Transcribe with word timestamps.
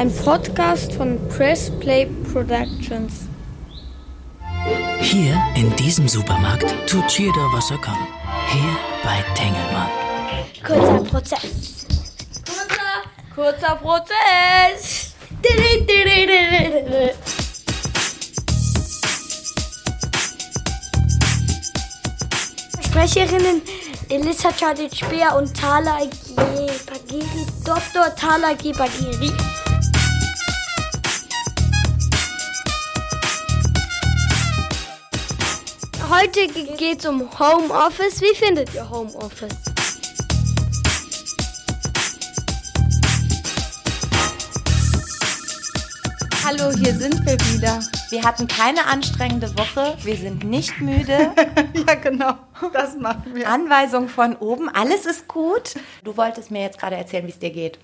Ein 0.00 0.10
Podcast 0.10 0.94
von 0.94 1.18
Press 1.28 1.70
Play 1.78 2.06
Productions. 2.32 3.28
Hier 4.98 5.38
in 5.54 5.76
diesem 5.76 6.08
Supermarkt 6.08 6.74
tut 6.88 7.06
jeder, 7.18 7.52
was 7.52 7.70
er 7.70 7.76
kann. 7.76 7.98
Hier 8.48 8.78
bei 9.04 9.22
Tengelmann. 9.34 9.90
Kurzer 10.66 11.04
Prozess. 11.04 11.86
Kurzer, 12.46 13.02
kurzer 13.34 13.76
Prozess. 13.76 15.12
Sprecherinnen 22.86 23.60
Elissa 24.08 24.48
Chadic-Speer 24.50 25.36
und 25.36 25.54
Thala 25.54 25.98
Bagiri, 26.36 27.46
Dr. 27.66 28.14
Thala 28.16 28.54
Bagiri. 28.54 29.49
Heute 36.10 36.48
geht 36.48 36.98
es 36.98 37.06
um 37.06 37.20
Homeoffice. 37.38 38.20
Wie 38.20 38.34
findet 38.34 38.74
ihr 38.74 38.90
Homeoffice? 38.90 39.54
Hallo, 46.44 46.72
hier 46.76 46.94
sind 46.94 47.24
wir 47.24 47.34
wieder. 47.52 47.78
Wir 48.10 48.24
hatten 48.24 48.48
keine 48.48 48.86
anstrengende 48.86 49.56
Woche. 49.56 49.96
Wir 50.02 50.16
sind 50.16 50.42
nicht 50.42 50.80
müde. 50.80 51.32
ja, 51.86 51.94
genau. 51.94 52.34
Das 52.72 52.96
machen 52.96 53.32
wir. 53.32 53.48
Anweisung 53.48 54.08
von 54.08 54.34
oben. 54.34 54.68
Alles 54.68 55.06
ist 55.06 55.28
gut. 55.28 55.74
Du 56.02 56.16
wolltest 56.16 56.50
mir 56.50 56.62
jetzt 56.62 56.80
gerade 56.80 56.96
erzählen, 56.96 57.24
wie 57.24 57.30
es 57.30 57.38
dir 57.38 57.50
geht. 57.50 57.78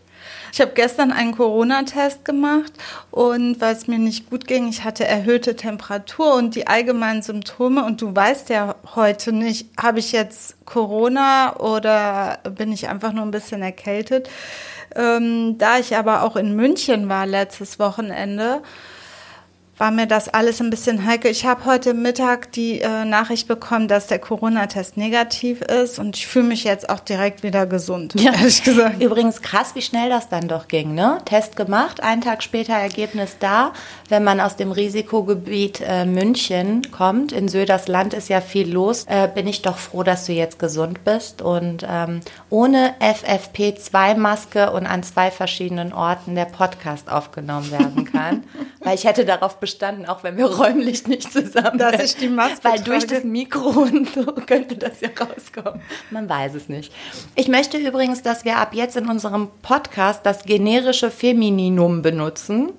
Ich 0.53 0.61
habe 0.61 0.73
gestern 0.75 1.13
einen 1.13 1.37
Corona-Test 1.37 2.25
gemacht 2.25 2.73
und 3.11 3.61
weil 3.61 3.75
es 3.75 3.89
mir 3.89 3.99
nicht 3.99 4.31
gut 4.31 4.47
ging, 4.47 4.69
ich 4.69 4.85
hatte 4.85 5.07
erhöhte 5.07 5.57
Temperatur 5.57 6.35
und 6.35 6.55
die 6.55 6.67
allgemeinen 6.67 7.23
Symptome. 7.23 7.85
Und 7.85 8.01
du 8.01 8.15
weißt 8.15 8.49
ja 8.51 8.77
heute 8.95 9.33
nicht, 9.33 9.69
habe 9.81 9.99
ich 9.99 10.13
jetzt 10.13 10.65
Corona 10.67 11.57
oder 11.57 12.39
bin 12.57 12.73
ich 12.73 12.89
einfach 12.89 13.13
nur 13.13 13.25
ein 13.25 13.31
bisschen 13.31 13.63
erkältet. 13.63 14.31
Ähm, 14.95 15.59
da 15.59 15.79
ich 15.79 15.97
aber 15.97 16.23
auch 16.23 16.37
in 16.37 16.57
München 16.57 17.09
war 17.09 17.27
letztes 17.27 17.79
Wochenende, 17.79 18.63
war 19.79 19.91
mir 19.91 20.07
das 20.07 20.29
alles 20.29 20.61
ein 20.61 20.71
bisschen 20.71 21.05
heikel. 21.05 21.31
Ich 21.31 21.45
habe 21.45 21.67
heute 21.67 21.93
Mittag 21.93 22.51
die 22.53 22.81
äh, 22.81 23.05
Nachricht 23.05 23.47
bekommen, 23.47 23.89
dass 23.89 24.07
der 24.07 24.19
Corona-Test 24.19 24.97
negativ 24.97 25.61
ist 25.61 25.99
und 25.99 26.17
ich 26.17 26.27
fühle 26.27 26.47
mich 26.47 26.65
jetzt 26.65 26.89
auch 26.89 27.01
direkt 27.01 27.43
wieder 27.43 27.67
gesund, 27.67 28.15
ja. 28.19 28.33
ehrlich 28.33 28.63
gesagt. 28.63 29.03
Übrigens 29.03 29.43
krass, 29.43 29.75
wie 29.75 29.83
schnell 29.83 30.09
das 30.09 30.29
dann 30.29 30.49
doch 30.49 30.69
ging, 30.69 30.95
ne? 30.95 31.19
Test 31.27 31.57
gemacht, 31.57 32.03
einen 32.03 32.23
Tag 32.23 32.43
später 32.43 32.73
Ergebnis 32.73 33.37
da. 33.39 33.73
Wenn 34.09 34.25
man 34.25 34.41
aus 34.41 34.57
dem 34.57 34.73
Risikogebiet 34.73 35.83
äh, 35.87 36.07
München 36.07 36.91
kommt, 36.91 37.33
in 37.33 37.49
Södersland 37.49 38.15
ist 38.15 38.29
ja 38.29 38.41
viel 38.41 38.73
los, 38.73 39.05
äh, 39.09 39.29
bin 39.29 39.47
ich 39.47 39.61
doch 39.61 39.77
froh, 39.77 40.03
dass 40.03 40.25
du 40.25 40.33
jetzt 40.33 40.59
gesund 40.59 41.05
bist 41.05 41.43
und 41.43 41.87
ähm, 41.89 42.21
ohne 42.49 42.95
FFP2-Maske 43.01 44.71
und 44.71 44.87
an 44.87 45.03
zwei 45.03 45.31
verschiedenen 45.31 45.93
Orten 45.93 46.35
der 46.35 46.47
Podcast 46.47 47.11
aufgenommen 47.11 47.71
werden 47.71 48.05
kann. 48.07 48.45
Weil 48.81 48.95
ich 48.95 49.05
hätte 49.05 49.25
darauf 49.25 49.59
bestanden, 49.67 50.07
auch 50.07 50.23
wenn 50.23 50.37
wir 50.37 50.47
räumlich 50.61 51.09
nicht 51.09 51.33
zusammen 51.33 51.79
Dass 51.79 52.01
ich 52.01 52.17
die 52.17 52.29
Maske 52.29 52.63
Weil 52.63 52.81
durch 52.81 53.05
das 53.05 53.25
Mikro 53.25 53.69
und 53.69 54.09
so 54.09 54.25
könnte 54.25 54.77
das 54.77 55.01
ja 55.01 55.09
rauskommen. 55.09 55.81
Man 56.11 56.29
weiß 56.29 56.55
es 56.55 56.69
nicht. 56.69 56.93
Ich 57.35 57.49
möchte 57.49 57.77
übrigens, 57.77 58.23
dass 58.23 58.45
wir 58.45 58.59
ab 58.59 58.75
jetzt 58.75 58.97
in 58.97 59.09
unserem 59.09 59.49
Podcast 59.63 60.25
das 60.25 60.45
generische 60.45 61.11
Femininum 61.11 62.03
benutzen 62.03 62.75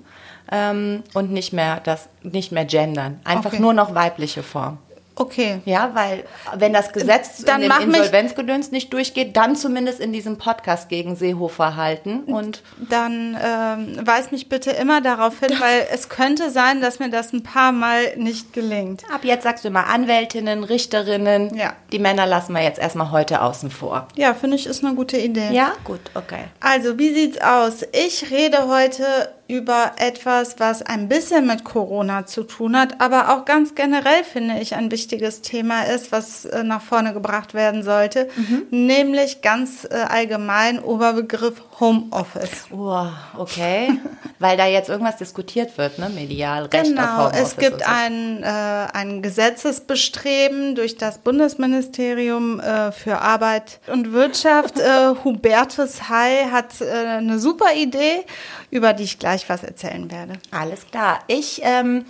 ähm, 0.50 1.02
und 1.12 1.30
nicht 1.30 1.52
mehr 1.52 1.80
das 1.80 2.08
nicht 2.22 2.52
mehr 2.52 2.64
gendern. 2.64 3.20
Einfach 3.24 3.52
okay. 3.52 3.60
nur 3.60 3.74
noch 3.74 3.94
weibliche 3.94 4.42
Form. 4.42 4.78
Okay. 5.20 5.60
Ja, 5.64 5.90
weil 5.94 6.24
wenn 6.54 6.72
das 6.72 6.92
Gesetz 6.92 7.44
dann 7.44 7.62
in 7.62 7.70
den 7.70 7.94
Insolvenzgedöns 7.94 8.70
nicht 8.70 8.92
durchgeht, 8.92 9.36
dann 9.36 9.56
zumindest 9.56 9.98
in 9.98 10.12
diesem 10.12 10.38
Podcast 10.38 10.88
gegen 10.88 11.16
Seehofer 11.16 11.74
halten 11.74 12.20
und 12.20 12.62
dann 12.88 13.36
ähm, 13.42 14.06
weis 14.06 14.30
mich 14.30 14.48
bitte 14.48 14.70
immer 14.70 15.00
darauf 15.00 15.40
hin, 15.40 15.50
weil 15.58 15.86
es 15.92 16.08
könnte 16.08 16.50
sein, 16.50 16.80
dass 16.80 17.00
mir 17.00 17.10
das 17.10 17.32
ein 17.32 17.42
paar 17.42 17.72
Mal 17.72 18.16
nicht 18.16 18.52
gelingt. 18.52 19.02
Ab 19.12 19.24
jetzt 19.24 19.42
sagst 19.42 19.64
du 19.64 19.68
immer 19.68 19.88
Anwältinnen, 19.88 20.62
Richterinnen. 20.62 21.56
Ja. 21.56 21.74
Die 21.90 21.98
Männer 21.98 22.26
lassen 22.26 22.52
wir 22.52 22.62
jetzt 22.62 22.78
erstmal 22.78 23.10
heute 23.10 23.42
außen 23.42 23.70
vor. 23.70 24.06
Ja, 24.14 24.34
finde 24.34 24.56
ich 24.56 24.66
ist 24.66 24.84
eine 24.84 24.94
gute 24.94 25.18
Idee. 25.18 25.50
Ja, 25.50 25.72
gut, 25.84 26.00
okay. 26.14 26.44
Also 26.60 26.98
wie 26.98 27.12
sieht's 27.12 27.40
aus? 27.40 27.84
Ich 27.92 28.30
rede 28.30 28.68
heute 28.68 29.32
über 29.48 29.92
etwas, 29.96 30.56
was 30.58 30.82
ein 30.82 31.08
bisschen 31.08 31.46
mit 31.46 31.64
Corona 31.64 32.26
zu 32.26 32.44
tun 32.44 32.76
hat, 32.76 33.00
aber 33.00 33.30
auch 33.32 33.46
ganz 33.46 33.74
generell 33.74 34.22
finde 34.22 34.60
ich 34.60 34.74
ein 34.74 34.90
wichtiges 34.90 35.40
Thema 35.40 35.84
ist, 35.84 36.12
was 36.12 36.44
äh, 36.44 36.62
nach 36.62 36.82
vorne 36.82 37.14
gebracht 37.14 37.54
werden 37.54 37.82
sollte, 37.82 38.28
mhm. 38.36 38.66
nämlich 38.70 39.40
ganz 39.40 39.86
äh, 39.90 39.94
allgemein 39.94 40.78
Oberbegriff 40.78 41.62
Homeoffice. 41.80 42.66
Oh, 42.70 43.06
okay. 43.36 44.00
Weil 44.40 44.56
da 44.56 44.66
jetzt 44.66 44.88
irgendwas 44.88 45.16
diskutiert 45.16 45.76
wird, 45.78 45.98
ne, 45.98 46.08
medial, 46.08 46.64
Recht 46.66 46.84
genau, 46.84 47.02
auf 47.02 47.08
Homeoffice. 47.18 47.40
Es 47.40 47.56
gibt 47.56 47.80
so. 47.80 47.86
ein, 47.86 48.42
äh, 48.42 48.46
ein 48.46 49.22
Gesetzesbestreben 49.22 50.74
durch 50.74 50.96
das 50.96 51.18
Bundesministerium 51.18 52.60
äh, 52.60 52.92
für 52.92 53.20
Arbeit 53.20 53.80
und 53.86 54.12
Wirtschaft. 54.12 54.78
äh, 54.80 55.14
Hubertus 55.24 56.08
Heil 56.08 56.50
hat 56.50 56.80
äh, 56.80 56.90
eine 56.90 57.38
super 57.38 57.74
Idee, 57.74 58.24
über 58.70 58.92
die 58.92 59.04
ich 59.04 59.18
gleich 59.18 59.48
was 59.48 59.62
erzählen 59.62 60.10
werde. 60.10 60.34
Alles 60.50 60.86
klar. 60.86 61.20
Ich 61.28 61.60
ähm, 61.62 62.04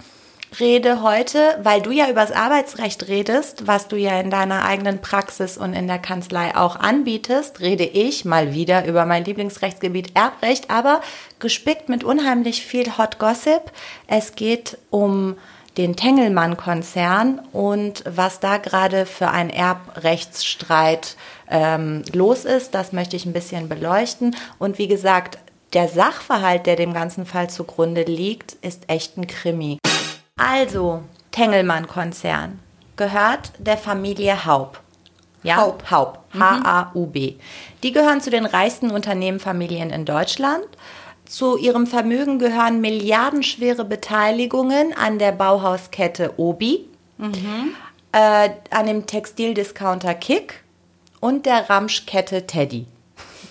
rede 0.59 1.03
heute, 1.03 1.59
weil 1.63 1.83
du 1.83 1.91
ja 1.91 2.09
über 2.09 2.23
das 2.23 2.33
Arbeitsrecht 2.33 3.09
redest, 3.09 3.67
was 3.67 3.89
du 3.89 3.97
ja 3.97 4.19
in 4.21 4.31
deiner 4.31 4.65
eigenen 4.65 5.01
Praxis 5.01 5.57
und 5.59 5.75
in 5.75 5.87
der 5.87 5.99
Kanzlei 5.99 6.57
auch 6.57 6.77
anbietest, 6.77 7.61
rede 7.61 7.85
ich 7.85 8.25
mal 8.25 8.55
wieder 8.55 8.87
über 8.87 9.07
mein 9.07 9.25
Lieblingsrechtsgebiet 9.25 10.17
Erbrecht, 10.17 10.71
aber 10.71 11.01
gespickt 11.39 11.89
mit 11.89 12.05
unheimlich 12.05 12.65
viel 12.65 12.97
Hot 12.99 13.19
Gossip. 13.19 13.73
Es 14.07 14.35
geht 14.35 14.79
um 14.91 15.37
den 15.77 15.95
Tengelmann-Konzern 15.95 17.41
und 17.53 18.03
was 18.05 18.41
da 18.41 18.57
gerade 18.59 19.07
für 19.07 19.29
ein 19.29 19.49
Erbrechtsstreit 19.49 21.17
ähm, 21.49 22.03
los 22.13 22.45
ist, 22.45 22.75
das 22.75 22.93
möchte 22.93 23.15
ich 23.15 23.27
ein 23.27 23.33
bisschen 23.33 23.69
beleuchten. 23.69 24.35
Und 24.59 24.79
wie 24.79 24.89
gesagt, 24.89 25.39
der 25.75 25.87
Sachverhalt, 25.87 26.67
der 26.67 26.77
dem 26.77 26.95
ganzen 26.95 27.27
Fall 27.27 27.49
zugrunde 27.49 28.03
liegt, 28.03 28.53
ist 28.63 28.89
echt 28.89 29.17
ein 29.19 29.27
Krimi. 29.27 29.78
Also, 30.39 31.03
Tengelmann-Konzern 31.33 32.61
gehört 32.97 33.53
der 33.59 33.77
Familie 33.77 34.47
Haub. 34.47 34.81
Ja, 35.43 35.57
Haub. 35.57 35.91
Haub. 35.91 36.25
H-A-U-B. 36.39 37.35
Die 37.83 37.93
gehören 37.93 38.21
zu 38.21 38.31
den 38.31 38.47
reichsten 38.47 38.91
Unternehmenfamilien 38.91 39.91
in 39.91 40.05
Deutschland. 40.05 40.67
Zu 41.25 41.59
ihrem 41.59 41.87
Vermögen 41.87 42.39
gehören 42.39 42.81
milliardenschwere 42.81 43.85
Beteiligungen 43.85 44.95
an 44.97 45.19
der 45.19 45.33
Bauhauskette 45.33 46.35
Obi, 46.39 46.89
mhm. 47.19 47.75
äh, 48.13 48.51
an 48.71 48.87
dem 48.87 49.07
Textildiscounter 49.07 50.15
Kick 50.15 50.65
und 51.21 51.47
der 51.47 51.69
Ramschkette 51.69 52.47
Teddy. 52.47 52.87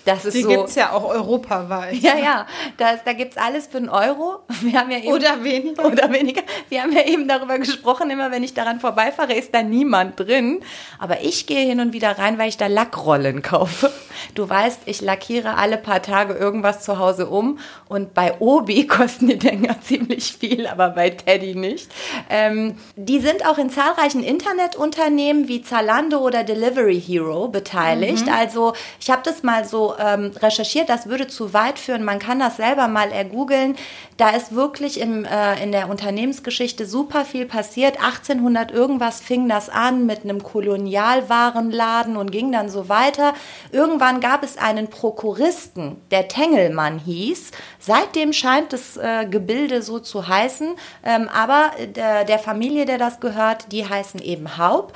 Das 0.08 0.24
ist 0.24 0.34
Die 0.34 0.42
so, 0.42 0.48
gibt 0.48 0.68
es 0.68 0.74
ja 0.74 0.92
auch 0.92 1.04
europaweit. 1.04 1.96
Ja, 1.96 2.16
ja. 2.16 2.46
Das, 2.78 3.04
da 3.04 3.12
gibt 3.12 3.32
es 3.32 3.36
alles 3.36 3.66
für 3.66 3.76
einen 3.76 3.90
Euro. 3.90 4.40
Wir 4.62 4.80
haben 4.80 4.90
ja 4.90 4.98
eben, 4.98 5.12
oder 5.12 5.44
weniger. 5.44 5.84
Oder 5.84 6.10
weniger. 6.10 6.42
Wir 6.70 6.82
haben 6.82 6.92
ja 6.92 7.04
eben 7.04 7.28
darüber 7.28 7.58
gesprochen, 7.58 8.08
immer 8.08 8.30
wenn 8.30 8.42
ich 8.42 8.54
daran 8.54 8.80
vorbeifahre, 8.80 9.34
ist 9.34 9.54
da 9.54 9.62
niemand 9.62 10.18
drin. 10.18 10.60
Aber 10.98 11.20
ich 11.20 11.46
gehe 11.46 11.66
hin 11.66 11.80
und 11.80 11.92
wieder 11.92 12.18
rein, 12.18 12.38
weil 12.38 12.48
ich 12.48 12.56
da 12.56 12.68
Lackrollen 12.68 13.42
kaufe. 13.42 13.92
Du 14.34 14.48
weißt, 14.48 14.80
ich 14.86 15.02
lackiere 15.02 15.56
alle 15.56 15.76
paar 15.76 16.00
Tage 16.00 16.32
irgendwas 16.32 16.82
zu 16.82 16.98
Hause 16.98 17.26
um. 17.26 17.58
Und 17.88 18.14
bei 18.14 18.40
Obi 18.40 18.86
kosten 18.88 19.26
die 19.26 19.38
Dinger 19.38 19.80
ziemlich 19.82 20.32
viel, 20.32 20.66
aber 20.66 20.90
bei 20.90 21.10
Teddy 21.10 21.54
nicht. 21.54 21.90
Ähm, 22.30 22.76
die 22.96 23.20
sind 23.20 23.46
auch 23.46 23.58
in 23.58 23.68
zahlreichen 23.68 24.22
Internetunternehmen 24.22 25.48
wie 25.48 25.60
Zalando 25.60 26.20
oder 26.20 26.44
Delivery 26.44 27.00
Hero 27.00 27.48
beteiligt. 27.48 28.26
Mhm. 28.26 28.32
Also 28.32 28.72
ich 29.00 29.10
habe 29.10 29.22
das 29.24 29.42
mal 29.42 29.66
so 29.66 29.94
ähm, 29.98 30.32
recherchiert, 30.40 30.88
das 30.88 31.08
würde 31.08 31.26
zu 31.26 31.52
weit 31.52 31.78
führen. 31.78 32.04
Man 32.04 32.18
kann 32.18 32.38
das 32.38 32.56
selber 32.56 32.88
mal 32.88 33.10
ergoogeln. 33.10 33.76
Da 34.16 34.30
ist 34.30 34.54
wirklich 34.54 35.00
im, 35.00 35.24
äh, 35.24 35.62
in 35.62 35.72
der 35.72 35.88
Unternehmensgeschichte 35.88 36.86
super 36.86 37.24
viel 37.24 37.46
passiert. 37.46 38.02
1800 38.02 38.70
irgendwas 38.70 39.20
fing 39.20 39.48
das 39.48 39.68
an 39.68 40.06
mit 40.06 40.24
einem 40.24 40.42
Kolonialwarenladen 40.42 42.16
und 42.16 42.32
ging 42.32 42.52
dann 42.52 42.68
so 42.68 42.88
weiter. 42.88 43.34
Irgendwann 43.72 44.20
gab 44.20 44.42
es 44.42 44.58
einen 44.58 44.88
Prokuristen, 44.88 45.96
der 46.10 46.28
Tengelmann 46.28 46.98
hieß. 46.98 47.50
Seitdem 47.78 48.32
scheint 48.32 48.72
das 48.72 48.96
äh, 48.96 49.26
Gebilde 49.26 49.82
so 49.82 49.98
zu 49.98 50.28
heißen. 50.28 50.74
Ähm, 51.04 51.28
aber 51.32 51.70
der, 51.94 52.24
der 52.24 52.38
Familie, 52.38 52.86
der 52.86 52.98
das 52.98 53.20
gehört, 53.20 53.72
die 53.72 53.88
heißen 53.88 54.20
eben 54.20 54.58
Haub. 54.58 54.92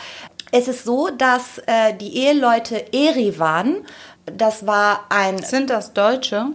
Es 0.52 0.69
ist 0.69 0.84
so, 0.84 1.08
dass 1.08 1.58
äh, 1.66 1.94
die 1.94 2.16
Eheleute 2.16 2.93
Erivan 2.93 3.84
das 4.26 4.66
war 4.66 5.06
ein. 5.08 5.38
Sind 5.38 5.70
das 5.70 5.93
Deutsche? 5.93 6.46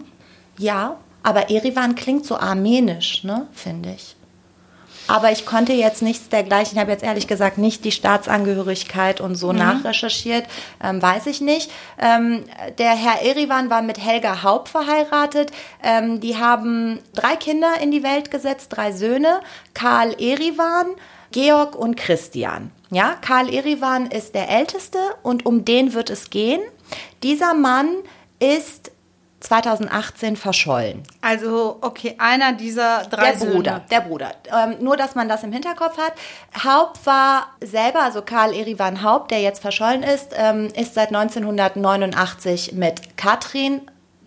Ja, 0.56 0.96
Aber 1.22 1.50
Erivan 1.50 1.94
klingt 1.94 2.24
so 2.24 2.36
armenisch, 2.38 3.22
ne, 3.22 3.46
finde 3.52 3.90
ich. 3.94 4.16
Aber 5.08 5.32
ich 5.32 5.46
konnte 5.46 5.72
jetzt 5.72 6.02
nichts 6.02 6.28
dergleichen. 6.28 6.74
Ich 6.74 6.80
habe 6.80 6.90
jetzt 6.90 7.02
ehrlich 7.02 7.26
gesagt 7.26 7.58
nicht 7.58 7.84
die 7.84 7.92
Staatsangehörigkeit 7.92 9.20
und 9.20 9.36
so 9.36 9.52
mhm. 9.52 9.58
nachrecherchiert. 9.58 10.46
Ähm, 10.82 11.00
weiß 11.00 11.26
ich 11.26 11.40
nicht. 11.40 11.70
Ähm, 11.98 12.44
der 12.78 12.90
Herr 12.90 13.22
Erivan 13.22 13.70
war 13.70 13.82
mit 13.82 13.98
Helga 13.98 14.42
Haupt 14.42 14.68
verheiratet. 14.68 15.50
Ähm, 15.82 16.20
die 16.20 16.36
haben 16.36 17.00
drei 17.14 17.36
Kinder 17.36 17.80
in 17.80 17.90
die 17.90 18.02
Welt 18.02 18.30
gesetzt, 18.30 18.68
drei 18.70 18.92
Söhne. 18.92 19.40
Karl 19.74 20.14
Erivan, 20.20 20.86
Georg 21.30 21.74
und 21.74 21.96
Christian. 21.96 22.70
Ja, 22.90 23.14
Karl 23.20 23.52
Erivan 23.52 24.06
ist 24.06 24.34
der 24.34 24.48
Älteste 24.48 24.98
und 25.22 25.44
um 25.46 25.64
den 25.64 25.92
wird 25.94 26.10
es 26.10 26.30
gehen. 26.30 26.60
Dieser 27.22 27.54
Mann 27.54 27.88
ist 28.38 28.92
2018 29.40 30.36
verschollen. 30.36 31.02
Also, 31.20 31.78
okay, 31.80 32.16
einer 32.18 32.54
dieser 32.54 33.04
drei 33.04 33.32
Der 33.32 33.38
Bruder, 33.38 33.70
Söhne. 33.72 33.84
der 33.90 34.00
Bruder. 34.00 34.32
Ähm, 34.52 34.76
nur, 34.80 34.96
dass 34.96 35.14
man 35.14 35.28
das 35.28 35.44
im 35.44 35.52
Hinterkopf 35.52 35.96
hat. 35.96 36.12
Haupt 36.64 37.04
war 37.06 37.48
selber, 37.62 38.02
also 38.02 38.22
Karl 38.22 38.52
Erivan 38.52 39.02
Haupt, 39.02 39.30
der 39.30 39.40
jetzt 39.40 39.60
verschollen 39.60 40.02
ist, 40.02 40.30
ähm, 40.36 40.68
ist 40.74 40.94
seit 40.94 41.08
1989 41.14 42.72
mit 42.72 43.16
Katrin 43.16 43.82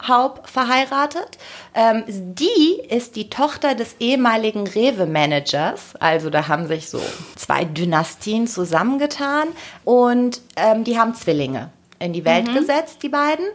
Haupt 0.07 0.49
verheiratet. 0.49 1.37
Ähm, 1.73 2.03
die 2.07 2.81
ist 2.89 3.15
die 3.15 3.29
Tochter 3.29 3.75
des 3.75 3.95
ehemaligen 3.99 4.67
Rewe-Managers. 4.67 5.95
Also 5.99 6.29
da 6.29 6.47
haben 6.47 6.67
sich 6.67 6.89
so 6.89 7.01
zwei 7.35 7.65
Dynastien 7.65 8.47
zusammengetan 8.47 9.49
und 9.83 10.41
ähm, 10.55 10.83
die 10.83 10.99
haben 10.99 11.13
Zwillinge 11.15 11.69
in 11.99 12.13
die 12.13 12.25
Welt 12.25 12.47
mhm. 12.47 12.55
gesetzt, 12.55 13.03
die 13.03 13.09
beiden, 13.09 13.45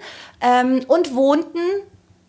ähm, 0.40 0.84
und 0.86 1.14
wohnten 1.14 1.58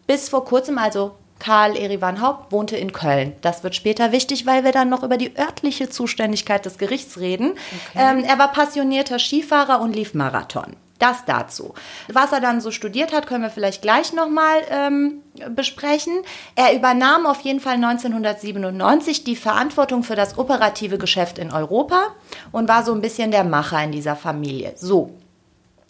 bis 0.07 0.29
vor 0.29 0.45
kurzem, 0.45 0.77
also 0.77 1.15
Karl 1.39 1.77
Erivan 1.77 2.21
Haupt 2.21 2.51
wohnte 2.51 2.77
in 2.77 2.91
Köln. 2.91 3.33
Das 3.41 3.63
wird 3.63 3.75
später 3.75 4.11
wichtig, 4.11 4.45
weil 4.45 4.63
wir 4.63 4.71
dann 4.71 4.89
noch 4.89 5.03
über 5.03 5.17
die 5.17 5.37
örtliche 5.37 5.89
Zuständigkeit 5.89 6.65
des 6.65 6.77
Gerichts 6.77 7.19
reden. 7.19 7.51
Okay. 7.51 8.17
Ähm, 8.17 8.23
er 8.23 8.39
war 8.39 8.51
passionierter 8.51 9.19
Skifahrer 9.19 9.81
und 9.81 9.95
lief 9.95 10.13
Marathon. 10.13 10.75
Das 10.99 11.25
dazu. 11.25 11.73
Was 12.11 12.31
er 12.31 12.39
dann 12.39 12.59
so 12.59 12.71
studiert 12.71 13.13
hat, 13.13 13.27
können 13.27 13.43
wir 13.43 13.49
vielleicht 13.49 13.81
gleich 13.81 14.13
nochmal 14.13 14.61
ähm, 14.71 15.21
besprechen. 15.49 16.13
Er 16.55 16.75
übernahm 16.75 17.25
auf 17.25 17.41
jeden 17.41 17.59
Fall 17.59 17.75
1997 17.75 19.23
die 19.23 19.35
Verantwortung 19.35 20.03
für 20.03 20.15
das 20.15 20.37
operative 20.37 20.97
Geschäft 20.97 21.37
in 21.37 21.51
Europa 21.51 22.07
und 22.51 22.67
war 22.67 22.83
so 22.83 22.93
ein 22.93 23.01
bisschen 23.01 23.31
der 23.31 23.43
Macher 23.43 23.83
in 23.83 23.91
dieser 23.91 24.15
Familie. 24.15 24.73
So, 24.75 25.11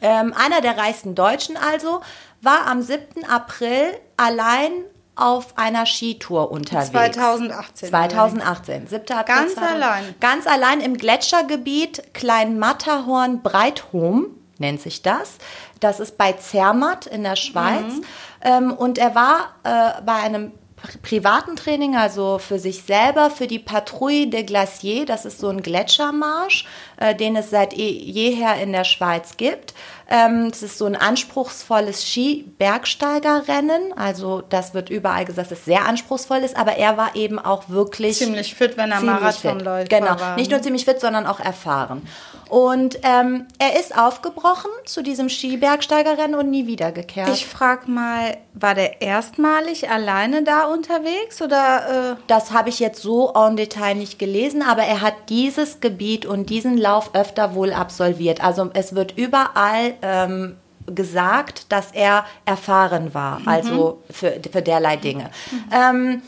ähm, 0.01 0.33
einer 0.33 0.61
der 0.61 0.77
reichsten 0.77 1.15
Deutschen 1.15 1.57
also 1.57 2.01
war 2.41 2.67
am 2.67 2.81
7. 2.81 3.23
April 3.27 3.97
allein 4.15 4.71
auf 5.15 5.57
einer 5.57 5.85
Skitour 5.85 6.51
unterwegs. 6.51 6.91
2018. 6.91 7.89
2018, 7.89 8.87
7. 8.87 9.17
April. 9.17 9.35
Ganz 9.35 9.53
2000, 9.55 9.73
allein. 9.73 10.15
Ganz 10.19 10.47
allein 10.47 10.81
im 10.81 10.97
Gletschergebiet 10.97 12.13
Klein 12.13 12.59
Matterhorn 12.59 13.41
Breithom 13.41 14.27
nennt 14.59 14.81
sich 14.81 15.01
das. 15.01 15.37
Das 15.79 15.99
ist 15.99 16.17
bei 16.17 16.33
Zermatt 16.33 17.05
in 17.05 17.23
der 17.23 17.35
Schweiz. 17.35 17.93
Mhm. 17.93 18.03
Ähm, 18.41 18.73
und 18.73 18.97
er 18.97 19.15
war 19.15 19.55
äh, 19.63 20.01
bei 20.03 20.15
einem 20.15 20.51
privaten 21.01 21.55
Training, 21.55 21.95
also 21.95 22.37
für 22.37 22.59
sich 22.59 22.83
selber, 22.83 23.31
für 23.31 23.47
die 23.47 23.59
Patrouille 23.59 24.27
de 24.27 24.43
Glacier. 24.43 25.05
Das 25.05 25.25
ist 25.25 25.39
so 25.39 25.49
ein 25.49 25.61
Gletschermarsch, 25.61 26.65
äh, 26.97 27.15
den 27.15 27.35
es 27.35 27.49
seit 27.49 27.73
eh, 27.73 27.89
jeher 27.89 28.61
in 28.61 28.71
der 28.71 28.83
Schweiz 28.83 29.37
gibt. 29.37 29.73
Ähm, 30.09 30.49
es 30.51 30.63
ist 30.63 30.77
so 30.77 30.85
ein 30.85 30.95
anspruchsvolles 30.95 32.05
Ski-Bergsteigerrennen. 32.05 33.93
Also 33.95 34.41
das 34.49 34.73
wird 34.73 34.89
überall 34.89 35.25
gesagt, 35.25 35.51
dass 35.51 35.59
es 35.59 35.65
sehr 35.65 35.85
anspruchsvoll 35.85 36.39
ist, 36.39 36.55
aber 36.55 36.77
er 36.77 36.97
war 36.97 37.15
eben 37.15 37.39
auch 37.39 37.69
wirklich 37.69 38.17
ziemlich 38.17 38.55
fit, 38.55 38.77
wenn 38.77 38.91
er 38.91 39.01
Marathon 39.01 39.59
läuft. 39.59 39.89
Genau, 39.89 40.15
nicht 40.35 40.49
nur 40.51 40.61
ziemlich 40.61 40.85
fit, 40.85 41.01
sondern 41.01 41.25
auch 41.25 41.39
erfahren. 41.39 42.07
Und 42.49 42.99
ähm, 43.03 43.45
er 43.59 43.79
ist 43.79 43.97
aufgebrochen 43.97 44.71
zu 44.85 45.03
diesem 45.03 45.27
Skibergsteigerrennen 45.27 46.39
und 46.39 46.49
nie 46.49 46.65
wiedergekehrt. 46.67 47.29
Ich 47.29 47.45
frage 47.45 47.91
mal, 47.91 48.37
war 48.53 48.73
der 48.73 49.01
erstmalig 49.01 49.89
alleine 49.89 50.43
da 50.43 50.67
unterwegs 50.67 51.41
oder? 51.41 52.13
Äh? 52.13 52.21
Das 52.27 52.51
habe 52.51 52.69
ich 52.69 52.79
jetzt 52.79 53.01
so 53.01 53.33
en 53.33 53.57
Detail 53.57 53.95
nicht 53.95 54.17
gelesen, 54.17 54.61
aber 54.61 54.83
er 54.83 55.01
hat 55.01 55.15
dieses 55.29 55.81
Gebiet 55.81 56.25
und 56.25 56.49
diesen 56.49 56.77
Lauf 56.77 57.13
öfter 57.13 57.53
wohl 57.53 57.73
absolviert. 57.73 58.41
Also 58.43 58.69
es 58.73 58.95
wird 58.95 59.17
überall 59.17 59.95
ähm, 60.01 60.57
gesagt, 60.87 61.71
dass 61.71 61.91
er 61.91 62.25
erfahren 62.45 63.13
war, 63.13 63.39
mhm. 63.39 63.47
also 63.47 64.03
für, 64.09 64.39
für 64.51 64.61
derlei 64.61 64.95
Dinge. 64.97 65.29
Mhm. 65.51 65.63
Ähm, 65.71 66.21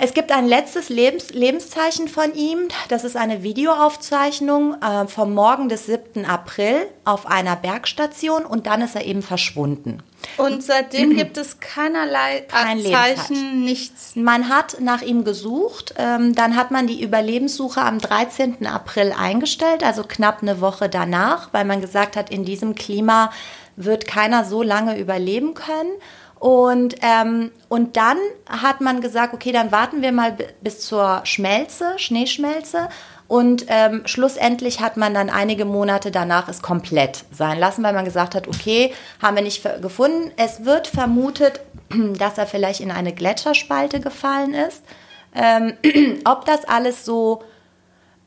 es 0.00 0.14
gibt 0.14 0.30
ein 0.30 0.46
letztes 0.46 0.88
Lebens 0.88 1.30
Lebenszeichen 1.30 2.06
von 2.06 2.32
ihm. 2.34 2.68
Das 2.88 3.02
ist 3.02 3.16
eine 3.16 3.42
Videoaufzeichnung 3.42 4.76
äh, 4.80 5.08
vom 5.08 5.34
Morgen 5.34 5.68
des 5.68 5.86
7. 5.86 6.24
April 6.24 6.86
auf 7.04 7.26
einer 7.26 7.56
Bergstation 7.56 8.44
und 8.44 8.66
dann 8.66 8.80
ist 8.80 8.94
er 8.94 9.04
eben 9.04 9.22
verschwunden. 9.22 10.02
Und 10.36 10.62
seitdem 10.62 11.16
gibt 11.16 11.36
es 11.36 11.58
keinerlei 11.58 12.40
Kein 12.48 12.80
Zeichen, 12.80 13.64
nichts. 13.64 14.14
Man 14.14 14.48
hat 14.48 14.80
nach 14.80 15.02
ihm 15.02 15.24
gesucht. 15.24 15.94
Ähm, 15.98 16.34
dann 16.34 16.54
hat 16.54 16.70
man 16.70 16.86
die 16.86 17.02
Überlebenssuche 17.02 17.80
am 17.80 17.98
13. 17.98 18.66
April 18.66 19.12
eingestellt, 19.18 19.82
also 19.82 20.04
knapp 20.06 20.42
eine 20.42 20.60
Woche 20.60 20.88
danach, 20.88 21.52
weil 21.52 21.64
man 21.64 21.80
gesagt 21.80 22.16
hat, 22.16 22.30
in 22.30 22.44
diesem 22.44 22.74
Klima 22.76 23.32
wird 23.76 24.06
keiner 24.06 24.44
so 24.44 24.62
lange 24.62 24.98
überleben 24.98 25.54
können. 25.54 25.90
Und, 26.38 26.96
ähm, 27.02 27.50
und 27.68 27.96
dann 27.96 28.16
hat 28.48 28.80
man 28.80 29.00
gesagt, 29.00 29.34
okay, 29.34 29.52
dann 29.52 29.72
warten 29.72 30.02
wir 30.02 30.12
mal 30.12 30.36
bis 30.60 30.80
zur 30.80 31.20
Schmelze, 31.24 31.98
Schneeschmelze. 31.98 32.88
Und 33.26 33.66
ähm, 33.68 34.02
schlussendlich 34.06 34.80
hat 34.80 34.96
man 34.96 35.12
dann 35.12 35.28
einige 35.28 35.64
Monate 35.64 36.10
danach 36.10 36.48
es 36.48 36.62
komplett 36.62 37.24
sein 37.30 37.58
lassen, 37.58 37.82
weil 37.82 37.92
man 37.92 38.04
gesagt 38.04 38.34
hat, 38.34 38.48
okay, 38.48 38.94
haben 39.20 39.36
wir 39.36 39.42
nicht 39.42 39.62
gefunden. 39.82 40.30
Es 40.36 40.64
wird 40.64 40.86
vermutet, 40.86 41.60
dass 42.18 42.38
er 42.38 42.46
vielleicht 42.46 42.80
in 42.80 42.90
eine 42.90 43.12
Gletscherspalte 43.12 44.00
gefallen 44.00 44.54
ist. 44.54 44.82
Ähm, 45.34 45.74
ob 46.24 46.46
das 46.46 46.64
alles 46.64 47.04
so 47.04 47.42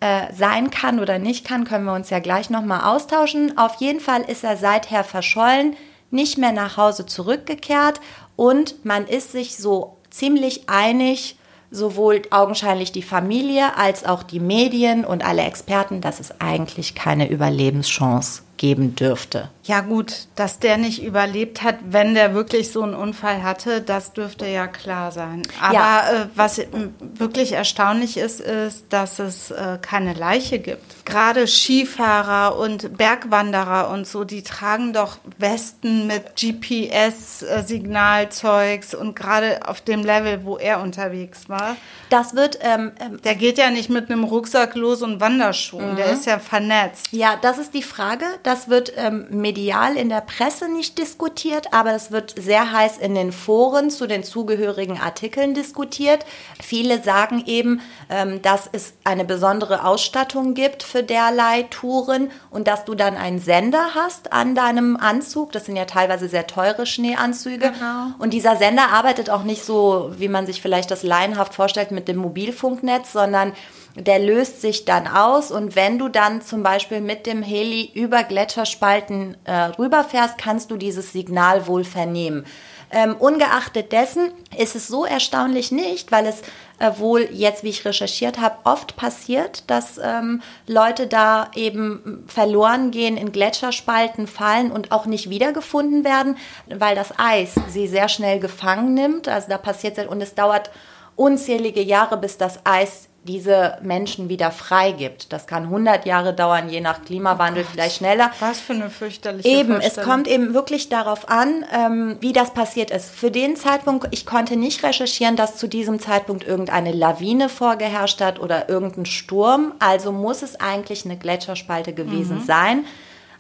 äh, 0.01 0.33
sein 0.33 0.69
kann 0.69 0.99
oder 0.99 1.17
nicht 1.17 1.45
kann, 1.45 1.63
können 1.63 1.85
wir 1.85 1.93
uns 1.93 2.09
ja 2.09 2.19
gleich 2.19 2.49
nochmal 2.49 2.81
austauschen. 2.81 3.57
Auf 3.57 3.75
jeden 3.75 4.01
Fall 4.01 4.21
ist 4.21 4.43
er 4.43 4.57
seither 4.57 5.03
verschollen 5.03 5.77
nicht 6.11 6.37
mehr 6.37 6.51
nach 6.51 6.77
Hause 6.77 7.05
zurückgekehrt 7.05 7.99
und 8.35 8.85
man 8.85 9.07
ist 9.07 9.31
sich 9.31 9.57
so 9.57 9.97
ziemlich 10.09 10.69
einig, 10.69 11.37
sowohl 11.71 12.21
augenscheinlich 12.31 12.91
die 12.91 13.01
Familie 13.01 13.77
als 13.77 14.05
auch 14.05 14.23
die 14.23 14.41
Medien 14.41 15.05
und 15.05 15.25
alle 15.25 15.43
Experten, 15.43 16.01
dass 16.01 16.19
es 16.19 16.39
eigentlich 16.41 16.95
keine 16.95 17.29
Überlebenschance 17.29 18.43
geben 18.61 18.95
dürfte. 18.95 19.49
Ja 19.63 19.81
gut, 19.81 20.27
dass 20.35 20.59
der 20.59 20.77
nicht 20.77 21.03
überlebt 21.03 21.63
hat, 21.63 21.77
wenn 21.89 22.13
der 22.13 22.35
wirklich 22.35 22.71
so 22.71 22.83
einen 22.83 22.93
Unfall 22.93 23.41
hatte, 23.41 23.81
das 23.81 24.13
dürfte 24.13 24.45
ja 24.45 24.67
klar 24.67 25.11
sein. 25.11 25.41
Aber 25.59 25.73
ja. 25.73 26.11
äh, 26.11 26.27
was 26.35 26.61
wirklich 26.99 27.53
erstaunlich 27.53 28.17
ist, 28.17 28.39
ist, 28.39 28.85
dass 28.89 29.17
es 29.17 29.49
äh, 29.49 29.79
keine 29.81 30.13
Leiche 30.13 30.59
gibt. 30.59 31.05
Gerade 31.05 31.47
Skifahrer 31.47 32.55
und 32.55 32.97
Bergwanderer 32.97 33.89
und 33.89 34.05
so, 34.05 34.25
die 34.25 34.43
tragen 34.43 34.93
doch 34.93 35.17
Westen 35.39 36.05
mit 36.05 36.35
GPS-Signalzeugs 36.35 38.93
und 38.93 39.15
gerade 39.15 39.67
auf 39.67 39.81
dem 39.81 40.03
Level, 40.03 40.45
wo 40.45 40.57
er 40.57 40.81
unterwegs 40.81 41.49
war. 41.49 41.77
Das 42.11 42.35
wird. 42.35 42.59
Ähm, 42.61 42.91
ähm, 42.99 43.21
der 43.21 43.35
geht 43.35 43.57
ja 43.57 43.71
nicht 43.71 43.89
mit 43.89 44.11
einem 44.11 44.23
Rucksack 44.23 44.75
los 44.75 45.01
und 45.01 45.21
Wanderschuhen. 45.21 45.93
Mhm. 45.93 45.95
Der 45.95 46.11
ist 46.11 46.25
ja 46.25 46.39
vernetzt. 46.39 47.07
Ja, 47.11 47.37
das 47.41 47.57
ist 47.57 47.73
die 47.73 47.83
Frage. 47.83 48.25
Das 48.51 48.67
wird 48.67 48.91
ähm, 48.97 49.27
medial 49.29 49.95
in 49.95 50.09
der 50.09 50.19
Presse 50.19 50.67
nicht 50.67 50.97
diskutiert, 50.97 51.73
aber 51.73 51.93
es 51.93 52.11
wird 52.11 52.35
sehr 52.37 52.73
heiß 52.73 52.97
in 52.97 53.15
den 53.15 53.31
Foren 53.31 53.89
zu 53.89 54.07
den 54.07 54.25
zugehörigen 54.25 54.99
Artikeln 54.99 55.53
diskutiert. 55.53 56.25
Viele 56.61 57.01
sagen 57.01 57.45
eben, 57.45 57.79
ähm, 58.09 58.41
dass 58.41 58.67
es 58.69 58.91
eine 59.05 59.23
besondere 59.23 59.85
Ausstattung 59.85 60.53
gibt 60.53 60.83
für 60.83 61.01
derlei 61.01 61.63
Touren 61.69 62.29
und 62.49 62.67
dass 62.67 62.83
du 62.83 62.93
dann 62.93 63.15
einen 63.15 63.39
Sender 63.39 63.95
hast 63.95 64.33
an 64.33 64.53
deinem 64.53 64.97
Anzug. 64.97 65.53
Das 65.53 65.65
sind 65.65 65.77
ja 65.77 65.85
teilweise 65.85 66.27
sehr 66.27 66.45
teure 66.45 66.85
Schneeanzüge. 66.85 67.71
Genau. 67.71 68.07
Und 68.19 68.33
dieser 68.33 68.57
Sender 68.57 68.89
arbeitet 68.91 69.29
auch 69.29 69.43
nicht 69.43 69.63
so, 69.63 70.11
wie 70.17 70.27
man 70.27 70.45
sich 70.45 70.61
vielleicht 70.61 70.91
das 70.91 71.03
laienhaft 71.03 71.53
vorstellt, 71.53 71.91
mit 71.91 72.09
dem 72.09 72.17
Mobilfunknetz, 72.17 73.13
sondern 73.13 73.53
der 73.95 74.19
löst 74.19 74.61
sich 74.61 74.85
dann 74.85 75.07
aus 75.07 75.51
und 75.51 75.75
wenn 75.75 75.99
du 75.99 76.07
dann 76.07 76.41
zum 76.41 76.63
Beispiel 76.63 77.01
mit 77.01 77.25
dem 77.25 77.43
Heli 77.43 77.91
über 77.93 78.23
Gletscherspalten 78.23 79.37
äh, 79.43 79.53
rüberfährst, 79.77 80.37
kannst 80.37 80.71
du 80.71 80.77
dieses 80.77 81.11
Signal 81.11 81.67
wohl 81.67 81.83
vernehmen. 81.83 82.45
Ähm, 82.93 83.15
ungeachtet 83.17 83.93
dessen 83.93 84.31
ist 84.57 84.75
es 84.75 84.87
so 84.87 85.05
erstaunlich 85.05 85.71
nicht, 85.71 86.11
weil 86.11 86.25
es 86.25 86.41
äh, 86.79 86.91
wohl 86.97 87.29
jetzt, 87.31 87.63
wie 87.63 87.69
ich 87.69 87.85
recherchiert 87.85 88.41
habe, 88.41 88.57
oft 88.65 88.97
passiert, 88.97 89.69
dass 89.69 89.97
ähm, 89.97 90.41
Leute 90.67 91.07
da 91.07 91.49
eben 91.55 92.25
verloren 92.27 92.91
gehen, 92.91 93.15
in 93.15 93.31
Gletscherspalten 93.31 94.27
fallen 94.27 94.73
und 94.73 94.91
auch 94.91 95.05
nicht 95.05 95.29
wiedergefunden 95.29 96.03
werden, 96.03 96.35
weil 96.67 96.95
das 96.95 97.13
Eis 97.17 97.55
sie 97.69 97.87
sehr 97.87 98.09
schnell 98.09 98.41
gefangen 98.41 98.93
nimmt. 98.93 99.29
Also 99.29 99.47
da 99.47 99.57
passiert 99.57 99.97
und 100.07 100.21
es 100.21 100.35
dauert 100.35 100.69
unzählige 101.15 101.81
Jahre, 101.81 102.17
bis 102.17 102.37
das 102.37 102.59
Eis 102.65 103.07
diese 103.23 103.77
Menschen 103.83 104.29
wieder 104.29 104.49
freigibt. 104.49 105.31
Das 105.31 105.45
kann 105.45 105.63
100 105.65 106.07
Jahre 106.07 106.33
dauern, 106.33 106.69
je 106.69 106.81
nach 106.81 107.05
Klimawandel, 107.05 107.63
oh 107.67 107.71
vielleicht 107.71 107.97
schneller. 107.97 108.31
Was 108.39 108.59
für 108.59 108.73
eine 108.73 108.89
fürchterliche 108.89 109.47
Eben, 109.47 109.79
es 109.79 109.97
kommt 109.97 110.27
eben 110.27 110.55
wirklich 110.55 110.89
darauf 110.89 111.29
an, 111.29 111.63
ähm, 111.71 112.17
wie 112.19 112.33
das 112.33 112.53
passiert 112.53 112.89
ist. 112.89 113.11
Für 113.11 113.29
den 113.29 113.55
Zeitpunkt, 113.55 114.07
ich 114.09 114.25
konnte 114.25 114.55
nicht 114.55 114.83
recherchieren, 114.83 115.35
dass 115.35 115.57
zu 115.57 115.67
diesem 115.67 115.99
Zeitpunkt 115.99 116.47
irgendeine 116.47 116.93
Lawine 116.93 117.47
vorgeherrscht 117.47 118.21
hat 118.21 118.39
oder 118.39 118.69
irgendein 118.69 119.05
Sturm. 119.05 119.73
Also 119.77 120.11
muss 120.11 120.41
es 120.41 120.59
eigentlich 120.59 121.05
eine 121.05 121.17
Gletscherspalte 121.17 121.93
gewesen 121.93 122.39
mhm. 122.39 122.45
sein. 122.45 122.85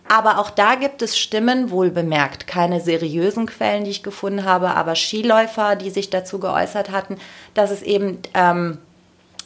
Aber 0.07 0.39
auch 0.39 0.49
da 0.49 0.75
gibt 0.75 1.01
es 1.01 1.17
Stimmen, 1.17 1.71
wohl 1.71 1.89
bemerkt, 1.89 2.45
keine 2.45 2.81
seriösen 2.81 3.45
Quellen, 3.45 3.85
die 3.85 3.91
ich 3.91 4.03
gefunden 4.03 4.45
habe, 4.45 4.71
aber 4.71 4.95
Skiläufer, 4.95 5.75
die 5.75 5.89
sich 5.89 6.09
dazu 6.09 6.39
geäußert 6.39 6.91
hatten, 6.91 7.17
dass 7.53 7.71
es 7.71 7.81
eben 7.81 8.19
ähm, 8.33 8.79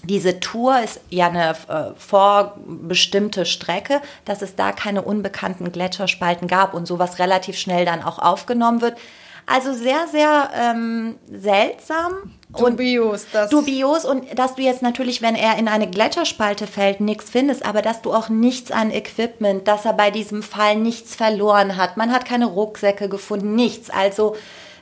diese 0.06 0.40
Tour 0.40 0.80
ist 0.82 1.00
ja 1.10 1.28
eine 1.28 1.52
äh, 1.52 1.94
vorbestimmte 1.98 3.46
Strecke, 3.46 4.02
dass 4.26 4.42
es 4.42 4.56
da 4.56 4.72
keine 4.72 5.02
unbekannten 5.02 5.72
Gletscherspalten 5.72 6.48
gab 6.48 6.74
und 6.74 6.88
sowas 6.88 7.20
relativ 7.20 7.58
schnell 7.58 7.86
dann 7.86 8.04
auch 8.04 8.20
aufgenommen 8.20 8.82
wird. 8.82 8.98
Also 9.48 9.74
sehr, 9.74 10.08
sehr 10.08 10.50
ähm, 10.60 11.16
seltsam. 11.32 12.34
Dubios. 12.58 13.28
Das 13.32 13.50
dubios 13.50 14.06
und 14.06 14.38
dass 14.40 14.56
du 14.56 14.62
jetzt 14.62 14.82
natürlich, 14.82 15.22
wenn 15.22 15.36
er 15.36 15.58
in 15.58 15.68
eine 15.68 15.90
Gletscherspalte 15.90 16.68
fällt, 16.68 17.00
nichts 17.02 17.30
findest, 17.30 17.66
aber 17.66 17.82
dass 17.82 18.02
du 18.02 18.14
auch 18.14 18.30
nichts 18.30 18.72
an 18.72 18.92
Equipment, 18.92 19.68
dass 19.68 19.86
er 19.86 19.94
bei 19.94 20.10
diesem 20.10 20.42
Fall 20.42 20.78
nichts 20.78 21.16
verloren 21.16 21.76
hat. 21.76 21.98
Man 21.98 22.12
hat 22.12 22.26
keine 22.26 22.46
Rucksäcke 22.46 23.10
gefunden, 23.10 23.56
nichts. 23.56 23.90
Also 23.90 24.36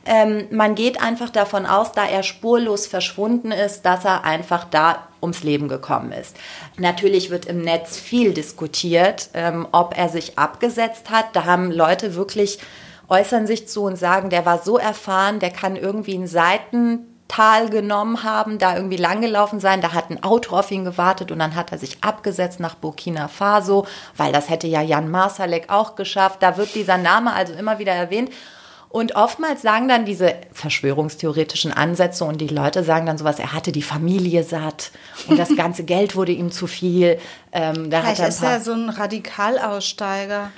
ähm, 0.06 0.48
man 0.52 0.76
geht 0.76 1.02
einfach 1.02 1.30
davon 1.30 1.66
aus, 1.66 1.94
da 1.94 2.06
er 2.06 2.24
spurlos 2.24 2.88
verschwunden 2.88 3.52
ist, 3.52 3.84
dass 3.84 4.04
er 4.04 4.26
einfach 4.26 4.66
da 4.66 5.08
ums 5.22 5.44
Leben 5.44 5.70
gekommen 5.70 6.12
ist. 6.12 6.36
Natürlich 6.78 7.30
wird 7.30 7.46
im 7.46 7.62
Netz 7.62 7.98
viel 7.98 8.34
diskutiert, 8.34 9.30
ähm, 9.34 9.68
ob 9.72 9.98
er 9.98 10.10
sich 10.10 10.38
abgesetzt 10.38 11.10
hat. 11.10 11.28
Da 11.34 11.46
haben 11.46 11.72
Leute 11.72 12.16
wirklich 12.16 12.60
äußern 13.08 13.48
sich 13.48 13.68
zu 13.68 13.84
und 13.84 13.98
sagen, 13.98 14.30
der 14.30 14.46
war 14.46 14.62
so 14.62 14.78
erfahren, 14.78 15.40
der 15.40 15.52
kann 15.52 15.76
irgendwie 15.76 16.16
einen 16.16 16.28
Seitental 16.28 17.70
genommen 17.70 18.24
haben, 18.24 18.58
da 18.58 18.76
irgendwie 18.76 18.98
langgelaufen 18.98 19.60
sein, 19.60 19.82
da 19.82 19.94
hat 19.94 20.10
ein 20.10 20.24
Auto 20.24 20.56
auf 20.58 20.72
ihn 20.72 20.84
gewartet 20.84 21.32
und 21.32 21.40
dann 21.40 21.56
hat 21.56 21.72
er 21.72 21.78
sich 21.78 22.04
abgesetzt 22.04 22.60
nach 22.60 22.76
Burkina 22.76 23.28
Faso, 23.28 23.86
weil 24.18 24.32
das 24.34 24.50
hätte 24.50 24.68
ja 24.68 24.82
Jan 24.82 25.12
Marsalek 25.12 25.70
auch 25.70 25.96
geschafft. 25.96 26.42
Da 26.42 26.58
wird 26.58 26.76
dieser 26.76 26.98
Name 26.98 27.34
also 27.34 27.54
immer 27.54 27.80
wieder 27.80 27.94
erwähnt. 27.94 28.32
Und 28.94 29.16
oftmals 29.16 29.64
sagen 29.64 29.88
dann 29.88 30.06
diese 30.06 30.36
verschwörungstheoretischen 30.52 31.74
Ansätze 31.74 32.26
und 32.26 32.40
die 32.40 32.48
Leute 32.48 32.84
sagen 32.84 33.08
dann 33.08 33.18
sowas, 33.18 33.40
er 33.40 33.52
hatte 33.52 33.72
die 33.72 33.82
Familie 33.82 34.44
satt 34.44 34.92
und 35.28 35.40
das 35.40 35.56
ganze 35.58 35.84
Geld 35.84 36.16
wurde 36.16 36.32
ihm 36.32 36.52
zu 36.52 36.68
viel. 36.68 37.18
Ähm, 37.52 37.90
da 37.90 38.02
Vielleicht 38.02 38.22
hat 38.22 38.26
er 38.26 38.28
ist 38.28 38.44
er 38.44 38.60
so 38.60 38.74
ein 38.74 38.90
Radikalaussteiger. 38.90 40.52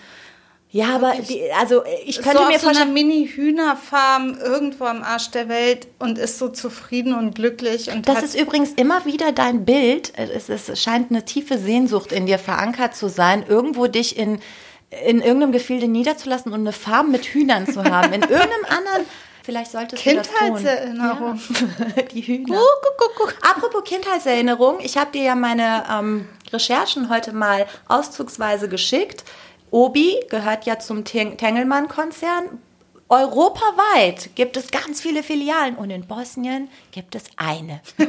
Ja, 0.70 0.96
aber 0.96 1.14
die, 1.14 1.44
also 1.58 1.84
ich 2.06 2.22
könnte 2.22 2.40
so 2.40 2.44
mir 2.44 2.60
vorstellen, 2.60 2.76
so 2.76 2.82
eine 2.82 2.92
Mini-Hühnerfarm 2.92 4.38
irgendwo 4.44 4.84
am 4.84 5.02
Arsch 5.02 5.32
der 5.32 5.48
Welt 5.48 5.88
und 6.00 6.18
ist 6.18 6.38
so 6.38 6.50
zufrieden 6.50 7.14
und 7.14 7.36
glücklich. 7.36 7.90
Und 7.90 8.10
das 8.10 8.22
ist 8.22 8.38
übrigens 8.38 8.74
immer 8.74 9.06
wieder 9.06 9.32
dein 9.32 9.64
Bild. 9.64 10.12
Es, 10.18 10.50
es 10.50 10.84
scheint 10.84 11.10
eine 11.10 11.24
tiefe 11.24 11.58
Sehnsucht 11.58 12.12
in 12.12 12.26
dir 12.26 12.38
verankert 12.38 12.98
zu 12.98 13.08
sein, 13.08 13.46
irgendwo 13.48 13.88
dich 13.88 14.18
in 14.18 14.40
in 14.90 15.22
irgendeinem 15.22 15.52
Gefilde 15.52 15.88
niederzulassen 15.88 16.54
und 16.54 16.62
eine 16.62 16.72
Farm 16.72 17.12
mit 17.12 17.26
Hühnern 17.26 17.68
zu 17.68 17.84
haben. 17.84 18.14
In 18.14 18.22
irgendeinem 18.22 18.66
anderen. 18.70 19.06
Vielleicht 19.44 19.72
solltest 19.72 20.04
du 20.04 20.16
das 20.16 20.28
tun. 20.28 20.56
Kindheitserinnerung. 20.56 21.40
Ja. 21.96 22.02
Die 22.14 22.22
Hühner. 22.22 22.58
Guck, 22.58 22.98
guck, 22.98 23.16
guck. 23.16 23.36
Apropos 23.48 23.84
Kindheitserinnerung, 23.84 24.80
ich 24.80 24.98
habe 24.98 25.12
dir 25.12 25.24
ja 25.24 25.36
meine 25.36 25.84
ähm, 25.92 26.28
Recherchen 26.52 27.10
heute 27.10 27.32
mal 27.32 27.68
auszugsweise 27.88 28.70
geschickt. 28.70 29.24
Obi 29.70 30.20
gehört 30.30 30.66
ja 30.66 30.80
zum 30.80 31.04
Tengelmann-Konzern. 31.04 32.60
Europaweit 33.08 34.32
gibt 34.34 34.58
es 34.58 34.72
ganz 34.72 35.00
viele 35.00 35.22
Filialen 35.22 35.76
und 35.76 35.92
in 35.92 36.08
Bosnien 36.08 36.70
gibt 36.92 37.14
es 37.14 37.26
eine. 37.38 37.82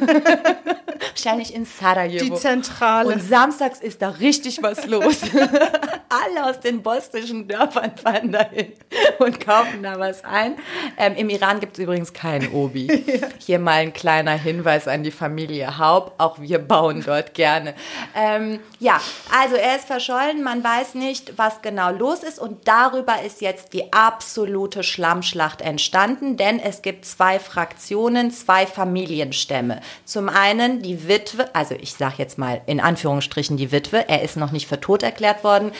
Wahrscheinlich 1.10 1.54
in 1.54 1.66
Sarajevo. 1.66 2.24
Die 2.24 2.40
Zentrale. 2.40 3.12
Und 3.12 3.22
samstags 3.22 3.80
ist 3.80 4.00
da 4.00 4.08
richtig 4.08 4.62
was 4.62 4.86
los. 4.86 5.20
Alle 6.08 6.46
aus 6.46 6.60
den 6.60 6.82
bosnischen 6.82 7.46
Dörfern 7.46 7.92
fahren 7.96 8.32
dahin 8.32 8.72
und 9.18 9.38
kaufen 9.38 9.82
da 9.82 9.98
was 9.98 10.24
ein. 10.24 10.56
Ähm, 10.96 11.14
Im 11.16 11.28
Iran 11.28 11.60
gibt 11.60 11.76
es 11.76 11.84
übrigens 11.84 12.14
keinen 12.14 12.52
Obi. 12.52 12.86
ja. 13.06 13.28
Hier 13.38 13.58
mal 13.58 13.72
ein 13.72 13.92
kleiner 13.92 14.32
Hinweis 14.32 14.88
an 14.88 15.02
die 15.02 15.10
Familie 15.10 15.76
Haub. 15.76 16.14
Auch 16.16 16.40
wir 16.40 16.58
bauen 16.58 17.02
dort 17.04 17.34
gerne. 17.34 17.74
Ähm, 18.14 18.60
ja, 18.78 18.98
also 19.38 19.56
er 19.56 19.76
ist 19.76 19.86
verschollen. 19.86 20.42
Man 20.42 20.64
weiß 20.64 20.94
nicht, 20.94 21.36
was 21.36 21.60
genau 21.60 21.90
los 21.90 22.22
ist. 22.22 22.38
Und 22.38 22.66
darüber 22.66 23.20
ist 23.22 23.42
jetzt 23.42 23.74
die 23.74 23.92
absolute 23.92 24.84
Schlammschlacht 24.96 25.60
entstanden, 25.60 26.38
denn 26.38 26.58
es 26.58 26.80
gibt 26.80 27.04
zwei 27.04 27.38
Fraktionen, 27.38 28.30
zwei 28.30 28.66
Familienstämme. 28.66 29.82
Zum 30.06 30.30
einen 30.30 30.80
die 30.80 31.06
Witwe, 31.06 31.54
also 31.54 31.74
ich 31.74 31.92
sage 31.92 32.14
jetzt 32.16 32.38
mal 32.38 32.62
in 32.64 32.80
Anführungsstrichen 32.80 33.58
die 33.58 33.72
Witwe, 33.72 34.08
er 34.08 34.22
ist 34.22 34.38
noch 34.38 34.52
nicht 34.52 34.66
für 34.66 34.80
tot 34.80 35.02
erklärt 35.02 35.44
worden 35.44 35.72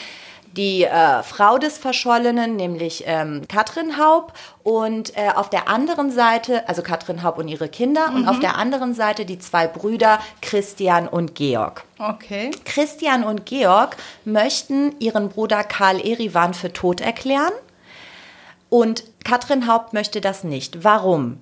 die 0.57 0.85
äh, 0.85 1.23
Frau 1.23 1.59
des 1.59 1.79
Verschollenen, 1.79 2.57
nämlich 2.57 3.05
ähm, 3.07 3.43
Katrin 3.49 3.99
Haub, 3.99 4.33
und 4.63 5.17
äh, 5.17 5.29
auf 5.35 5.49
der 5.51 5.69
anderen 5.69 6.11
Seite, 6.11 6.69
also 6.69 6.83
Katrin 6.83 7.23
Haub 7.23 7.39
und 7.39 7.47
ihre 7.47 7.69
Kinder, 7.69 8.11
mhm. 8.11 8.17
und 8.17 8.29
auf 8.29 8.41
der 8.41 8.57
anderen 8.57 8.95
Seite 8.95 9.25
die 9.25 9.39
zwei 9.39 9.69
Brüder 9.69 10.19
Christian 10.41 11.07
und 11.07 11.35
Georg. 11.35 11.85
Okay. 11.99 12.51
Christian 12.65 13.23
und 13.23 13.47
Georg 13.47 13.97
möchten 14.25 14.97
ihren 14.99 15.29
Bruder 15.29 15.63
Karl 15.63 16.01
Erivan 16.01 16.55
für 16.55 16.73
tot 16.73 17.01
erklären. 17.01 17.53
Und 18.69 19.05
Katrin 19.25 19.67
Haupt 19.67 19.93
möchte 19.93 20.21
das 20.21 20.45
nicht. 20.45 20.85
Warum? 20.85 21.39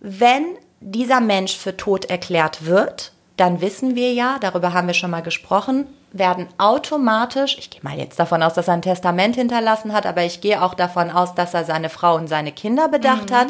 Wenn 0.00 0.44
dieser 0.80 1.20
Mensch 1.20 1.56
für 1.56 1.76
tot 1.76 2.04
erklärt 2.04 2.66
wird, 2.66 3.12
dann 3.36 3.60
wissen 3.60 3.94
wir 3.94 4.12
ja, 4.12 4.38
darüber 4.40 4.72
haben 4.72 4.86
wir 4.86 4.94
schon 4.94 5.10
mal 5.10 5.22
gesprochen, 5.22 5.86
werden 6.12 6.46
automatisch, 6.58 7.56
ich 7.58 7.70
gehe 7.70 7.80
mal 7.82 7.98
jetzt 7.98 8.18
davon 8.18 8.42
aus, 8.42 8.54
dass 8.54 8.68
er 8.68 8.74
ein 8.74 8.82
Testament 8.82 9.34
hinterlassen 9.34 9.92
hat, 9.92 10.06
aber 10.06 10.22
ich 10.22 10.40
gehe 10.40 10.62
auch 10.62 10.74
davon 10.74 11.10
aus, 11.10 11.34
dass 11.34 11.54
er 11.54 11.64
seine 11.64 11.88
Frau 11.88 12.14
und 12.14 12.28
seine 12.28 12.52
Kinder 12.52 12.88
bedacht 12.88 13.30
mhm. 13.30 13.34
hat. 13.34 13.46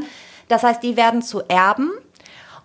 Das 0.48 0.62
heißt, 0.62 0.82
die 0.82 0.96
werden 0.96 1.20
zu 1.20 1.42
Erben. 1.48 1.90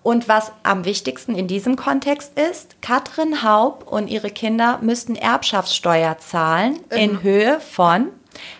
Und 0.02 0.30
was 0.30 0.54
am 0.64 0.86
wichtigsten 0.86 1.36
in 1.36 1.48
diesem 1.48 1.76
Kontext 1.76 2.40
ist, 2.40 2.82
Katrin 2.82 3.44
Haub 3.44 3.92
und 3.92 4.08
ihre 4.08 4.30
Kinder 4.30 4.80
müssten 4.82 5.16
Erbschaftssteuer 5.16 6.18
zahlen 6.20 6.80
mhm. 6.90 6.98
in 6.98 7.24
Höhe 7.24 7.60
von 7.60 8.08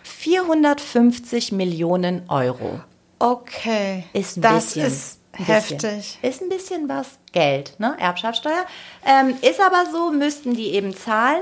450 0.04 1.52
Millionen 1.52 2.30
Euro. 2.30 2.82
Okay. 3.20 4.06
Ist 4.14 4.38
ein 4.38 4.42
das 4.42 4.66
bisschen. 4.74 4.88
Ist 4.88 5.20
heftig. 5.34 6.20
Ist 6.22 6.42
ein 6.42 6.50
bisschen 6.50 6.90
was 6.90 7.08
Geld, 7.32 7.80
ne? 7.80 7.96
Erbschaftssteuer. 8.00 8.66
Ähm, 9.06 9.36
ist 9.42 9.62
aber 9.62 9.86
so, 9.92 10.12
müssten 10.12 10.56
die 10.56 10.74
eben 10.74 10.96
zahlen. 10.96 11.42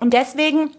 Und 0.00 0.12
deswegen 0.12 0.70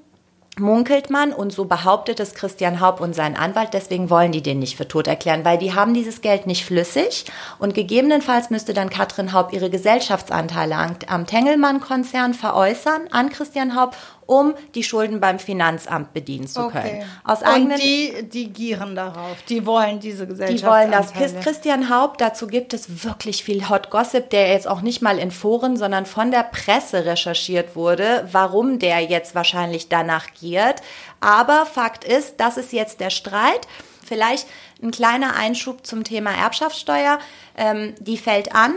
munkelt 0.59 1.09
man 1.09 1.33
und 1.33 1.51
so 1.51 1.65
behauptet 1.65 2.19
es 2.19 2.35
Christian 2.35 2.79
Haub 2.79 3.01
und 3.01 3.15
sein 3.15 3.35
Anwalt, 3.35 3.69
deswegen 3.73 4.09
wollen 4.09 4.31
die 4.31 4.43
den 4.43 4.59
nicht 4.59 4.77
für 4.77 4.87
tot 4.87 5.07
erklären, 5.07 5.43
weil 5.45 5.57
die 5.57 5.73
haben 5.73 5.93
dieses 5.93 6.21
Geld 6.21 6.45
nicht 6.45 6.63
flüssig 6.63 7.25
und 7.57 7.73
gegebenenfalls 7.73 8.51
müsste 8.51 8.73
dann 8.73 8.89
Katrin 8.89 9.33
Haub 9.33 9.51
ihre 9.51 9.71
Gesellschaftsanteile 9.71 10.75
am 11.07 11.25
Tengelmann-Konzern 11.25 12.33
veräußern 12.35 13.07
an 13.11 13.29
Christian 13.29 13.75
Haub 13.75 13.95
um 14.25 14.53
die 14.75 14.83
Schulden 14.83 15.19
beim 15.19 15.39
Finanzamt 15.39 16.13
bedienen 16.13 16.47
zu 16.47 16.67
können. 16.67 16.85
Okay. 16.85 17.05
Aus 17.23 17.43
eigenen, 17.43 17.73
Und 17.73 17.81
die, 17.81 18.23
die 18.23 18.49
gieren 18.51 18.95
darauf, 18.95 19.41
die 19.49 19.65
wollen 19.65 19.99
diese 19.99 20.27
Gesellschaft. 20.27 20.61
Die 20.61 20.65
wollen 20.65 20.91
das. 20.91 21.13
Christian 21.13 21.89
Haupt, 21.89 22.21
dazu 22.21 22.47
gibt 22.47 22.73
es 22.73 23.03
wirklich 23.03 23.43
viel 23.43 23.69
Hot 23.69 23.89
Gossip, 23.89 24.29
der 24.29 24.49
jetzt 24.49 24.67
auch 24.67 24.81
nicht 24.81 25.01
mal 25.01 25.19
in 25.19 25.31
Foren, 25.31 25.77
sondern 25.77 26.05
von 26.05 26.31
der 26.31 26.43
Presse 26.43 27.05
recherchiert 27.05 27.75
wurde, 27.75 28.27
warum 28.31 28.79
der 28.79 29.01
jetzt 29.01 29.35
wahrscheinlich 29.35 29.89
danach 29.89 30.33
giert. 30.39 30.81
Aber 31.19 31.65
Fakt 31.65 32.03
ist, 32.03 32.39
das 32.39 32.57
ist 32.57 32.73
jetzt 32.73 32.99
der 32.99 33.09
Streit. 33.09 33.67
Vielleicht 34.05 34.47
ein 34.81 34.91
kleiner 34.91 35.35
Einschub 35.35 35.85
zum 35.85 36.03
Thema 36.03 36.31
Erbschaftssteuer. 36.31 37.19
Ähm, 37.57 37.95
die 37.99 38.17
fällt 38.17 38.53
an, 38.53 38.73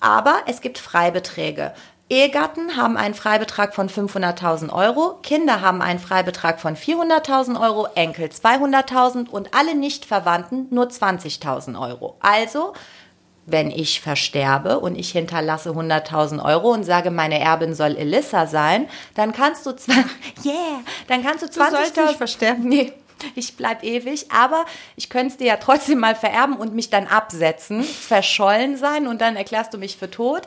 aber 0.00 0.42
es 0.46 0.60
gibt 0.60 0.78
Freibeträge. 0.78 1.72
Ehegatten 2.10 2.76
haben 2.76 2.96
einen 2.96 3.14
Freibetrag 3.14 3.72
von 3.72 3.88
500.000 3.88 4.72
Euro, 4.72 5.20
Kinder 5.22 5.60
haben 5.60 5.80
einen 5.80 6.00
Freibetrag 6.00 6.60
von 6.60 6.74
400.000 6.74 7.60
Euro, 7.60 7.86
Enkel 7.94 8.26
200.000 8.26 9.28
und 9.28 9.54
alle 9.54 9.76
Nichtverwandten 9.76 10.66
nur 10.70 10.86
20.000 10.86 11.80
Euro. 11.80 12.16
Also 12.18 12.72
wenn 13.46 13.70
ich 13.70 14.00
versterbe 14.00 14.80
und 14.80 14.96
ich 14.96 15.12
hinterlasse 15.12 15.70
100.000 15.70 16.44
Euro 16.44 16.72
und 16.72 16.82
sage, 16.82 17.12
meine 17.12 17.38
Erbin 17.38 17.74
soll 17.74 17.96
Elissa 17.96 18.48
sein, 18.48 18.88
dann 19.14 19.32
kannst 19.32 19.64
du 19.66 19.72
zwar, 19.72 20.04
yeah, 20.44 20.80
dann 21.06 21.22
kannst 21.22 21.44
du 21.44 21.46
20.000. 21.46 21.70
Du 21.70 21.76
sollst 21.76 21.96
nicht 21.96 22.16
versterben. 22.16 22.68
Nee, 22.68 22.92
ich 23.34 23.56
bleib 23.56 23.82
ewig, 23.82 24.30
aber 24.30 24.64
ich 24.96 25.10
könnte 25.10 25.32
es 25.32 25.36
dir 25.38 25.46
ja 25.46 25.56
trotzdem 25.56 25.98
mal 25.98 26.14
vererben 26.14 26.56
und 26.56 26.74
mich 26.74 26.90
dann 26.90 27.06
absetzen, 27.06 27.82
verschollen 27.82 28.76
sein 28.76 29.06
und 29.06 29.20
dann 29.20 29.36
erklärst 29.36 29.74
du 29.74 29.78
mich 29.78 29.96
für 29.96 30.10
tot. 30.10 30.42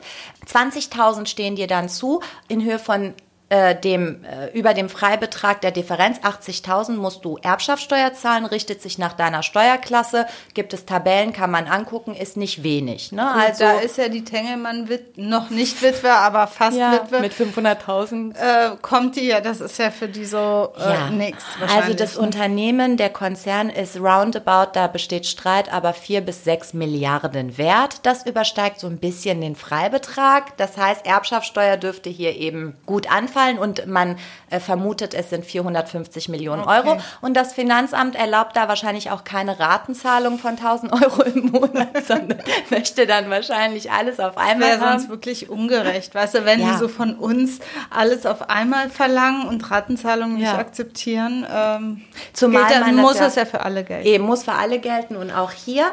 20.000 0.46 1.26
stehen 1.26 1.56
dir 1.56 1.66
dann 1.66 1.88
zu 1.88 2.20
in 2.48 2.62
Höhe 2.64 2.78
von 2.78 3.14
äh, 3.50 3.74
dem, 3.74 4.24
äh, 4.24 4.56
über 4.58 4.74
dem 4.74 4.88
Freibetrag 4.88 5.60
der 5.60 5.70
Differenz 5.70 6.18
80.000 6.18 6.92
musst 6.92 7.24
du 7.24 7.38
Erbschaftssteuer 7.42 8.14
zahlen, 8.14 8.46
richtet 8.46 8.80
sich 8.80 8.96
nach 8.96 9.12
deiner 9.12 9.42
Steuerklasse, 9.42 10.26
gibt 10.54 10.72
es 10.72 10.86
Tabellen, 10.86 11.32
kann 11.32 11.50
man 11.50 11.66
angucken, 11.66 12.14
ist 12.14 12.36
nicht 12.36 12.62
wenig. 12.62 13.12
Ne? 13.12 13.22
Gut, 13.22 13.42
also 13.42 13.64
da 13.64 13.72
ist 13.80 13.98
ja 13.98 14.08
die 14.08 14.24
Tengelmann 14.24 14.88
noch 15.16 15.50
nicht 15.50 15.82
Witwe, 15.82 16.10
aber 16.10 16.46
fast 16.46 16.76
ja, 16.76 16.92
Witwe. 16.92 17.20
mit 17.20 17.34
500.000 17.34 18.34
äh, 18.34 18.76
kommt 18.80 19.16
die 19.16 19.26
ja, 19.26 19.40
das 19.40 19.60
ist 19.60 19.78
ja 19.78 19.90
für 19.90 20.08
die 20.08 20.24
so 20.24 20.72
äh, 20.78 20.82
ja. 20.82 21.10
nix. 21.10 21.44
Also 21.68 21.94
das 21.94 22.16
ne? 22.16 22.22
Unternehmen, 22.22 22.96
der 22.96 23.10
Konzern 23.10 23.68
ist 23.68 24.00
roundabout, 24.00 24.70
da 24.72 24.86
besteht 24.86 25.26
Streit, 25.26 25.72
aber 25.72 25.92
vier 25.92 26.20
bis 26.22 26.44
sechs 26.44 26.72
Milliarden 26.72 27.58
wert. 27.58 28.00
Das 28.04 28.26
übersteigt 28.26 28.80
so 28.80 28.86
ein 28.86 28.98
bisschen 28.98 29.40
den 29.40 29.54
Freibetrag. 29.54 30.56
Das 30.56 30.76
heißt, 30.76 31.06
Erbschaftssteuer 31.06 31.76
dürfte 31.76 32.10
hier 32.10 32.36
eben 32.36 32.76
gut 32.86 33.10
anfallen 33.34 33.58
und 33.58 33.86
man 33.86 34.16
äh, 34.50 34.60
vermutet, 34.60 35.14
es 35.14 35.30
sind 35.30 35.44
450 35.44 36.28
Millionen 36.28 36.62
Okay. 36.62 36.82
Euro. 36.88 36.98
Und 37.20 37.34
das 37.36 37.52
Finanzamt 37.52 38.14
erlaubt 38.16 38.56
da 38.56 38.68
wahrscheinlich 38.68 39.10
auch 39.10 39.24
keine 39.24 39.58
Ratenzahlung 39.58 40.38
von 40.38 40.50
1000 40.52 40.92
Euro 41.02 41.22
im 41.22 41.46
Monat, 41.50 42.04
sondern 42.06 42.38
möchte 42.70 43.06
dann 43.06 43.30
wahrscheinlich 43.30 43.90
alles 43.90 44.20
auf 44.20 44.36
einmal 44.38 44.70
wäre 44.70 44.78
sonst 44.78 45.08
wirklich 45.08 45.50
ungerecht, 45.50 46.14
weißt 46.14 46.34
du, 46.34 46.44
wenn 46.44 46.60
Ja. 46.60 46.72
die 46.72 46.78
so 46.78 46.88
von 46.88 47.14
uns 47.16 47.58
alles 47.90 48.26
auf 48.26 48.48
einmal 48.48 48.88
verlangen 48.90 49.48
und 49.48 49.70
Ratenzahlungen 49.70 50.36
nicht 50.36 50.44
Ja. 50.44 50.58
akzeptieren, 50.58 51.46
ähm, 51.52 52.02
Zumal 52.32 52.66
gilt, 52.66 52.80
dann 52.80 52.96
das 52.96 53.04
muss 53.04 53.18
ja- 53.18 53.26
es 53.26 53.34
ja 53.34 53.44
für 53.44 53.60
alle 53.62 53.84
gelten. 53.84 54.06
Eben, 54.06 54.24
muss 54.24 54.44
für 54.44 54.52
alle 54.52 54.78
gelten 54.78 55.16
und 55.16 55.30
auch 55.30 55.50
hier. 55.50 55.86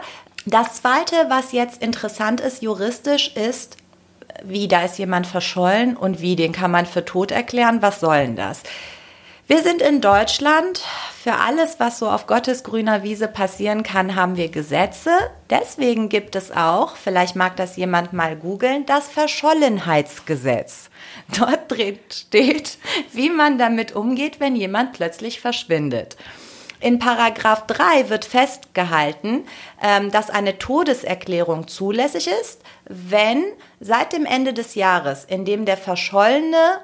Das 0.45 0.74
Zweite, 0.75 1.15
was 1.29 1.51
jetzt 1.51 1.81
interessant 1.81 2.41
ist 2.41 2.62
juristisch, 2.62 3.36
ist, 3.36 3.77
wie 4.43 4.67
da 4.67 4.83
ist 4.83 4.97
jemand 4.97 5.27
verschollen 5.27 5.95
und 5.95 6.21
wie, 6.21 6.35
den 6.35 6.51
kann 6.51 6.71
man 6.71 6.85
für 6.85 7.05
tot 7.05 7.31
erklären. 7.31 7.81
Was 7.81 8.00
soll 8.00 8.17
denn 8.17 8.35
das? 8.35 8.63
Wir 9.51 9.63
sind 9.63 9.81
in 9.81 10.00
Deutschland. 10.00 10.81
Für 11.23 11.33
alles, 11.33 11.77
was 11.77 12.00
so 12.00 12.09
auf 12.09 12.25
Gottes 12.25 12.63
grüner 12.63 13.03
Wiese 13.03 13.27
passieren 13.27 13.83
kann, 13.83 14.15
haben 14.15 14.38
wir 14.38 14.47
Gesetze. 14.47 15.11
Deswegen 15.50 16.07
gibt 16.07 16.38
es 16.38 16.51
auch, 16.51 16.95
vielleicht 16.95 17.35
mag 17.35 17.57
das 17.57 17.75
jemand 17.75 18.13
mal 18.13 18.38
googeln, 18.38 18.85
das 18.85 19.09
Verschollenheitsgesetz. 19.09 20.89
Dort 21.38 21.69
drin 21.69 22.00
steht, 22.09 22.77
wie 23.11 23.29
man 23.29 23.57
damit 23.57 23.93
umgeht, 23.93 24.39
wenn 24.39 24.55
jemand 24.55 24.93
plötzlich 24.93 25.41
verschwindet. 25.41 26.15
In 26.81 26.97
Paragraph 26.97 27.67
3 27.67 28.09
wird 28.09 28.25
festgehalten, 28.25 29.45
ähm, 29.81 30.11
dass 30.11 30.31
eine 30.31 30.57
Todeserklärung 30.57 31.67
zulässig 31.67 32.27
ist, 32.41 32.61
wenn 32.85 33.43
seit 33.79 34.13
dem 34.13 34.25
Ende 34.25 34.51
des 34.53 34.73
Jahres, 34.75 35.23
in 35.23 35.45
dem 35.45 35.65
der 35.65 35.77
Verschollene 35.77 36.81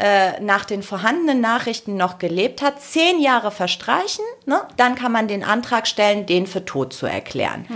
äh, 0.00 0.38
nach 0.40 0.64
den 0.64 0.84
vorhandenen 0.84 1.40
Nachrichten 1.40 1.96
noch 1.96 2.18
gelebt 2.18 2.62
hat, 2.62 2.80
zehn 2.80 3.20
Jahre 3.20 3.50
verstreichen, 3.50 4.24
ne? 4.46 4.60
dann 4.76 4.94
kann 4.94 5.10
man 5.10 5.26
den 5.26 5.42
Antrag 5.42 5.88
stellen, 5.88 6.24
den 6.24 6.46
für 6.46 6.64
tot 6.64 6.92
zu 6.92 7.06
erklären. 7.06 7.66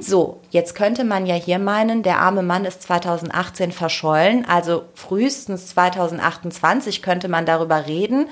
So, 0.00 0.38
jetzt 0.50 0.76
könnte 0.76 1.02
man 1.02 1.26
ja 1.26 1.34
hier 1.34 1.58
meinen, 1.58 2.04
der 2.04 2.18
arme 2.18 2.42
Mann 2.42 2.66
ist 2.66 2.82
2018 2.82 3.72
verschollen, 3.72 4.44
also 4.46 4.84
frühestens 4.94 5.68
2028 5.68 7.02
könnte 7.02 7.26
man 7.26 7.46
darüber 7.46 7.86
reden. 7.86 8.28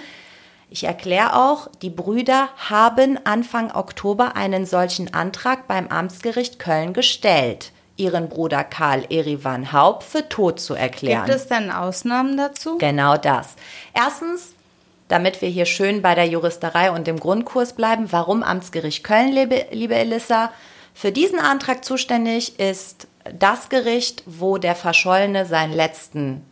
Ich 0.73 0.85
erkläre 0.85 1.35
auch, 1.35 1.69
die 1.83 1.91
Brüder 1.91 2.49
haben 2.57 3.19
Anfang 3.25 3.73
Oktober 3.73 4.37
einen 4.37 4.67
solchen 4.67 5.12
Antrag 5.12 5.67
beim 5.67 5.89
Amtsgericht 5.89 6.61
Köln 6.61 6.93
gestellt, 6.93 7.73
ihren 7.97 8.28
Bruder 8.28 8.63
Karl 8.63 9.04
Erivan 9.11 9.73
Haupt 9.73 10.04
für 10.04 10.28
tot 10.28 10.61
zu 10.61 10.75
erklären. 10.75 11.26
Gibt 11.26 11.37
es 11.37 11.49
denn 11.49 11.73
Ausnahmen 11.73 12.37
dazu? 12.37 12.78
Genau 12.78 13.17
das. 13.17 13.56
Erstens, 13.95 14.54
damit 15.09 15.43
wir 15.43 15.49
hier 15.49 15.67
schön 15.67 16.02
bei 16.02 16.15
der 16.15 16.28
Juristerei 16.28 16.93
und 16.93 17.09
dem 17.09 17.19
Grundkurs 17.19 17.73
bleiben, 17.73 18.13
warum 18.13 18.45
Amtsgericht 18.45 19.02
Köln, 19.02 19.33
liebe, 19.33 19.67
liebe 19.73 19.97
Elissa? 19.97 20.52
Für 20.95 21.11
diesen 21.11 21.41
Antrag 21.41 21.85
zuständig 21.85 22.61
ist 22.61 23.09
das 23.37 23.71
Gericht, 23.71 24.23
wo 24.26 24.56
der 24.56 24.76
Verschollene 24.76 25.47
seinen 25.47 25.73
letzten 25.73 26.45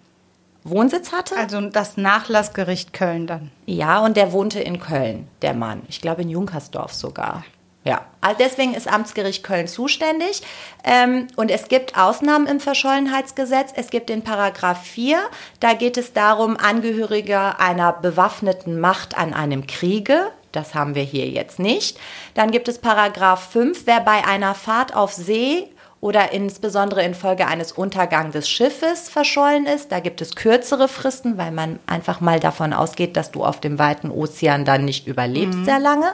Wohnsitz 0.65 1.13
hatte. 1.13 1.37
Also 1.37 1.61
das 1.61 1.97
Nachlassgericht 1.97 2.93
Köln 2.93 3.27
dann. 3.27 3.51
Ja, 3.67 4.01
und 4.01 4.17
der 4.17 4.33
wohnte 4.33 4.61
in 4.61 4.81
Köln, 4.81 5.29
der 5.43 5.55
Mann. 5.55 5.83
Ich 5.89 6.01
glaube 6.01 6.23
in 6.23 6.29
Junkersdorf 6.29 6.93
sogar. 6.93 7.45
Ja, 7.85 8.05
also 8.21 8.37
deswegen 8.39 8.75
ist 8.75 8.87
Amtsgericht 8.87 9.43
Köln 9.43 9.67
zuständig. 9.67 10.43
Ähm, 10.85 11.29
und 11.37 11.51
es 11.51 11.69
gibt 11.69 11.97
Ausnahmen 11.97 12.47
im 12.47 12.61
Verschollenheitsgesetz. 12.61 13.73
Es 13.75 13.89
gibt 13.89 14.11
den 14.11 14.23
Paragraph 14.23 14.83
4. 14.83 15.19
Da 15.61 15.73
geht 15.73 15.97
es 15.97 16.13
darum, 16.13 16.57
Angehörige 16.57 17.59
einer 17.59 17.93
bewaffneten 17.93 18.79
Macht 18.79 19.17
an 19.17 19.33
einem 19.33 19.67
Kriege. 19.67 20.27
Das 20.53 20.75
haben 20.75 20.95
wir 20.95 21.03
hier 21.03 21.29
jetzt 21.29 21.59
nicht. 21.59 21.99
Dann 22.35 22.51
gibt 22.51 22.69
es 22.69 22.79
Paragraph 22.79 23.53
5. 23.53 23.87
Wer 23.87 24.01
bei 24.01 24.27
einer 24.27 24.55
Fahrt 24.55 24.95
auf 24.95 25.13
See 25.13 25.69
oder 26.01 26.33
insbesondere 26.33 27.03
infolge 27.03 27.47
eines 27.47 27.73
Untergangs 27.73 28.33
des 28.33 28.49
Schiffes 28.49 29.09
verschollen 29.09 29.67
ist. 29.67 29.91
Da 29.91 30.01
gibt 30.01 30.21
es 30.21 30.37
kürzere 30.37 30.89
Fristen, 30.89 31.39
weil 31.39 31.51
man 31.51 31.81
einfach 31.87 32.21
mal 32.21 32.39
davon 32.39 32.73
ausgeht, 32.73 33.17
dass 33.17 33.33
du 33.33 33.45
auf 33.45 33.61
dem 33.61 33.79
weiten 33.79 34.11
Ozean 34.11 34.65
dann 34.65 34.85
nicht 34.85 35.07
überlebst 35.07 35.65
sehr 35.65 35.81
lange. 35.81 36.13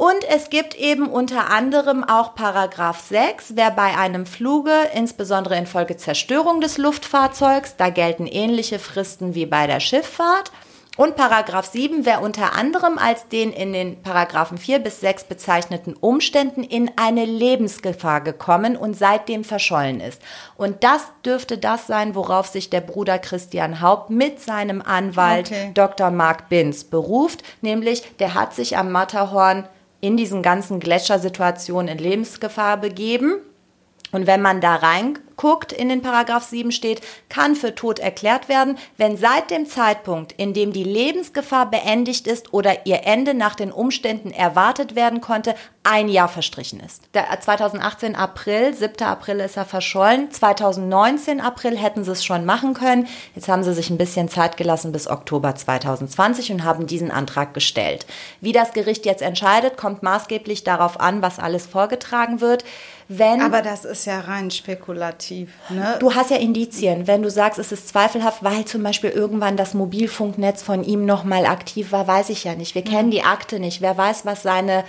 Und 0.00 0.24
es 0.34 0.48
gibt 0.48 0.76
eben 0.76 1.08
unter 1.08 1.50
anderem 1.50 2.04
auch 2.04 2.34
Paragraph 2.34 3.00
6, 3.00 3.52
wer 3.56 3.70
bei 3.70 3.98
einem 3.98 4.24
Fluge, 4.24 4.72
insbesondere 4.94 5.58
infolge 5.58 5.98
Zerstörung 5.98 6.62
des 6.62 6.78
Luftfahrzeugs, 6.78 7.76
da 7.76 7.90
gelten 7.90 8.26
ähnliche 8.26 8.78
Fristen 8.78 9.34
wie 9.34 9.44
bei 9.44 9.66
der 9.66 9.78
Schifffahrt. 9.78 10.52
Und 11.00 11.16
Paragraph 11.16 11.64
7, 11.64 12.04
wer 12.04 12.20
unter 12.20 12.52
anderem 12.52 12.98
als 12.98 13.26
den 13.26 13.54
in 13.54 13.72
den 13.72 14.02
Paragraphen 14.02 14.58
4 14.58 14.80
bis 14.80 15.00
6 15.00 15.24
bezeichneten 15.24 15.94
Umständen 15.94 16.62
in 16.62 16.90
eine 16.96 17.24
Lebensgefahr 17.24 18.20
gekommen 18.20 18.76
und 18.76 18.98
seitdem 18.98 19.42
verschollen 19.42 20.00
ist. 20.00 20.20
Und 20.58 20.84
das 20.84 21.06
dürfte 21.24 21.56
das 21.56 21.86
sein, 21.86 22.14
worauf 22.14 22.48
sich 22.48 22.68
der 22.68 22.82
Bruder 22.82 23.18
Christian 23.18 23.80
Haupt 23.80 24.10
mit 24.10 24.42
seinem 24.42 24.82
Anwalt 24.82 25.46
Okay. 25.46 25.70
Dr. 25.72 26.10
Mark 26.10 26.50
Binz 26.50 26.84
beruft, 26.84 27.44
nämlich 27.62 28.02
der 28.18 28.34
hat 28.34 28.52
sich 28.52 28.76
am 28.76 28.92
Matterhorn 28.92 29.66
in 30.02 30.18
diesen 30.18 30.42
ganzen 30.42 30.80
Gletschersituationen 30.80 31.96
in 31.96 32.04
Lebensgefahr 32.04 32.76
begeben. 32.76 33.36
Und 34.12 34.26
wenn 34.26 34.42
man 34.42 34.60
da 34.60 34.76
reinguckt, 35.40 35.72
in 35.72 35.88
den 35.88 36.02
Paragraph 36.02 36.44
7 36.44 36.72
steht, 36.72 37.00
kann 37.28 37.54
für 37.54 37.74
tot 37.74 37.98
erklärt 37.98 38.48
werden, 38.48 38.78
wenn 38.96 39.16
seit 39.16 39.50
dem 39.50 39.66
Zeitpunkt, 39.66 40.32
in 40.32 40.54
dem 40.54 40.72
die 40.72 40.84
Lebensgefahr 40.84 41.70
beendigt 41.70 42.26
ist 42.26 42.52
oder 42.52 42.86
ihr 42.86 43.04
Ende 43.04 43.34
nach 43.34 43.54
den 43.54 43.72
Umständen 43.72 44.30
erwartet 44.30 44.94
werden 44.94 45.20
konnte, 45.20 45.54
ein 45.82 46.08
Jahr 46.08 46.28
verstrichen 46.28 46.80
ist. 46.80 47.02
Der 47.14 47.24
2018 47.40 48.14
April, 48.14 48.74
7. 48.74 49.02
April 49.06 49.40
ist 49.40 49.56
er 49.56 49.64
verschollen. 49.64 50.30
2019 50.30 51.40
April 51.40 51.78
hätten 51.78 52.04
sie 52.04 52.12
es 52.12 52.24
schon 52.24 52.44
machen 52.44 52.74
können. 52.74 53.08
Jetzt 53.34 53.48
haben 53.48 53.62
sie 53.62 53.72
sich 53.72 53.88
ein 53.88 53.96
bisschen 53.96 54.28
Zeit 54.28 54.58
gelassen 54.58 54.92
bis 54.92 55.08
Oktober 55.08 55.54
2020 55.54 56.52
und 56.52 56.64
haben 56.64 56.86
diesen 56.86 57.10
Antrag 57.10 57.54
gestellt. 57.54 58.04
Wie 58.42 58.52
das 58.52 58.72
Gericht 58.72 59.06
jetzt 59.06 59.22
entscheidet, 59.22 59.78
kommt 59.78 60.02
maßgeblich 60.02 60.64
darauf 60.64 61.00
an, 61.00 61.22
was 61.22 61.38
alles 61.38 61.66
vorgetragen 61.66 62.42
wird. 62.42 62.64
Wenn 63.08 63.40
Aber 63.40 63.62
das 63.62 63.84
ist 63.84 64.04
ja 64.04 64.20
rein 64.20 64.50
spekulativ. 64.50 65.29
Ne? 65.68 65.96
Du 66.00 66.14
hast 66.14 66.30
ja 66.30 66.36
Indizien, 66.36 67.06
wenn 67.06 67.22
du 67.22 67.30
sagst, 67.30 67.58
es 67.58 67.72
ist 67.72 67.88
zweifelhaft, 67.88 68.42
weil 68.42 68.64
zum 68.64 68.82
Beispiel 68.82 69.10
irgendwann 69.10 69.56
das 69.56 69.74
Mobilfunknetz 69.74 70.62
von 70.62 70.84
ihm 70.84 71.06
nochmal 71.06 71.46
aktiv 71.46 71.92
war, 71.92 72.06
weiß 72.06 72.30
ich 72.30 72.44
ja 72.44 72.54
nicht. 72.54 72.74
Wir 72.74 72.82
kennen 72.82 73.10
die 73.10 73.22
Akte 73.22 73.60
nicht. 73.60 73.80
Wer 73.80 73.96
weiß, 73.96 74.24
was 74.26 74.42
seine 74.42 74.84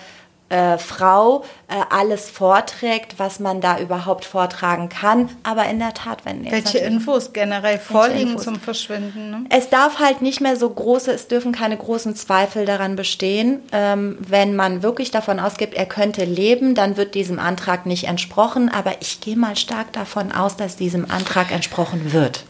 äh, 0.52 0.78
Frau 0.78 1.44
äh, 1.70 1.76
alles 1.90 2.30
vorträgt, 2.30 3.16
was 3.18 3.40
man 3.40 3.62
da 3.62 3.80
überhaupt 3.80 4.26
vortragen 4.26 4.90
kann. 4.90 5.30
Aber 5.44 5.66
in 5.66 5.80
der 5.80 5.94
Tat, 5.94 6.26
wenn 6.26 6.50
Welche 6.52 6.80
Infos 6.80 7.32
generell 7.32 7.80
vorliegen 7.80 8.32
Infos? 8.32 8.44
zum 8.44 8.60
Verschwinden? 8.60 9.32
Ne? 9.32 9.46
es 9.50 9.70
darf 9.70 10.00
halt 10.00 10.22
nicht 10.22 10.42
mehr 10.42 10.58
so 10.58 10.70
große, 10.70 11.12
es 11.12 11.28
dürfen 11.28 11.54
keine 11.54 11.78
großen 11.78 12.16
Zweifel 12.16 12.66
daran 12.66 12.98
bestehen. 12.98 13.62
Ähm, 13.72 14.18
wenn 14.20 14.56
man 14.56 14.84
wirklich 14.84 15.12
davon 15.12 15.40
ausgeht, 15.40 15.74
er 15.74 15.86
könnte 15.86 16.26
leben, 16.26 16.76
dann 16.76 16.98
wird 16.98 17.16
diesem 17.16 17.40
Antrag 17.40 17.86
nicht 17.86 18.06
entsprochen. 18.06 18.70
Aber 18.70 18.96
ich 19.00 19.22
gehe 19.22 19.38
mal 19.38 19.56
stark 19.56 19.94
davon 19.94 20.34
aus, 20.34 20.58
dass 20.58 20.76
diesem 20.76 21.10
Antrag 21.10 21.52
entsprochen 21.52 22.12
wird. 22.12 22.44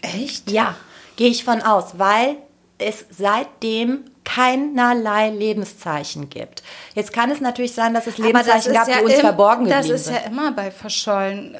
Echt? 0.00 0.50
Ja, 0.50 0.76
gehe 1.16 1.30
ich 1.30 1.44
von 1.44 1.60
aus, 1.62 1.98
weil 1.98 2.36
es 2.78 3.04
seitdem 3.10 4.04
keinerlei 4.24 5.30
Lebenszeichen 5.30 6.30
gibt. 6.30 6.62
Jetzt 6.94 7.12
kann 7.12 7.30
es 7.30 7.40
natürlich 7.40 7.72
sein, 7.72 7.94
dass 7.94 8.06
es 8.06 8.18
Lebenszeichen 8.18 8.72
gab, 8.72 8.86
die 8.86 9.04
uns 9.04 9.14
im, 9.14 9.20
verborgen 9.20 9.66
Das 9.66 9.86
geblieben 9.86 9.94
ist 9.94 10.04
sind. 10.06 10.14
ja 10.14 10.20
immer 10.22 10.52
bei 10.52 10.70
Verschollen, 10.70 11.56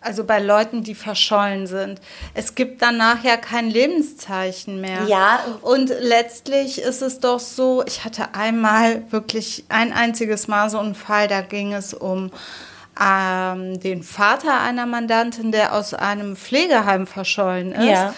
also 0.00 0.24
bei 0.24 0.38
Leuten, 0.38 0.84
die 0.84 0.94
verschollen 0.94 1.66
sind. 1.66 2.00
Es 2.34 2.54
gibt 2.54 2.82
danach 2.82 3.24
ja 3.24 3.36
kein 3.36 3.68
Lebenszeichen 3.68 4.80
mehr. 4.80 5.04
Ja. 5.06 5.40
Und 5.62 5.88
letztlich 5.88 6.80
ist 6.80 7.02
es 7.02 7.20
doch 7.20 7.40
so, 7.40 7.82
ich 7.86 8.04
hatte 8.04 8.34
einmal 8.34 9.02
wirklich 9.10 9.64
ein 9.68 9.92
einziges 9.92 10.46
Mal 10.46 10.70
so 10.70 10.78
einen 10.78 10.94
Fall, 10.94 11.26
da 11.26 11.40
ging 11.40 11.72
es 11.72 11.94
um 11.94 12.30
ähm, 13.00 13.80
den 13.80 14.02
Vater 14.02 14.60
einer 14.60 14.86
Mandantin, 14.86 15.52
der 15.52 15.74
aus 15.74 15.94
einem 15.94 16.36
Pflegeheim 16.36 17.06
verschollen 17.06 17.72
ist. 17.72 17.84
Ja. 17.84 18.14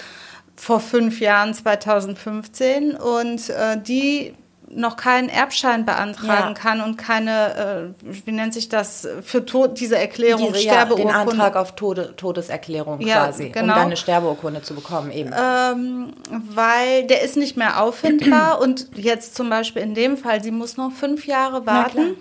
Vor 0.61 0.81
fünf 0.81 1.20
Jahren, 1.20 1.55
2015. 1.55 2.94
Und 2.96 3.49
äh, 3.51 3.81
die 3.81 4.35
noch 4.73 4.96
keinen 4.96 5.29
Erbschein 5.29 5.85
beantragen 5.85 6.55
Ja. 6.55 6.55
kann 6.55 6.81
und 6.81 6.96
keine, 6.96 7.92
äh, 8.01 8.07
wie 8.25 8.31
nennt 8.31 8.55
sich 8.55 8.68
das, 8.68 9.09
für 9.25 9.44
Tod, 9.44 9.81
diese 9.81 9.99
Erklärung, 9.99 10.53
Diese, 10.53 10.64
ja, 10.64 10.85
den 10.85 10.92
Sterbeurkunde. 10.92 11.14
Antrag 11.14 11.57
auf 11.57 11.75
Tode, 11.75 12.14
Todeserklärung 12.16 13.01
Ja, 13.01 13.25
quasi, 13.25 13.46
um 13.46 13.53
genau. 13.53 13.75
dann 13.75 13.87
eine 13.87 13.96
Sterbeurkunde 13.96 14.62
zu 14.62 14.75
bekommen 14.77 15.11
eben. 15.11 15.33
Ähm, 15.37 16.12
weil 16.55 17.05
der 17.09 17.23
ist 17.23 17.37
nicht 17.37 17.57
mehr 17.57 17.83
auffindbar 17.83 18.61
und 18.61 18.87
jetzt 18.94 19.35
zum 19.35 19.51
Beispiel 19.51 19.83
in 19.83 19.94
dem 19.94 20.16
Fall, 20.16 20.40
sie 20.40 20.53
muss 20.53 20.77
noch 20.77 20.92
fünf 20.92 21.27
Jahre 21.27 21.66
warten. 21.66 22.16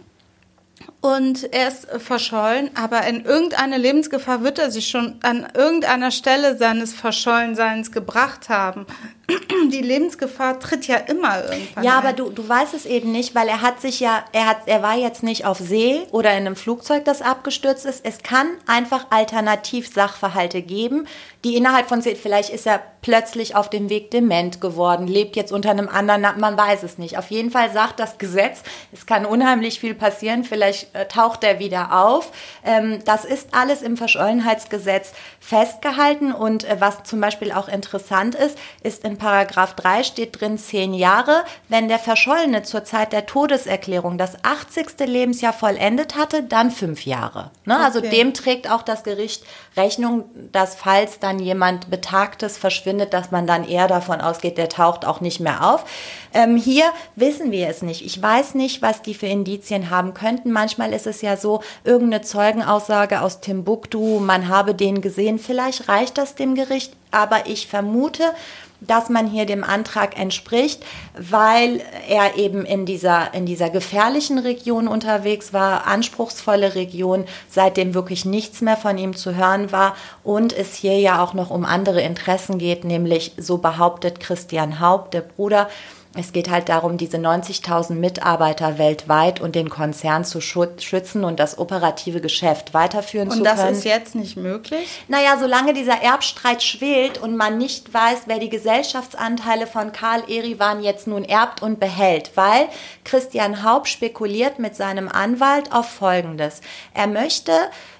Und 1.01 1.53
er 1.53 1.69
ist 1.69 1.87
verschollen, 1.99 2.71
aber 2.75 3.07
in 3.07 3.23
irgendeine 3.23 3.77
Lebensgefahr 3.77 4.43
wird 4.43 4.59
er 4.59 4.69
sich 4.69 4.89
schon 4.89 5.15
an 5.23 5.47
irgendeiner 5.53 6.11
Stelle 6.11 6.57
seines 6.57 6.93
Verschollenseins 6.93 7.93
gebracht 7.93 8.49
haben. 8.49 8.85
Die 9.71 9.81
Lebensgefahr 9.81 10.59
tritt 10.59 10.87
ja 10.87 10.97
immer 10.97 11.43
irgendwann. 11.43 11.83
Ja, 11.85 11.99
ein. 11.99 12.05
aber 12.05 12.13
du, 12.13 12.29
du 12.31 12.47
weißt 12.47 12.73
es 12.73 12.85
eben 12.85 13.13
nicht, 13.13 13.33
weil 13.33 13.47
er 13.47 13.61
hat 13.61 13.79
sich 13.79 14.01
ja, 14.01 14.25
er 14.33 14.47
hat, 14.47 14.57
er 14.65 14.81
war 14.81 14.97
jetzt 14.97 15.23
nicht 15.23 15.45
auf 15.45 15.59
See 15.59 16.01
oder 16.11 16.31
in 16.31 16.45
einem 16.45 16.55
Flugzeug, 16.57 17.05
das 17.05 17.21
abgestürzt 17.21 17.85
ist. 17.85 18.03
Es 18.03 18.21
kann 18.21 18.47
einfach 18.67 19.07
alternativ 19.09 19.93
Sachverhalte 19.93 20.61
geben, 20.61 21.07
die 21.45 21.55
innerhalb 21.55 21.87
von 21.87 22.01
vielleicht 22.01 22.49
ist 22.49 22.67
er 22.67 22.81
plötzlich 23.01 23.55
auf 23.55 23.69
dem 23.69 23.89
Weg 23.89 24.11
dement 24.11 24.59
geworden, 24.59 25.07
lebt 25.07 25.35
jetzt 25.35 25.51
unter 25.51 25.69
einem 25.69 25.87
anderen, 25.87 26.21
man 26.21 26.57
weiß 26.57 26.83
es 26.83 26.97
nicht. 26.97 27.17
Auf 27.17 27.31
jeden 27.31 27.51
Fall 27.51 27.71
sagt 27.71 27.99
das 27.99 28.17
Gesetz, 28.17 28.61
es 28.91 29.05
kann 29.05 29.25
unheimlich 29.25 29.79
viel 29.79 29.95
passieren, 29.95 30.43
vielleicht 30.43 30.68
äh, 30.93 31.05
taucht 31.07 31.43
er 31.43 31.59
wieder 31.59 31.93
auf. 32.05 32.31
Ähm, 32.65 32.99
das 33.05 33.25
ist 33.25 33.53
alles 33.53 33.81
im 33.81 33.97
Verschollenheitsgesetz 33.97 35.13
festgehalten 35.39 36.31
und 36.31 36.63
äh, 36.63 36.77
was 36.79 37.03
zum 37.03 37.21
Beispiel 37.21 37.51
auch 37.51 37.67
interessant 37.67 38.35
ist, 38.35 38.57
ist 38.83 39.03
in 39.03 39.17
Paragraph 39.17 39.73
3 39.75 40.03
steht 40.03 40.39
drin 40.39 40.57
zehn 40.57 40.93
Jahre, 40.93 41.43
wenn 41.67 41.87
der 41.87 41.99
Verschollene 41.99 42.63
zur 42.63 42.83
Zeit 42.83 43.13
der 43.13 43.25
Todeserklärung 43.25 44.17
das 44.17 44.43
80. 44.43 44.99
Lebensjahr 45.05 45.53
vollendet 45.53 46.15
hatte, 46.15 46.43
dann 46.43 46.71
fünf 46.71 47.05
Jahre. 47.05 47.51
Ne? 47.65 47.77
Also 47.77 47.99
Okay. 47.99 48.09
dem 48.09 48.33
trägt 48.33 48.69
auch 48.69 48.81
das 48.81 49.03
Gericht 49.03 49.43
Rechnung, 49.75 50.25
dass 50.51 50.75
falls 50.75 51.19
dann 51.19 51.39
jemand 51.39 51.89
Betagtes 51.89 52.57
verschwindet, 52.57 53.13
dass 53.13 53.31
man 53.31 53.47
dann 53.47 53.67
eher 53.67 53.87
davon 53.87 54.21
ausgeht, 54.21 54.57
der 54.57 54.69
taucht 54.69 55.05
auch 55.05 55.21
nicht 55.21 55.39
mehr 55.39 55.63
auf. 55.63 55.85
Ähm, 56.33 56.55
hier 56.57 56.85
wissen 57.15 57.51
wir 57.51 57.67
es 57.67 57.81
nicht. 57.81 58.05
Ich 58.05 58.21
weiß 58.21 58.55
nicht, 58.55 58.81
was 58.81 59.01
die 59.01 59.13
für 59.13 59.27
Indizien 59.27 59.89
haben 59.89 60.13
könnten. 60.13 60.51
Manchmal 60.59 60.91
ist 60.91 61.07
es 61.07 61.21
ja 61.21 61.37
so, 61.37 61.61
irgendeine 61.85 62.21
Zeugenaussage 62.21 63.21
aus 63.21 63.39
Timbuktu, 63.39 64.19
man 64.19 64.49
habe 64.49 64.75
den 64.75 64.99
gesehen. 64.99 65.39
Vielleicht 65.39 65.87
reicht 65.87 66.17
das 66.17 66.35
dem 66.35 66.53
Gericht, 66.53 66.91
aber 67.11 67.47
ich 67.47 67.67
vermute, 67.67 68.33
dass 68.81 69.07
man 69.07 69.25
hier 69.25 69.45
dem 69.45 69.63
Antrag 69.63 70.19
entspricht, 70.19 70.83
weil 71.17 71.81
er 72.09 72.35
eben 72.35 72.65
in 72.65 72.85
dieser, 72.85 73.33
in 73.33 73.45
dieser 73.45 73.69
gefährlichen 73.69 74.37
Region 74.37 74.89
unterwegs 74.89 75.53
war, 75.53 75.87
anspruchsvolle 75.87 76.75
Region, 76.75 77.23
seitdem 77.49 77.93
wirklich 77.93 78.25
nichts 78.25 78.59
mehr 78.59 78.75
von 78.75 78.97
ihm 78.97 79.15
zu 79.15 79.35
hören 79.35 79.71
war 79.71 79.95
und 80.25 80.51
es 80.51 80.75
hier 80.75 80.99
ja 80.99 81.23
auch 81.23 81.33
noch 81.33 81.51
um 81.51 81.63
andere 81.63 82.01
Interessen 82.01 82.57
geht, 82.57 82.83
nämlich 82.83 83.31
so 83.37 83.59
behauptet 83.59 84.19
Christian 84.19 84.81
Haupt, 84.81 85.13
der 85.13 85.21
Bruder, 85.21 85.69
es 86.15 86.33
geht 86.33 86.49
halt 86.49 86.69
darum, 86.69 86.97
diese 86.97 87.17
90.000 87.17 87.93
Mitarbeiter 87.93 88.79
weltweit 88.79 89.41
und 89.41 89.53
den 89.53 89.69
Konzern 89.69 90.25
zu 90.25 90.41
schützen 90.41 91.23
und 91.23 91.39
das 91.39 91.59
operative 91.59 92.19
Geschäft 92.19 92.73
weiterführen 92.73 93.29
zu 93.29 93.37
und 93.37 93.43
das 93.43 93.57
können. 93.57 93.73
ist 93.73 93.85
jetzt 93.85 94.15
nicht 94.15 94.35
möglich? 94.35 95.03
Naja, 95.07 95.37
solange 95.39 95.73
dieser 95.73 96.01
Erbstreit 96.01 96.63
schwelt 96.63 97.19
und 97.19 97.37
man 97.37 97.59
nicht 97.59 97.93
weiß, 97.93 98.23
wer 98.25 98.39
die 98.39 98.49
Gesellschaftsanteile 98.49 99.67
von 99.67 99.91
Karl 99.91 100.23
Eriwan 100.27 100.81
jetzt 100.81 101.05
nun 101.05 101.23
erbt 101.23 101.61
und 101.61 101.79
behält, 101.79 102.31
weil 102.33 102.69
Christian 103.03 103.63
Haupt 103.63 103.87
spekuliert 103.87 104.57
mit 104.57 104.75
seinem 104.75 105.09
Anwalt 105.09 105.71
auf 105.71 105.87
Folgendes. 105.89 106.61
Er 106.95 107.05
möchte 107.05 107.51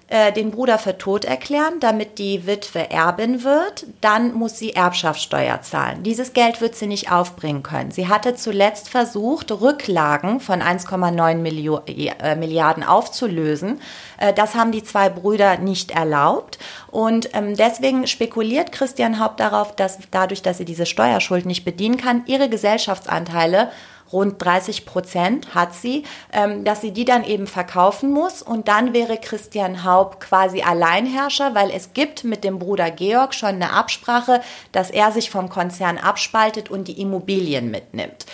äh, 0.10 0.32
den 0.32 0.50
Bruder 0.50 0.80
für 0.80 0.98
tot 0.98 1.24
erklären, 1.24 1.80
damit 1.80 2.18
die 2.18 2.48
Witwe 2.48 2.90
Erbin 2.90 3.44
wird, 3.44 3.86
dann 4.02 4.34
muss 4.34 4.58
sie 4.58 4.74
Erbschaftssteuer 4.74 5.62
zahlen. 5.62 6.02
Dieses 6.02 6.34
Geld 6.34 6.62
wird 6.62 6.76
sie 6.76 6.88
nicht 6.88 7.12
aufbringen 7.12 7.62
können. 7.62 7.92
Sie 7.92 8.08
hatte 8.08 8.34
zuletzt 8.34 8.90
versucht, 8.90 9.52
Rücklagen 9.52 10.40
von 10.40 10.62
1,9 10.64 11.36
Millio- 11.42 11.84
äh, 11.86 12.36
Milliarden 12.36 12.84
aufzulösen. 12.84 13.82
Äh, 14.18 14.34
das 14.34 14.56
haben 14.56 14.72
die 14.72 14.84
zwei 14.84 15.10
Brüder 15.10 15.58
nicht 15.60 15.92
erlaubt. 15.92 16.58
Und 16.88 17.30
ähm, 17.34 17.56
deswegen 17.56 18.08
spekuliert 18.08 18.72
Christian 18.72 19.20
Haupt 19.20 19.40
darauf, 19.40 19.76
dass 19.76 20.00
dadurch, 20.10 20.42
dass 20.42 20.58
sie 20.58 20.66
diese 20.66 20.88
Steuerschuld 20.88 21.46
nicht 21.46 21.66
bedienen 21.66 21.98
kann, 21.98 22.24
ihre 22.26 22.50
Gesellschaftsanteile 22.50 23.70
rund 24.12 24.44
30 24.44 24.86
Prozent 24.86 25.54
hat 25.54 25.74
sie, 25.74 26.04
ähm, 26.34 26.64
dass 26.64 26.82
sie 26.82 26.92
die 26.92 27.06
dann 27.06 27.24
eben 27.24 27.48
verkaufen 27.48 28.12
muss 28.12 28.42
und 28.42 28.68
dann 28.68 28.94
wäre 28.94 29.18
Christian 29.18 29.84
Haupt 29.84 30.20
quasi 30.20 30.62
Alleinherrscher, 30.62 31.56
weil 31.56 31.72
es 31.72 31.94
gibt 31.94 32.24
mit 32.24 32.44
dem 32.44 32.60
Bruder 32.60 32.92
Georg 32.92 33.34
schon 33.34 33.50
eine 33.50 33.74
Absprache, 33.74 34.42
dass 34.72 34.90
er 34.92 35.12
sich 35.12 35.30
vom 35.30 35.50
Konzern 35.50 35.98
abspaltet 35.98 36.70
und 36.70 36.88
die 36.88 37.02
Immobilien 37.02 37.72
mitnimmt. 37.72 38.26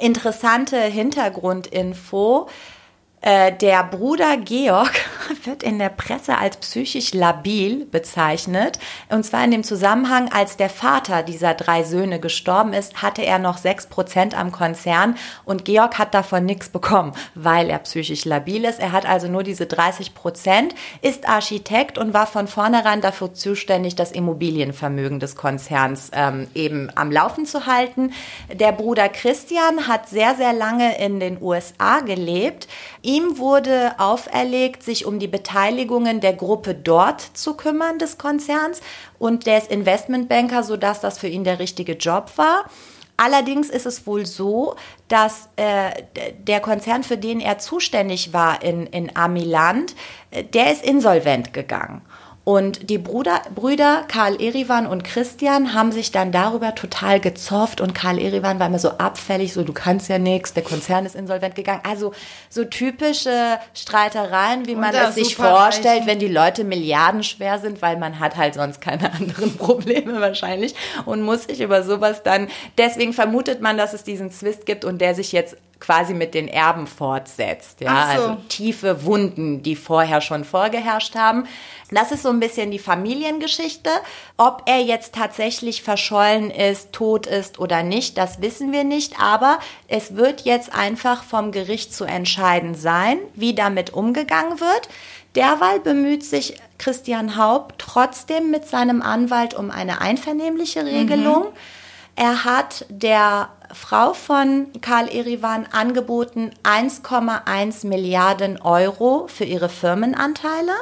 Interessante 0.00 0.80
Hintergrundinfo. 0.80 2.48
Äh, 3.24 3.52
Der 3.52 3.82
Bruder 3.84 4.36
Georg 4.36 4.92
wird 5.44 5.62
in 5.62 5.78
der 5.78 5.88
Presse 5.88 6.36
als 6.36 6.58
psychisch 6.58 7.14
labil 7.14 7.86
bezeichnet. 7.86 8.78
Und 9.08 9.24
zwar 9.24 9.42
in 9.44 9.50
dem 9.50 9.64
Zusammenhang, 9.64 10.30
als 10.30 10.58
der 10.58 10.68
Vater 10.68 11.22
dieser 11.22 11.54
drei 11.54 11.84
Söhne 11.84 12.20
gestorben 12.20 12.74
ist, 12.74 13.00
hatte 13.00 13.24
er 13.24 13.38
noch 13.38 13.58
6% 13.58 14.34
am 14.34 14.52
Konzern 14.52 15.16
und 15.46 15.64
Georg 15.64 15.96
hat 15.96 16.12
davon 16.12 16.44
nichts 16.44 16.68
bekommen, 16.68 17.12
weil 17.34 17.70
er 17.70 17.78
psychisch 17.78 18.26
labil 18.26 18.66
ist. 18.66 18.78
Er 18.78 18.92
hat 18.92 19.06
also 19.06 19.26
nur 19.26 19.42
diese 19.42 19.64
30%, 19.64 20.74
ist 21.00 21.26
Architekt 21.26 21.96
und 21.96 22.12
war 22.12 22.26
von 22.26 22.46
vornherein 22.46 23.00
dafür 23.00 23.32
zuständig, 23.32 23.94
das 23.96 24.12
Immobilienvermögen 24.12 25.18
des 25.18 25.34
Konzerns 25.34 26.10
ähm, 26.12 26.48
eben 26.54 26.90
am 26.94 27.10
Laufen 27.10 27.46
zu 27.46 27.64
halten. 27.64 28.12
Der 28.52 28.72
Bruder 28.72 29.08
Christian 29.08 29.88
hat 29.88 30.10
sehr, 30.10 30.34
sehr 30.34 30.52
lange 30.52 30.98
in 30.98 31.20
den 31.20 31.40
USA 31.40 32.00
gelebt. 32.00 32.68
Ihm 33.14 33.38
wurde 33.38 33.94
auferlegt, 33.98 34.82
sich 34.82 35.06
um 35.06 35.20
die 35.20 35.28
Beteiligungen 35.28 36.20
der 36.20 36.32
Gruppe 36.32 36.74
dort 36.74 37.20
zu 37.20 37.54
kümmern 37.54 38.00
des 38.00 38.18
Konzerns 38.18 38.80
und 39.20 39.46
der 39.46 39.58
ist 39.58 39.70
Investmentbanker, 39.70 40.64
sodass 40.64 41.00
das 41.00 41.16
für 41.16 41.28
ihn 41.28 41.44
der 41.44 41.60
richtige 41.60 41.92
Job 41.92 42.32
war. 42.34 42.64
Allerdings 43.16 43.70
ist 43.70 43.86
es 43.86 44.08
wohl 44.08 44.26
so, 44.26 44.74
dass 45.06 45.48
äh, 45.54 45.92
der 46.38 46.58
Konzern, 46.58 47.04
für 47.04 47.16
den 47.16 47.38
er 47.38 47.58
zuständig 47.58 48.32
war 48.32 48.64
in, 48.64 48.86
in 48.86 49.14
Amiland, 49.14 49.94
äh, 50.32 50.42
der 50.42 50.72
ist 50.72 50.84
insolvent 50.84 51.52
gegangen. 51.52 52.02
Und 52.44 52.90
die 52.90 52.98
Bruder, 52.98 53.40
Brüder 53.54 54.04
Karl 54.06 54.40
Erivan 54.40 54.86
und 54.86 55.02
Christian 55.02 55.72
haben 55.72 55.92
sich 55.92 56.10
dann 56.10 56.30
darüber 56.30 56.74
total 56.74 57.18
gezofft 57.18 57.80
und 57.80 57.94
Karl 57.94 58.18
Erivan 58.18 58.60
war 58.60 58.66
immer 58.66 58.78
so 58.78 58.90
abfällig, 58.90 59.54
so 59.54 59.64
du 59.64 59.72
kannst 59.72 60.10
ja 60.10 60.18
nichts, 60.18 60.52
der 60.52 60.62
Konzern 60.62 61.06
ist 61.06 61.16
insolvent 61.16 61.54
gegangen. 61.54 61.80
Also 61.88 62.12
so 62.50 62.64
typische 62.64 63.58
Streitereien, 63.72 64.66
wie 64.66 64.74
man 64.74 64.90
Unter 64.90 65.08
es 65.08 65.14
sich 65.14 65.36
vorstellt, 65.36 66.04
wenn 66.04 66.18
die 66.18 66.28
Leute 66.28 66.64
milliardenschwer 66.64 67.58
sind, 67.60 67.80
weil 67.80 67.96
man 67.96 68.20
hat 68.20 68.36
halt 68.36 68.54
sonst 68.54 68.82
keine 68.82 69.10
anderen 69.14 69.56
Probleme 69.56 70.20
wahrscheinlich 70.20 70.74
und 71.06 71.22
muss 71.22 71.44
sich 71.44 71.62
über 71.62 71.82
sowas 71.82 72.22
dann, 72.24 72.48
deswegen 72.76 73.14
vermutet 73.14 73.62
man, 73.62 73.78
dass 73.78 73.94
es 73.94 74.04
diesen 74.04 74.30
Zwist 74.30 74.66
gibt 74.66 74.84
und 74.84 75.00
der 75.00 75.14
sich 75.14 75.32
jetzt 75.32 75.56
quasi 75.80 76.14
mit 76.14 76.34
den 76.34 76.48
Erben 76.48 76.86
fortsetzt. 76.86 77.80
Ja, 77.80 78.14
so. 78.16 78.22
also 78.22 78.36
tiefe 78.48 79.04
Wunden, 79.04 79.62
die 79.62 79.76
vorher 79.76 80.20
schon 80.20 80.44
vorgeherrscht 80.44 81.14
haben. 81.14 81.46
Das 81.90 82.10
ist 82.10 82.22
so 82.22 82.30
ein 82.30 82.40
bisschen 82.40 82.70
die 82.70 82.78
Familiengeschichte. 82.78 83.90
Ob 84.36 84.62
er 84.66 84.80
jetzt 84.80 85.14
tatsächlich 85.14 85.82
verschollen 85.82 86.50
ist, 86.50 86.92
tot 86.92 87.26
ist 87.26 87.58
oder 87.58 87.82
nicht, 87.82 88.18
das 88.18 88.40
wissen 88.40 88.72
wir 88.72 88.84
nicht. 88.84 89.20
Aber 89.20 89.58
es 89.88 90.16
wird 90.16 90.42
jetzt 90.42 90.74
einfach 90.74 91.22
vom 91.22 91.52
Gericht 91.52 91.94
zu 91.94 92.04
entscheiden 92.04 92.74
sein, 92.74 93.18
wie 93.34 93.54
damit 93.54 93.92
umgegangen 93.92 94.60
wird. 94.60 94.88
Derweil 95.34 95.80
bemüht 95.80 96.24
sich 96.24 96.56
Christian 96.78 97.36
Haupt 97.36 97.74
trotzdem 97.78 98.50
mit 98.50 98.68
seinem 98.68 99.02
Anwalt 99.02 99.54
um 99.54 99.70
eine 99.70 100.00
einvernehmliche 100.00 100.84
Regelung. 100.84 101.46
Er 102.16 102.44
hat 102.44 102.86
der 102.88 103.48
Frau 103.72 104.12
von 104.12 104.68
Karl 104.80 105.08
Erivan 105.08 105.66
angeboten 105.72 106.50
1,1 106.62 107.86
Milliarden 107.86 108.60
Euro 108.62 109.26
für 109.28 109.44
ihre 109.44 109.68
Firmenanteile 109.68 110.72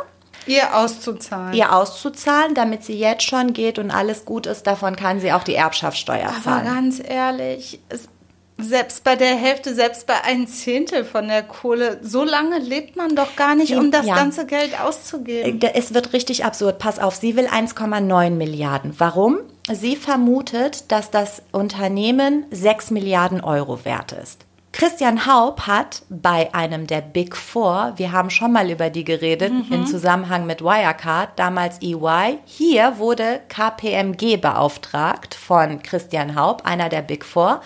Ihr 0.47 0.77
auszuzahlen. 0.77 1.55
ihr 1.55 1.73
auszuzahlen, 1.75 2.55
damit 2.55 2.85
sie 2.85 2.99
jetzt 2.99 3.23
schon 3.23 3.53
geht 3.53 3.79
und 3.79 3.91
alles 3.91 4.25
gut 4.25 4.47
ist. 4.47 4.67
Davon 4.67 4.97
kann 4.97 5.21
sie 5.21 5.33
auch 5.33 5.45
die 5.45 5.55
Erbschaftssteuer 5.55 6.29
Aber 6.29 6.43
zahlen. 6.43 6.65
ganz 6.67 7.01
ehrlich, 7.03 7.81
es, 7.89 8.09
selbst 8.59 9.03
bei 9.05 9.17
der 9.17 9.35
Hälfte, 9.37 9.75
selbst 9.75 10.07
bei 10.07 10.23
ein 10.25 10.47
Zehntel 10.49 11.05
von 11.05 11.29
der 11.29 11.45
Kohle, 11.45 11.99
so 12.03 12.25
lange 12.25 12.59
lebt 12.59 12.97
man 12.97 13.15
doch 13.17 13.37
gar 13.37 13.55
nicht, 13.55 13.69
Sie- 13.69 13.77
um 13.77 13.91
das 13.91 14.05
ja. 14.07 14.17
ganze 14.17 14.45
Geld 14.47 14.79
auszugeben. 14.81 15.61
Äh, 15.63 15.73
Es 15.75 15.95
wird 15.95 16.13
richtig 16.13 16.45
absurd. 16.45 16.79
Pass 16.79 16.99
auf, 16.99 17.15
sie 17.17 17.37
will 17.37 17.47
1,9 17.47 18.31
Milliarden. 18.37 18.95
Warum? 18.99 19.39
Sie 19.71 19.97
vermutet, 19.97 20.91
dass 20.91 21.11
das 21.11 21.43
Unternehmen 21.53 22.47
6 22.51 22.91
Milliarden 22.91 23.41
Euro 23.41 23.85
wert 23.85 24.13
ist. 24.13 24.45
Christian 24.73 25.27
Haub 25.27 25.67
hat 25.67 26.03
bei 26.09 26.53
einem 26.55 26.87
der 26.87 27.03
Big 27.03 27.37
Four, 27.37 27.93
wir 27.97 28.11
haben 28.11 28.31
schon 28.31 28.53
mal 28.53 28.71
über 28.71 28.89
die 28.89 29.05
geredet, 29.05 29.53
im 29.71 29.87
Zusammenhang 29.87 30.47
mit 30.47 30.63
Wirecard, 30.63 31.39
damals 31.39 31.81
EY, 31.83 32.39
hier 32.47 32.97
wurde 32.97 33.43
KPMG 33.49 34.39
beauftragt 34.39 35.35
von 35.35 35.83
Christian 35.83 36.35
Haub, 36.35 36.65
einer 36.65 36.89
der 36.89 37.03
Big 37.03 37.25
Four, 37.25 37.61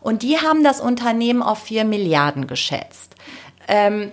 und 0.00 0.22
die 0.22 0.38
haben 0.38 0.64
das 0.64 0.80
Unternehmen 0.80 1.42
auf 1.42 1.62
4 1.62 1.84
Milliarden 1.84 2.48
geschätzt. 2.48 3.14
Ähm, 3.68 4.10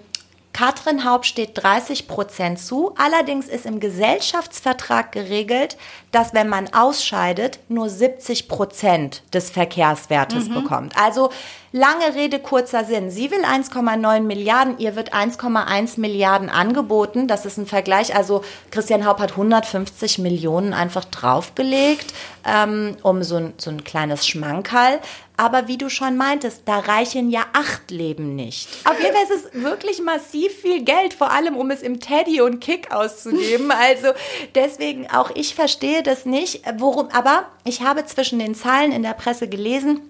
Katrin 0.56 1.04
Haupt 1.04 1.26
steht 1.26 1.62
30 1.62 2.08
Prozent 2.08 2.60
zu. 2.60 2.96
Allerdings 2.98 3.50
ist 3.50 3.66
im 3.66 3.82
Gesellschaftsvertrag 3.82 5.12
geregelt, 5.12 5.76
dass 6.16 6.34
wenn 6.34 6.48
man 6.48 6.74
ausscheidet, 6.74 7.60
nur 7.68 7.90
70 7.90 8.48
Prozent 8.48 9.22
des 9.34 9.50
Verkehrswertes 9.50 10.48
bekommt. 10.50 10.94
Also 10.98 11.30
lange 11.74 12.16
Rede, 12.16 12.40
kurzer 12.40 12.86
Sinn. 12.86 13.12
Sie 13.12 13.32
will 13.32 13.44
1,9 13.44 14.22
Milliarden, 14.22 14.80
ihr 14.80 14.96
wird 14.96 15.14
1,1 15.14 16.00
Milliarden 16.00 16.50
angeboten. 16.50 17.28
Das 17.28 17.46
ist 17.46 17.58
ein 17.58 17.66
Vergleich. 17.66 18.16
Also 18.16 18.46
Christian 18.72 19.06
Haupt 19.06 19.20
hat 19.20 19.32
150 19.32 20.20
Millionen 20.20 20.74
einfach 20.74 21.04
draufgelegt, 21.04 22.14
ähm, 22.46 22.96
um 23.04 23.22
so 23.22 23.36
ein, 23.36 23.54
so 23.58 23.70
ein 23.70 23.84
kleines 23.84 24.26
Schmankerl. 24.26 25.02
Aber 25.38 25.68
wie 25.68 25.78
du 25.78 25.90
schon 25.90 26.16
meintest, 26.16 26.62
da 26.66 26.80
reichen 26.80 27.30
ja 27.30 27.42
acht 27.52 27.92
Leben 27.92 28.36
nicht. 28.36 28.70
Auf 28.86 28.98
jeden 29.02 29.14
Fall 29.14 29.24
ist 29.24 29.46
es 29.54 29.64
wirklich 29.64 30.02
massiv 30.02 30.54
viel 30.54 30.84
Geld, 30.84 31.14
vor 31.14 31.32
allem 31.32 31.58
um 31.58 31.72
es 31.72 31.82
im 31.82 32.00
Teddy 32.00 32.40
und 32.42 32.62
Kick 32.62 32.94
auszugeben. 32.94 33.72
Also 33.72 34.08
deswegen 34.56 35.10
auch 35.12 35.32
ich 35.36 35.54
verstehe 35.54 36.02
das 36.08 36.26
nicht. 36.26 36.64
Worum, 36.78 37.10
aber 37.10 37.46
ich 37.64 37.82
habe 37.82 38.06
zwischen 38.06 38.40
den 38.40 38.56
Zeilen 38.56 38.92
in 38.92 39.04
der 39.04 39.14
Presse 39.14 39.48
gelesen, 39.48 40.02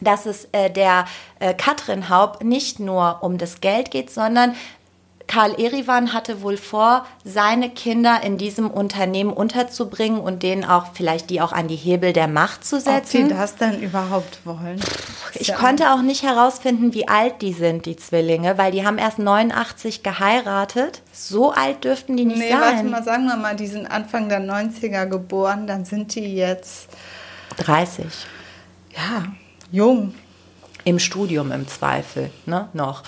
dass 0.00 0.26
es 0.26 0.48
äh, 0.52 0.70
der 0.70 1.06
äh, 1.38 1.54
Katrin 1.54 2.08
Haupt 2.08 2.42
nicht 2.42 2.80
nur 2.80 3.18
um 3.22 3.38
das 3.38 3.60
Geld 3.60 3.90
geht, 3.90 4.10
sondern 4.10 4.54
Karl 5.26 5.54
Erivan 5.60 6.12
hatte 6.12 6.42
wohl 6.42 6.56
vor, 6.56 7.06
seine 7.24 7.70
Kinder 7.70 8.20
in 8.22 8.38
diesem 8.38 8.70
Unternehmen 8.70 9.32
unterzubringen 9.32 10.20
und 10.20 10.42
denen 10.42 10.64
auch 10.64 10.86
vielleicht 10.94 11.30
die 11.30 11.40
auch 11.40 11.52
an 11.52 11.68
die 11.68 11.76
Hebel 11.76 12.12
der 12.12 12.28
Macht 12.28 12.64
zu 12.64 12.76
Ob 12.76 12.82
setzen. 12.82 13.28
sie 13.28 13.34
das 13.34 13.56
denn 13.56 13.80
überhaupt 13.80 14.44
wollen? 14.44 14.80
Ich 15.34 15.54
konnte 15.54 15.92
auch 15.92 16.02
nicht 16.02 16.22
herausfinden, 16.22 16.92
wie 16.92 17.08
alt 17.08 17.40
die 17.40 17.52
sind, 17.54 17.86
die 17.86 17.96
Zwillinge, 17.96 18.58
weil 18.58 18.72
die 18.72 18.84
haben 18.84 18.98
erst 18.98 19.18
89 19.18 20.02
geheiratet. 20.02 21.02
So 21.12 21.52
alt 21.52 21.84
dürften 21.84 22.16
die 22.16 22.24
nicht 22.26 22.38
Nee, 22.38 22.52
warte 22.52 22.76
sein. 22.78 22.90
mal, 22.90 23.02
sagen 23.02 23.24
wir 23.26 23.36
mal, 23.36 23.56
die 23.56 23.66
sind 23.68 23.86
Anfang 23.86 24.28
der 24.28 24.40
90er 24.40 25.06
geboren, 25.06 25.66
dann 25.66 25.84
sind 25.84 26.14
die 26.14 26.34
jetzt, 26.34 26.88
30. 27.58 28.04
ja, 28.94 29.24
jung. 29.70 30.14
Im 30.84 30.98
Studium 30.98 31.52
im 31.52 31.68
Zweifel, 31.68 32.30
ne, 32.46 32.68
noch. 32.72 33.02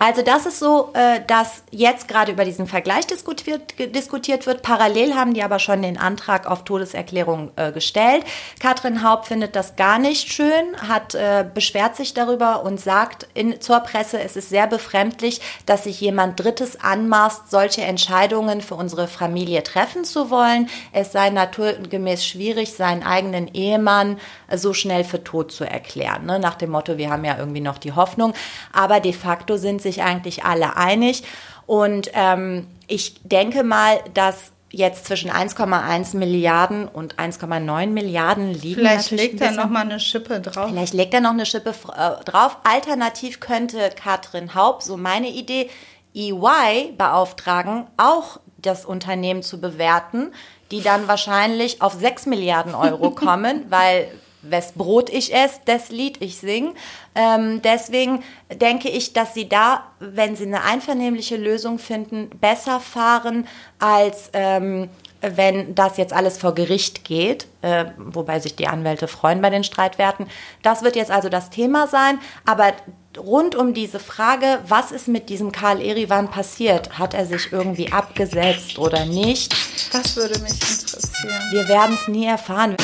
Also 0.00 0.22
das 0.22 0.46
ist 0.46 0.60
so, 0.60 0.92
äh, 0.94 1.20
dass 1.26 1.64
jetzt 1.72 2.06
gerade 2.06 2.30
über 2.30 2.44
diesen 2.44 2.68
Vergleich 2.68 3.06
diskutiert, 3.08 3.74
diskutiert 3.94 4.46
wird. 4.46 4.62
Parallel 4.62 5.14
haben 5.14 5.34
die 5.34 5.42
aber 5.42 5.58
schon 5.58 5.82
den 5.82 5.98
Antrag 5.98 6.46
auf 6.46 6.62
Todeserklärung 6.62 7.50
äh, 7.56 7.72
gestellt. 7.72 8.24
Katrin 8.60 9.02
Haupt 9.02 9.26
findet 9.26 9.56
das 9.56 9.74
gar 9.74 9.98
nicht 9.98 10.32
schön, 10.32 10.76
hat 10.86 11.16
äh, 11.16 11.44
beschwert 11.52 11.96
sich 11.96 12.14
darüber 12.14 12.62
und 12.62 12.80
sagt 12.80 13.26
in, 13.34 13.60
zur 13.60 13.80
Presse, 13.80 14.20
es 14.20 14.36
ist 14.36 14.50
sehr 14.50 14.68
befremdlich, 14.68 15.40
dass 15.66 15.84
sich 15.84 16.00
jemand 16.00 16.38
Drittes 16.38 16.80
anmaßt, 16.80 17.50
solche 17.50 17.82
Entscheidungen 17.82 18.60
für 18.60 18.76
unsere 18.76 19.08
Familie 19.08 19.64
treffen 19.64 20.04
zu 20.04 20.30
wollen. 20.30 20.68
Es 20.92 21.10
sei 21.10 21.30
naturgemäß 21.30 22.24
schwierig, 22.24 22.74
seinen 22.74 23.02
eigenen 23.02 23.48
Ehemann 23.52 24.18
so 24.56 24.72
schnell 24.72 25.04
für 25.04 25.22
tot 25.22 25.52
zu 25.52 25.64
erklären. 25.64 26.26
Ne? 26.26 26.38
Nach 26.38 26.54
dem 26.54 26.70
Motto, 26.70 26.96
wir 26.98 27.10
haben 27.10 27.24
ja 27.24 27.36
irgendwie 27.38 27.60
noch 27.60 27.78
die 27.78 27.92
Hoffnung. 27.92 28.34
Aber 28.72 29.00
de 29.00 29.12
facto 29.12 29.56
sind 29.56 29.82
sich 29.82 30.02
eigentlich 30.02 30.44
alle 30.44 30.76
einig. 30.76 31.22
Und 31.66 32.10
ähm, 32.14 32.66
ich 32.86 33.20
denke 33.24 33.62
mal, 33.62 34.00
dass 34.14 34.52
jetzt 34.70 35.06
zwischen 35.06 35.30
1,1 35.30 36.16
Milliarden 36.16 36.88
und 36.88 37.16
1,9 37.16 37.86
Milliarden 37.88 38.52
liegen. 38.52 38.80
Vielleicht 38.80 39.10
legt 39.10 39.40
er 39.40 39.52
noch 39.52 39.68
mal 39.68 39.80
eine 39.80 40.00
Schippe 40.00 40.40
drauf. 40.40 40.68
Vielleicht 40.68 40.94
legt 40.94 41.14
er 41.14 41.20
noch 41.20 41.30
eine 41.30 41.46
Schippe 41.46 41.70
äh, 41.70 42.24
drauf. 42.24 42.58
Alternativ 42.64 43.40
könnte 43.40 43.90
Katrin 43.96 44.54
Haupt, 44.54 44.82
so 44.82 44.96
meine 44.96 45.28
Idee, 45.28 45.70
EY 46.14 46.92
beauftragen, 46.96 47.86
auch 47.96 48.40
das 48.58 48.84
Unternehmen 48.84 49.42
zu 49.42 49.60
bewerten, 49.60 50.32
die 50.70 50.82
dann 50.82 51.08
wahrscheinlich 51.08 51.80
auf 51.80 51.94
6 51.94 52.26
Milliarden 52.26 52.74
Euro 52.74 53.10
kommen, 53.12 53.64
weil 53.70 54.10
wes 54.50 54.72
Brot 54.72 55.10
ich 55.10 55.34
esse, 55.34 55.60
das 55.64 55.90
Lied 55.90 56.20
ich 56.20 56.38
sing. 56.38 56.74
Ähm, 57.14 57.62
deswegen 57.62 58.22
denke 58.54 58.88
ich, 58.88 59.12
dass 59.12 59.34
sie 59.34 59.48
da, 59.48 59.84
wenn 60.00 60.36
sie 60.36 60.46
eine 60.46 60.62
einvernehmliche 60.62 61.36
Lösung 61.36 61.78
finden, 61.78 62.30
besser 62.40 62.80
fahren 62.80 63.46
als 63.78 64.30
ähm, 64.32 64.88
wenn 65.20 65.74
das 65.74 65.96
jetzt 65.96 66.12
alles 66.12 66.38
vor 66.38 66.54
Gericht 66.54 67.04
geht, 67.04 67.46
äh, 67.62 67.86
wobei 67.96 68.38
sich 68.38 68.54
die 68.54 68.68
Anwälte 68.68 69.08
freuen 69.08 69.40
bei 69.40 69.50
den 69.50 69.64
Streitwerten. 69.64 70.26
Das 70.62 70.82
wird 70.82 70.96
jetzt 70.96 71.10
also 71.10 71.28
das 71.28 71.50
Thema 71.50 71.88
sein. 71.88 72.20
Aber 72.44 72.72
rund 73.18 73.56
um 73.56 73.74
diese 73.74 73.98
Frage, 73.98 74.60
was 74.68 74.92
ist 74.92 75.08
mit 75.08 75.28
diesem 75.28 75.50
Karl 75.50 75.80
Erivan 75.80 76.30
passiert? 76.30 76.98
Hat 76.98 77.14
er 77.14 77.26
sich 77.26 77.52
irgendwie 77.52 77.90
abgesetzt 77.90 78.78
oder 78.78 79.06
nicht? 79.06 79.54
Das 79.92 80.16
würde 80.16 80.38
mich 80.38 80.52
interessieren. 80.52 81.42
Wir 81.50 81.68
werden 81.68 81.98
es 82.00 82.08
nie 82.08 82.26
erfahren. 82.26 82.76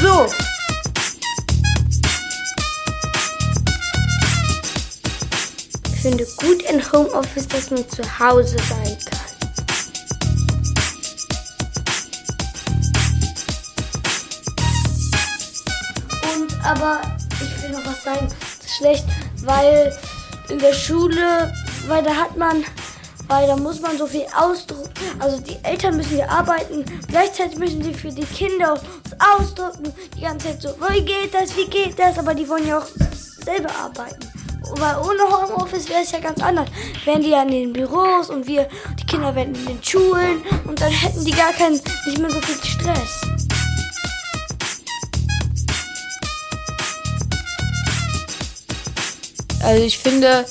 So. 0.00 0.26
Ich 5.92 6.02
finde 6.02 6.24
gut 6.36 6.62
in 6.70 6.92
Homeoffice, 6.92 7.48
dass 7.48 7.70
man 7.70 7.88
zu 7.88 8.02
Hause 8.18 8.56
sein 8.68 8.96
kann. 9.04 9.18
Aber 16.64 17.00
ich 17.40 17.62
will 17.62 17.70
noch 17.70 17.84
was 17.84 18.04
sagen, 18.04 18.28
das 18.28 18.66
ist 18.66 18.76
schlecht, 18.76 19.04
weil 19.42 19.98
in 20.48 20.58
der 20.60 20.74
Schule, 20.74 21.52
weil 21.88 22.04
da 22.04 22.14
hat 22.14 22.36
man, 22.36 22.64
weil 23.26 23.48
da 23.48 23.56
muss 23.56 23.80
man 23.80 23.98
so 23.98 24.06
viel 24.06 24.26
ausdrucken. 24.36 24.92
Also 25.18 25.40
die 25.40 25.56
Eltern 25.64 25.96
müssen 25.96 26.18
ja 26.18 26.28
arbeiten, 26.28 26.84
gleichzeitig 27.08 27.58
müssen 27.58 27.82
sie 27.82 27.94
für 27.94 28.10
die 28.10 28.24
Kinder 28.24 28.80
was 29.18 29.40
ausdrucken. 29.40 29.92
Die 30.16 30.20
ganze 30.20 30.48
Zeit 30.48 30.62
so, 30.62 30.68
wie 30.88 31.02
geht 31.02 31.34
das, 31.34 31.56
wie 31.56 31.66
geht 31.66 31.98
das? 31.98 32.18
Aber 32.18 32.34
die 32.34 32.48
wollen 32.48 32.66
ja 32.66 32.78
auch 32.78 32.86
selber 33.44 33.70
arbeiten. 33.74 34.26
Weil 34.76 34.96
ohne 34.98 35.22
Homeoffice 35.22 35.88
wäre 35.88 36.02
es 36.02 36.12
ja 36.12 36.20
ganz 36.20 36.40
anders. 36.42 36.68
Wären 37.04 37.22
die 37.22 37.30
ja 37.30 37.42
in 37.42 37.50
den 37.50 37.72
Büros 37.72 38.28
und 38.28 38.46
wir, 38.46 38.68
die 38.98 39.06
Kinder 39.06 39.34
wären 39.34 39.54
in 39.54 39.66
den 39.66 39.82
Schulen 39.82 40.42
und 40.66 40.80
dann 40.80 40.90
hätten 40.90 41.24
die 41.24 41.30
gar 41.30 41.52
keinen, 41.52 41.80
nicht 42.06 42.18
mehr 42.18 42.30
so 42.30 42.40
viel 42.40 42.62
Stress. 42.62 43.20
Also 49.62 49.82
ich 49.82 49.98
finde, 49.98 50.46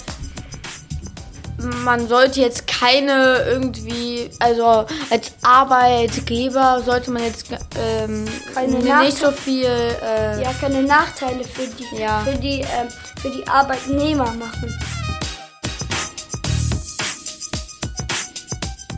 man 1.84 2.08
sollte 2.08 2.40
jetzt 2.40 2.68
keine 2.68 3.44
irgendwie, 3.48 4.30
also 4.40 4.86
als 5.10 5.32
Arbeitgeber 5.42 6.82
sollte 6.86 7.10
man 7.12 7.24
jetzt 7.24 7.48
ähm, 7.80 8.26
Keine 8.54 8.78
nicht 8.78 9.18
so 9.18 9.26
Nachteile. 9.28 9.32
viel. 9.34 9.66
Äh, 9.66 10.44
ja, 10.44 10.54
keine 10.62 10.84
Nachteile 10.84 11.44
für 11.44 11.66
die, 11.68 12.00
Ja. 12.00 12.20
für 12.20 12.36
die, 12.38 12.62
ähm, 12.62 12.88
für 13.22 13.30
die 13.32 13.48
Arbeitnehmer 13.48 14.32
machen. 14.34 14.78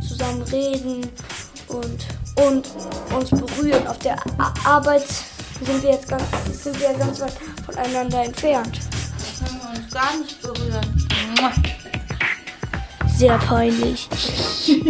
Zusammen 0.07 0.41
reden 0.43 1.09
und, 1.67 2.05
und 2.45 2.67
uns 3.15 3.29
berühren. 3.29 3.87
Auf 3.87 3.99
der 3.99 4.17
A 4.37 4.53
Arbeit 4.65 5.05
sind 5.65 5.81
wir 5.83 5.91
jetzt 5.91 6.07
ganz, 6.09 6.23
sind 6.51 6.79
wir 6.79 6.93
ganz 6.93 7.19
weit 7.21 7.33
voneinander 7.65 8.23
entfernt. 8.25 8.79
Können 9.39 9.61
wir 9.61 9.79
uns 9.79 9.93
gar 9.93 10.17
nicht 10.17 10.41
berühren. 10.41 11.07
Sehr 13.19 13.37
peinlich. 13.37 14.07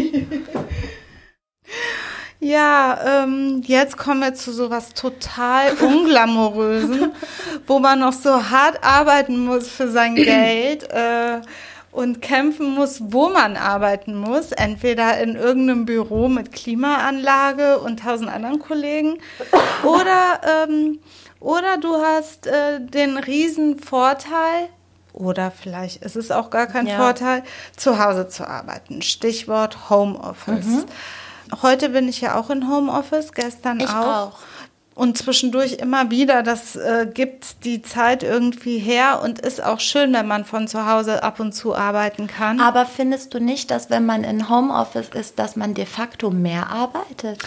Ja, 2.42 3.24
ähm, 3.24 3.62
jetzt 3.66 3.98
kommen 3.98 4.22
wir 4.22 4.34
zu 4.34 4.54
sowas 4.54 4.94
total 4.94 5.74
unglamourösen, 5.82 7.12
wo 7.68 7.80
man 7.80 8.00
noch 8.00 8.14
so 8.14 8.50
hart 8.50 8.82
arbeiten 8.82 9.44
muss 9.44 9.68
für 9.68 9.90
sein 9.90 10.16
Geld 10.16 10.90
äh, 10.90 11.42
und 11.92 12.22
kämpfen 12.22 12.74
muss, 12.76 13.02
wo 13.04 13.28
man 13.28 13.58
arbeiten 13.58 14.16
muss. 14.16 14.54
Entweder 14.54 15.20
in 15.20 15.36
irgendeinem 15.36 15.86
Büro 15.86 16.30
mit 16.30 16.54
Klimaanlage 16.54 17.80
und 17.80 18.00
tausend 18.00 18.30
anderen 18.30 18.60
Kollegen 18.60 19.20
oder, 19.84 20.40
ähm, 20.64 21.00
oder 21.42 21.78
du 21.78 21.98
hast 21.98 22.48
äh, 22.48 22.80
den 22.80 23.18
riesen 23.18 23.80
Vorteil, 23.80 24.70
oder 25.14 25.52
vielleicht 25.52 26.04
ist 26.04 26.16
es 26.16 26.32
auch 26.32 26.50
gar 26.50 26.68
kein 26.68 26.88
Ja. 26.88 26.98
Vorteil, 26.98 27.44
zu 27.76 28.04
Hause 28.04 28.28
zu 28.28 28.48
arbeiten. 28.48 29.02
Stichwort 29.02 29.90
Homeoffice. 29.90 30.66
Mhm. 30.66 30.86
Heute 31.62 31.90
bin 31.90 32.08
ich 32.08 32.22
ja 32.22 32.36
auch 32.36 32.50
in 32.50 32.70
Homeoffice, 32.70 33.32
gestern 33.34 33.80
Ich 33.80 33.90
auch. 33.90 34.28
auch. 34.34 34.40
Und 34.94 35.18
zwischendurch 35.18 35.74
immer 35.76 36.12
wieder, 36.12 36.44
das 36.44 36.76
äh, 36.76 37.08
gibt 37.12 37.64
die 37.64 37.82
Zeit 37.82 38.22
irgendwie 38.22 38.80
her 38.80 39.22
und 39.24 39.40
ist 39.40 39.64
auch 39.64 39.80
schön, 39.80 40.12
wenn 40.14 40.28
man 40.28 40.44
von 40.44 40.68
zu 40.68 40.86
Hause 40.86 41.24
ab 41.24 41.40
und 41.40 41.54
zu 41.54 41.74
arbeiten 41.74 42.28
kann. 42.28 42.60
Aber 42.60 42.86
findest 42.86 43.34
du 43.34 43.40
nicht, 43.40 43.72
dass 43.72 43.90
wenn 43.90 44.06
man 44.06 44.26
in 44.26 44.50
Homeoffice 44.50 45.08
ist, 45.14 45.40
dass 45.40 45.56
man 45.56 45.74
de 45.74 45.86
facto 45.86 46.32
mehr 46.32 46.70
arbeitet? 46.70 47.40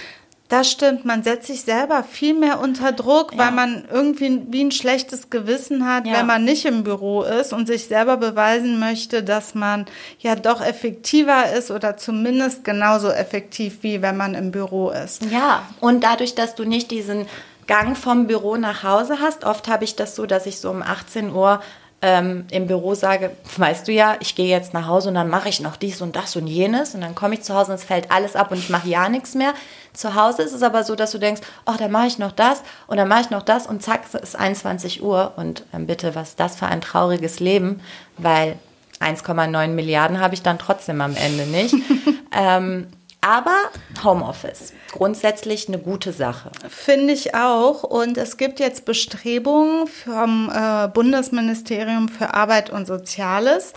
Das 0.53 0.71
stimmt, 0.71 1.07
man 1.07 1.23
setzt 1.23 1.47
sich 1.47 1.63
selber 1.63 2.05
viel 2.05 2.35
mehr 2.35 2.61
unter 2.61 2.93
Druck, 2.93 3.39
weil 3.39 3.53
man 3.53 3.85
irgendwie 3.91 4.43
wie 4.51 4.63
ein 4.63 4.71
schlechtes 4.71 5.31
Gewissen 5.31 5.87
hat, 5.89 6.07
Ja. 6.07 6.13
wenn 6.19 6.27
man 6.27 6.45
nicht 6.45 6.67
im 6.67 6.85
Büro 6.85 7.23
ist 7.23 7.55
und 7.55 7.67
sich 7.67 7.87
selber 7.87 8.19
beweisen 8.19 8.79
möchte, 8.79 9.23
dass 9.23 9.55
man 9.55 9.87
ja 10.19 10.35
doch 10.35 10.61
effektiver 10.61 11.51
ist 11.57 11.71
oder 11.71 11.97
zumindest 11.97 12.65
genauso 12.65 13.09
effektiv 13.09 13.79
wie 13.81 14.03
wenn 14.03 14.19
man 14.19 14.35
im 14.35 14.51
Büro 14.51 14.91
ist. 14.91 15.25
Ja, 15.31 15.63
und 15.81 16.05
dadurch, 16.05 16.35
dass 16.35 16.55
du 16.55 16.65
nicht 16.65 16.91
diesen 16.91 17.25
Gang 17.67 17.97
vom 17.97 18.27
Büro 18.27 18.59
nach 18.59 18.83
Hause 18.83 19.21
hast, 19.23 19.45
oft 19.47 19.69
habe 19.69 19.85
ich 19.85 19.97
das 19.97 20.15
so, 20.17 20.27
dass 20.27 20.45
ich 20.45 20.61
so 20.61 20.69
um 20.69 20.83
18 20.83 21.33
Uhr 21.33 21.63
ähm, 22.03 22.47
im 22.51 22.67
Büro 22.67 22.95
sage, 22.95 23.31
weißt 23.57 23.87
du 23.87 23.93
ja, 23.93 24.17
ich 24.19 24.35
gehe 24.35 24.49
jetzt 24.49 24.75
nach 24.75 24.89
Hause 24.89 25.09
und 25.09 25.15
dann 25.15 25.29
mache 25.29 25.49
ich 25.49 25.61
noch 25.61 25.77
dies 25.77 26.03
und 26.03 26.17
das 26.17 26.35
und 26.35 26.49
jenes 26.49 26.97
und 26.97 27.01
dann 27.01 27.15
komme 27.15 27.35
ich 27.35 27.43
zu 27.43 27.55
Hause 27.55 27.71
und 27.71 27.77
es 27.77 27.85
fällt 27.85 28.11
alles 28.11 28.35
ab 28.35 28.51
und 28.51 28.59
ich 28.59 28.71
mache 28.71 28.89
ja 28.89 29.09
nichts 29.09 29.35
mehr. 29.35 29.55
Zu 29.93 30.17
Hause 30.17 30.43
ist 30.43 30.53
es 30.53 30.65
aber 30.65 30.83
so, 30.83 30.97
dass 30.97 31.13
du 31.13 31.19
denkst, 31.19 31.43
ach, 31.65 31.77
dann 31.77 31.93
mache 31.93 32.09
ich 32.09 32.19
noch 32.19 32.33
das 32.33 32.63
und 32.89 32.97
dann 32.97 33.07
mache 33.07 33.21
ich 33.21 33.31
noch 33.31 33.43
das 33.43 33.69
und 33.69 33.85
zack, 33.85 34.03
es 34.05 34.15
ist 34.15 34.37
21 34.37 35.03
Uhr 35.03 35.35
und 35.37 35.65
ähm, 35.73 35.87
bitte, 35.87 36.17
was 36.17 36.35
das 36.35 36.57
für 36.57 36.67
ein 36.67 36.81
trauriges 36.81 37.39
Leben, 37.39 37.81
weil 38.19 38.59
1,9 38.99 39.69
Milliarden 39.69 40.21
habe 40.21 40.35
ich 40.35 40.43
dann 40.43 40.59
trotzdem 40.59 41.01
am 41.01 41.15
Ende 41.15 41.47
nicht. 41.47 41.75
ähm, 42.33 42.89
aber 43.23 43.57
Homeoffice, 44.03 44.73
grundsätzlich 44.91 45.69
eine 45.69 45.79
gute 45.79 46.13
Sache. 46.13 46.51
Finde 46.69 47.15
ich 47.15 47.37
auch. 47.37 47.85
Und 47.85 48.19
es 48.19 48.37
gibt 48.37 48.59
jetzt 48.59 48.85
Bestrebungen 48.85 49.87
vom 49.87 50.51
äh, 50.53 50.89
Bundesministerium 50.89 52.09
für 52.09 52.35
Arbeit 52.35 52.71
und 52.71 52.87
Soziales. 52.87 53.75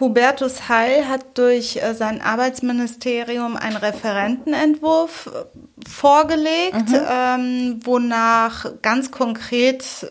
Hubertus 0.00 0.68
Heil 0.68 1.08
hat 1.08 1.38
durch 1.38 1.76
äh, 1.76 1.94
sein 1.94 2.20
Arbeitsministerium 2.20 3.56
einen 3.56 3.76
Referentenentwurf 3.76 5.30
äh, 5.32 5.88
vorgelegt, 5.88 6.90
ähm, 7.08 7.80
wonach 7.84 8.66
ganz 8.82 9.12
konkret 9.12 10.10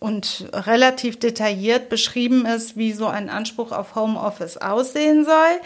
und 0.00 0.48
relativ 0.54 1.18
detailliert 1.18 1.90
beschrieben 1.90 2.46
ist, 2.46 2.78
wie 2.78 2.92
so 2.92 3.06
ein 3.06 3.28
Anspruch 3.28 3.70
auf 3.72 3.94
Homeoffice 3.94 4.56
aussehen 4.56 5.26
soll. 5.26 5.60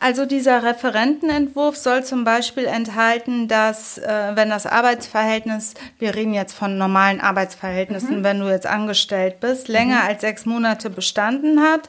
Also 0.00 0.26
dieser 0.26 0.62
Referentenentwurf 0.62 1.76
soll 1.76 2.04
zum 2.04 2.24
Beispiel 2.24 2.66
enthalten, 2.66 3.48
dass 3.48 3.98
äh, 3.98 4.32
wenn 4.34 4.50
das 4.50 4.66
Arbeitsverhältnis, 4.66 5.74
wir 5.98 6.14
reden 6.14 6.34
jetzt 6.34 6.52
von 6.54 6.78
normalen 6.78 7.20
Arbeitsverhältnissen, 7.20 8.22
wenn 8.22 8.40
du 8.40 8.48
jetzt 8.48 8.66
angestellt 8.66 9.40
bist, 9.40 9.68
länger 9.68 10.04
als 10.04 10.20
sechs 10.20 10.46
Monate 10.46 10.90
bestanden 10.90 11.60
hat 11.62 11.88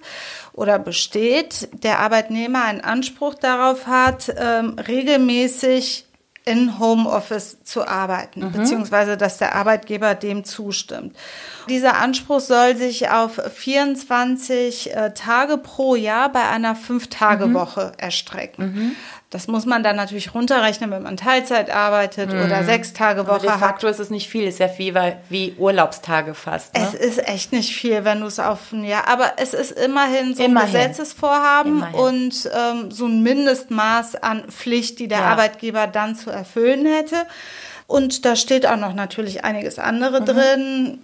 oder 0.53 0.79
besteht, 0.79 1.69
der 1.83 1.99
Arbeitnehmer 1.99 2.63
einen 2.63 2.81
Anspruch 2.81 3.35
darauf 3.35 3.87
hat, 3.87 4.33
ähm, 4.37 4.75
regelmäßig 4.79 6.06
in 6.47 6.79
Homeoffice 6.79 7.61
zu 7.63 7.85
arbeiten, 7.85 8.53
beziehungsweise 8.53 9.17
dass 9.17 9.37
der 9.37 9.53
Arbeitgeber 9.53 10.15
dem 10.15 10.45
zustimmt. 10.45 11.13
Dieser 11.67 11.97
Anspruch 11.97 12.39
soll 12.39 12.77
sich 12.77 13.09
auf 13.09 13.41
24 13.53 14.95
äh, 14.95 15.13
Tage 15.13 15.57
pro 15.57 15.95
Jahr 15.95 16.31
bei 16.31 16.47
einer 16.47 16.73
Fünf-Tage-Woche 16.75 17.91
erstrecken. 17.97 18.95
Das 19.29 19.47
muss 19.49 19.65
man 19.65 19.83
dann 19.83 19.97
natürlich 19.97 20.33
runterrechnen, 20.33 20.89
wenn 20.89 21.03
man 21.03 21.17
Teilzeit 21.17 21.69
arbeitet 21.69 22.29
oder 22.29 22.45
Aber 22.45 22.63
Sechs-Tage-Woche 22.63 23.41
de 23.41 23.49
hat. 23.49 23.59
facto 23.59 23.87
ist 23.87 23.99
es 23.99 24.09
nicht 24.09 24.29
viel, 24.29 24.47
ist 24.47 24.59
ja 24.59 24.69
wie, 24.77 24.93
wie 25.29 25.53
Urlaubstage 25.57 26.33
fast. 26.33 26.73
Ne? 26.73 26.81
Es 26.81 26.93
ist 26.93 27.27
echt 27.27 27.51
nicht 27.51 27.75
viel, 27.75 28.05
wenn 28.05 28.21
du 28.21 28.27
es 28.27 28.39
auf 28.39 28.71
ein 28.71 28.85
Jahr, 28.85 29.05
aber 29.09 29.33
es 29.35 29.53
ist 29.53 29.71
immerhin 29.73 30.33
so 30.33 30.43
Immerhin. 30.43 30.75
ein 30.75 30.87
Gesetzesvorhaben 30.87 31.77
Immerhin. 31.79 31.95
und 31.99 32.49
ähm, 32.57 32.89
so 32.91 33.05
ein 33.05 33.21
Mindestmaß 33.21 34.15
an 34.15 34.45
Pflicht, 34.49 34.99
die 34.99 35.09
der 35.09 35.19
Ja. 35.19 35.25
Arbeitgeber 35.25 35.87
dann 35.87 36.15
zu 36.15 36.29
erfüllen 36.29 36.85
hätte. 36.85 37.17
Und 37.85 38.25
da 38.25 38.35
steht 38.37 38.65
auch 38.65 38.77
noch 38.77 38.93
natürlich 38.93 39.43
einiges 39.43 39.75
Mhm. 39.77 39.83
andere 39.83 40.21
drin. 40.23 40.99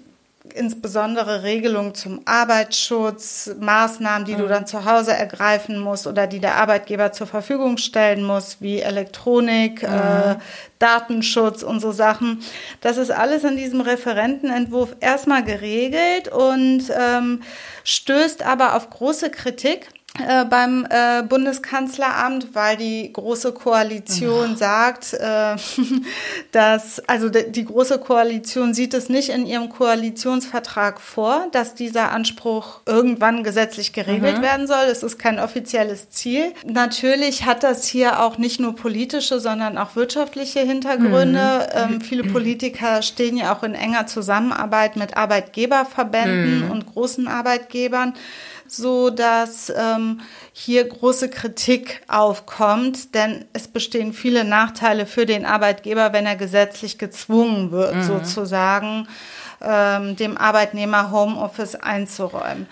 Insbesondere 0.55 1.41
Regelungen 1.41 1.95
zum 1.95 2.21
Arbeitsschutz, 2.25 3.55
Maßnahmen, 3.59 4.25
die 4.25 4.35
du 4.35 4.47
dann 4.47 4.67
zu 4.67 4.85
Hause 4.85 5.13
ergreifen 5.13 5.79
musst 5.79 6.05
oder 6.05 6.27
die 6.27 6.39
der 6.39 6.55
Arbeitgeber 6.55 7.11
zur 7.11 7.25
Verfügung 7.25 7.77
stellen 7.77 8.23
muss, 8.23 8.57
wie 8.59 8.79
Elektronik, 8.79 9.81
äh, 9.81 10.35
Datenschutz 10.77 11.63
und 11.63 11.79
so 11.79 11.91
Sachen. 11.91 12.43
Das 12.81 12.97
ist 12.97 13.09
alles 13.09 13.43
in 13.43 13.57
diesem 13.57 13.81
Referentenentwurf 13.81 14.95
erstmal 14.99 15.43
geregelt 15.43 16.27
und 16.27 16.83
ähm, 16.95 17.41
stößt 17.83 18.45
aber 18.45 18.75
auf 18.75 18.91
große 18.91 19.31
Kritik 19.31 19.89
äh, 20.19 20.45
beim 20.45 20.85
äh, 20.91 21.23
Bundeskanzleramt, 21.23 22.49
weil 22.53 22.77
die 22.77 23.11
große 23.11 23.51
Koalition 23.51 24.55
sagt, 24.55 25.13
äh, 25.13 25.55
dass, 26.51 26.99
also 27.07 27.29
de- 27.29 27.49
die 27.49 27.65
große 27.65 27.97
Koalition 27.97 28.75
sieht 28.75 28.93
es 28.93 29.09
nicht 29.09 29.29
in 29.29 29.47
ihrem 29.47 29.69
Koalitionsvertrag 29.69 31.01
vor, 31.01 31.47
dass 31.51 31.73
dieser 31.73 32.11
Anspruch 32.11 32.81
irgendwann 32.85 33.43
gesetzlich 33.43 33.91
geregelt 33.91 34.35
werden 34.43 34.67
soll. 34.67 34.83
Es 34.91 35.01
ist 35.01 35.17
kein 35.17 35.39
offizielles 35.39 36.11
Ziel. 36.11 36.53
Natürlich 36.63 37.45
hat 37.45 37.63
das 37.63 37.85
hier 37.87 38.21
auch 38.21 38.37
nicht 38.37 38.59
nur 38.59 38.75
politische, 38.75 39.39
sondern 39.39 39.79
auch 39.79 39.95
wirtschaftliche 39.95 40.59
Hintergründe. 40.59 41.69
Ähm, 41.73 42.01
viele 42.01 42.23
Politiker 42.23 43.01
stehen 43.01 43.35
ja 43.35 43.51
auch 43.55 43.63
in 43.63 43.73
enger 43.73 44.05
Zusammenarbeit 44.05 44.95
mit 44.95 45.17
Arbeitgeberverbänden 45.17 46.69
und 46.69 46.85
großen 46.93 47.27
Arbeitgebern 47.27 48.13
so 48.67 49.09
dass 49.09 49.71
ähm, 49.75 50.21
hier 50.51 50.83
große 50.87 51.29
Kritik 51.29 52.01
aufkommt, 52.07 53.15
denn 53.15 53.45
es 53.53 53.67
bestehen 53.67 54.13
viele 54.13 54.43
Nachteile 54.43 55.05
für 55.05 55.25
den 55.25 55.45
Arbeitgeber, 55.45 56.13
wenn 56.13 56.25
er 56.25 56.35
gesetzlich 56.35 56.97
gezwungen 56.97 57.71
wird, 57.71 58.03
sozusagen 58.03 59.07
ähm, 59.63 60.15
dem 60.15 60.37
Arbeitnehmer 60.37 61.11
Homeoffice 61.11 61.75
einzuräumen. 61.75 62.67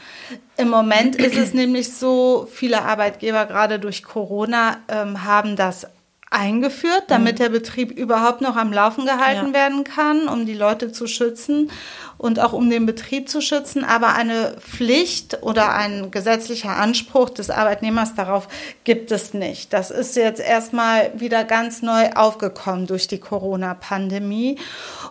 Im 0.58 0.70
Moment 0.70 1.16
ist 1.16 1.38
es 1.38 1.54
nämlich 1.54 1.94
so, 1.94 2.48
viele 2.52 2.84
Arbeitgeber 2.84 3.46
gerade 3.46 3.80
durch 3.80 4.04
Corona 4.04 4.78
ähm, 4.90 5.24
haben 5.24 5.56
das 5.56 5.88
eingeführt, 6.32 7.04
damit 7.10 7.38
der 7.40 7.50
Betrieb 7.50 7.92
überhaupt 7.92 8.42
noch 8.42 8.56
am 8.56 8.74
Laufen 8.74 9.06
gehalten 9.06 9.48
Ja. 9.48 9.54
werden 9.54 9.84
kann, 9.84 10.28
um 10.28 10.46
die 10.48 10.54
Leute 10.56 10.92
zu 10.92 11.06
schützen. 11.08 11.70
und 12.18 12.40
auch 12.40 12.54
um 12.54 12.70
den 12.70 12.86
Betrieb 12.86 13.30
zu 13.30 13.42
schützen. 13.42 13.84
Aber 13.84 14.14
eine 14.14 14.56
Pflicht 14.60 15.40
oder 15.42 15.74
ein 15.74 16.12
gesetzlicher 16.12 16.78
Anspruch 16.78 17.32
des 17.32 17.50
Arbeitnehmers 17.50 18.14
darauf 18.14 18.48
gibt 18.84 19.12
es 19.12 19.34
nicht. 19.34 19.74
Das 19.74 19.90
ist 19.90 20.16
jetzt 20.16 20.40
erstmal 20.40 21.10
wieder 21.20 21.44
ganz 21.46 21.82
neu 21.82 22.12
aufgekommen 22.14 22.86
durch 22.86 23.08
die 23.08 23.18
Corona-Pandemie 23.20 24.60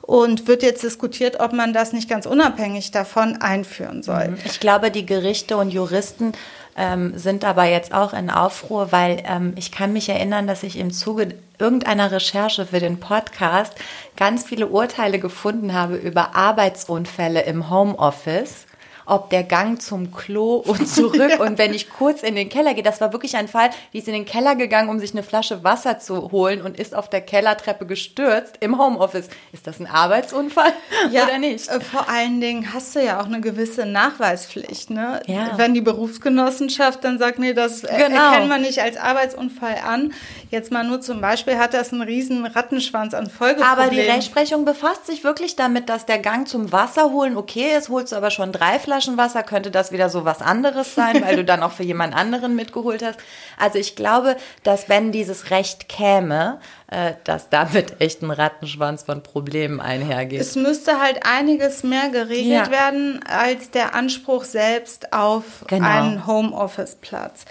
und 0.03 0.47
wird 0.47 0.63
jetzt 0.63 0.85
diskutiert, 0.85 1.41
ob 1.41 1.53
man 1.53 1.73
das 1.73 1.93
nicht 1.93 2.09
ganz 2.09 2.27
unabhängig 2.27 2.93
davon 2.93 3.43
einführen 3.43 4.05
soll. 4.05 4.29
Mhm. 4.29 4.39
Ich 4.45 4.61
glaube, 4.61 4.93
die 4.93 5.05
Gerichte 5.07 5.57
und 5.57 5.71
Juristen 5.73 6.33
ähm, 6.81 7.17
sind 7.19 7.45
aber 7.45 7.65
jetzt 7.65 7.93
auch 7.93 8.15
in 8.15 8.31
Aufruhr, 8.31 8.91
weil 8.91 9.23
ähm, 9.27 9.53
ich 9.57 9.71
kann 9.71 9.93
mich 9.93 10.09
erinnern, 10.09 10.47
dass 10.47 10.63
ich 10.63 10.79
im 10.79 10.91
Zuge 10.91 11.35
irgendeiner 11.59 12.11
Recherche 12.11 12.65
für 12.65 12.81
den 12.81 12.99
Podcast 12.99 13.75
ganz 14.17 14.45
viele 14.45 14.69
Urteile 14.69 15.19
gefunden 15.19 15.75
habe 15.75 15.97
über 15.97 16.35
Arbeitsunfälle 16.35 17.43
im 17.43 17.69
Homeoffice 17.69 18.67
ob 19.11 19.29
der 19.29 19.43
Gang 19.43 19.83
zum 19.83 20.13
Klo 20.13 20.57
und 20.57 20.89
zurück 20.89 21.31
ja. 21.31 21.41
und 21.41 21.59
wenn 21.59 21.75
ich 21.75 21.91
kurz 21.91 22.23
in 22.23 22.37
den 22.37 22.49
Keller 22.49 22.75
gehe, 22.75 22.85
das 22.85 23.01
war 23.01 23.13
wirklich 23.13 23.37
ein 23.37 23.49
Fall, 23.49 23.71
die 23.93 23.99
ist 23.99 24.07
in 24.07 24.15
den 24.15 24.25
Keller 24.25 24.55
gegangen, 24.55 24.89
um 24.89 25.01
sich 25.01 25.13
eine 25.13 25.25
Flasche 25.25 25.65
Wasser 25.65 25.99
zu 25.99 26.31
holen 26.31 26.63
und 26.63 26.79
ist 26.79 26.95
auf 26.95 27.11
der 27.11 27.21
Kellertreppe 27.21 27.87
gestürzt 27.87 28.55
im 28.61 28.79
Homeoffice. 28.79 29.29
Ist 29.53 29.67
das 29.67 29.81
ein 29.81 29.89
Arbeitsunfall 29.89 30.73
ja, 31.11 31.25
oder 31.25 31.39
nicht? 31.39 31.69
Äh, 31.69 31.81
vor 31.81 32.09
allen 32.09 32.41
Dingen 32.41 32.73
hast 32.73 32.95
du 32.95 33.05
ja 33.05 33.21
auch 33.21 33.27
eine 33.27 33.41
gewisse 33.41 33.85
Nachweispflicht, 33.85 34.91
ne? 34.91 35.21
Ja. 35.27 35.59
Wenn 35.59 35.75
die 35.75 35.81
Berufsgenossenschaft 35.81 37.03
dann 37.03 37.19
sagt, 37.19 37.41
nee, 37.41 37.53
das 37.53 37.83
genau. 37.83 37.97
erkennt 37.97 38.49
man 38.49 38.63
nicht 38.63 38.81
als 38.81 38.97
Arbeitsunfall 38.97 39.79
an. 39.85 40.13
Jetzt 40.51 40.71
mal 40.71 40.85
nur 40.85 41.01
zum 41.01 41.21
Beispiel 41.21 41.59
hat 41.59 41.75
das 41.75 41.93
einen 41.93 42.03
riesen 42.03 42.47
Rattenschwanz 42.47 43.15
an 43.15 43.29
Folgeproblemen. 43.29 43.79
Aber 43.79 43.91
die 43.91 44.01
Rechtsprechung 44.01 44.65
befasst 44.65 45.07
sich 45.07 45.25
wirklich 45.25 45.57
damit, 45.57 45.89
dass 45.89 46.07
der 46.07 46.19
Gang 46.19 46.47
zum 46.47 46.71
Wasser 46.71 47.11
holen 47.11 47.37
okay 47.37 47.77
ist, 47.77 47.89
holst 47.89 48.13
du 48.13 48.17
aber 48.17 48.31
schon 48.31 48.53
drei 48.53 48.79
Flaschen 48.79 49.00
Flaschenwasser 49.01 49.43
könnte 49.43 49.71
das 49.71 49.93
wieder 49.93 50.11
so 50.11 50.25
was 50.25 50.43
anderes 50.43 50.95
sein, 50.95 51.23
weil 51.23 51.37
du 51.37 51.45
dann 51.45 51.63
auch 51.63 51.73
für 51.73 51.83
jemand 51.83 52.15
anderen 52.15 52.55
mitgeholt 52.55 53.03
hast. 53.03 53.19
Also 53.59 53.79
ich 53.79 53.97
glaube, 53.97 54.37
dass 54.63 54.89
wenn 54.89 55.11
dieses 55.11 55.51
Recht 55.51 55.89
käme, 55.89 56.61
äh, 56.89 57.15
dass 57.25 57.49
damit 57.49 58.01
echt 58.01 58.23
ein 58.23 58.31
Rattenschwanz 58.31 59.05
von 59.05 59.23
Problemen 59.23 59.81
einhergeht. 59.81 60.41
Es 60.41 60.55
müsste 60.55 61.01
halt 61.01 61.21
einiges 61.25 61.83
mehr 61.83 62.11
geregelt 62.11 62.67
ja. 62.67 62.71
werden 62.71 63.21
als 63.27 63.71
der 63.71 63.95
Anspruch 63.95 64.45
selbst 64.45 65.15
auf 65.15 65.65
genau. 65.67 65.89
einen 65.89 66.27
Homeoffice-Platz. 66.27 67.47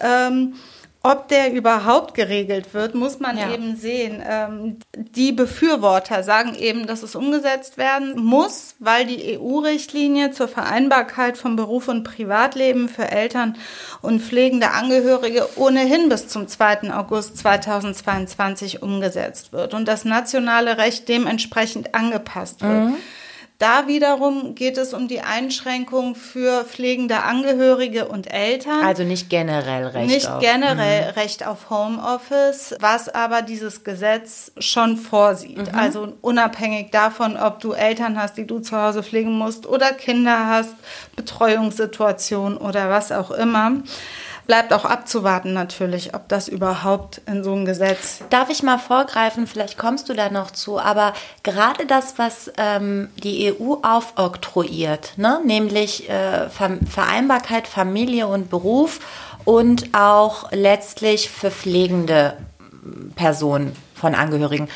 Ähm, 0.00 0.54
ob 1.04 1.28
der 1.28 1.52
überhaupt 1.52 2.14
geregelt 2.14 2.72
wird, 2.72 2.94
muss 2.94 3.20
man 3.20 3.36
ja. 3.36 3.52
eben 3.52 3.76
sehen. 3.76 4.22
Ähm, 4.26 4.78
die 4.96 5.32
Befürworter 5.32 6.22
sagen 6.22 6.54
eben, 6.54 6.86
dass 6.86 7.02
es 7.02 7.14
umgesetzt 7.14 7.76
werden 7.76 8.18
muss, 8.18 8.74
weil 8.78 9.04
die 9.04 9.38
EU-Richtlinie 9.38 10.30
zur 10.30 10.48
Vereinbarkeit 10.48 11.36
von 11.36 11.56
Beruf 11.56 11.88
und 11.88 12.04
Privatleben 12.04 12.88
für 12.88 13.10
Eltern 13.10 13.58
und 14.00 14.22
pflegende 14.22 14.70
Angehörige 14.70 15.46
ohnehin 15.56 16.08
bis 16.08 16.28
zum 16.28 16.48
2. 16.48 16.94
August 16.94 17.36
2022 17.36 18.82
umgesetzt 18.82 19.52
wird 19.52 19.74
und 19.74 19.86
das 19.86 20.06
nationale 20.06 20.78
Recht 20.78 21.06
dementsprechend 21.10 21.94
angepasst 21.94 22.62
wird. 22.62 22.88
Mhm. 22.88 22.96
Da 23.64 23.86
wiederum 23.86 24.54
geht 24.54 24.76
es 24.76 24.92
um 24.92 25.08
die 25.08 25.22
Einschränkung 25.22 26.16
für 26.16 26.64
pflegende 26.64 27.22
Angehörige 27.22 28.06
und 28.08 28.30
Eltern. 28.30 28.84
Also 28.84 29.04
nicht 29.04 29.30
generell 29.30 29.86
Recht 29.86 30.06
nicht 30.06 30.28
auf. 30.28 30.42
Nicht 30.42 30.52
generell 30.52 31.06
mhm. 31.06 31.18
Recht 31.18 31.46
auf 31.46 31.70
Homeoffice, 31.70 32.74
was 32.80 33.08
aber 33.08 33.40
dieses 33.40 33.82
Gesetz 33.82 34.52
schon 34.58 34.98
vorsieht. 34.98 35.72
Mhm. 35.72 35.78
Also 35.78 36.12
unabhängig 36.20 36.90
davon, 36.90 37.38
ob 37.38 37.60
du 37.60 37.72
Eltern 37.72 38.20
hast, 38.20 38.36
die 38.36 38.46
du 38.46 38.58
zu 38.58 38.76
Hause 38.76 39.02
pflegen 39.02 39.32
musst 39.32 39.64
oder 39.64 39.92
Kinder 39.94 40.46
hast, 40.46 40.74
Betreuungssituation 41.16 42.58
oder 42.58 42.90
was 42.90 43.12
auch 43.12 43.30
immer. 43.30 43.72
Bleibt 44.46 44.74
auch 44.74 44.84
abzuwarten 44.84 45.54
natürlich, 45.54 46.14
ob 46.14 46.28
das 46.28 46.48
überhaupt 46.48 47.22
in 47.26 47.42
so 47.42 47.52
einem 47.52 47.64
Gesetz. 47.64 48.20
Darf 48.28 48.50
ich 48.50 48.62
mal 48.62 48.78
vorgreifen? 48.78 49.46
Vielleicht 49.46 49.78
kommst 49.78 50.08
du 50.08 50.12
da 50.12 50.28
noch 50.28 50.50
zu. 50.50 50.78
Aber 50.78 51.14
gerade 51.42 51.86
das, 51.86 52.18
was 52.18 52.52
ähm, 52.58 53.08
die 53.16 53.52
EU 53.52 53.76
aufoktroyiert, 53.82 55.14
ne? 55.16 55.40
nämlich 55.44 56.10
äh, 56.10 56.50
Vereinbarkeit 56.50 57.66
Familie 57.66 58.26
und 58.26 58.50
Beruf 58.50 59.00
und 59.46 59.94
auch 59.94 60.52
letztlich 60.52 61.30
für 61.30 61.50
pflegende 61.50 62.36
Personen 63.14 63.74
von 63.94 64.14
Angehörigen, 64.14 64.68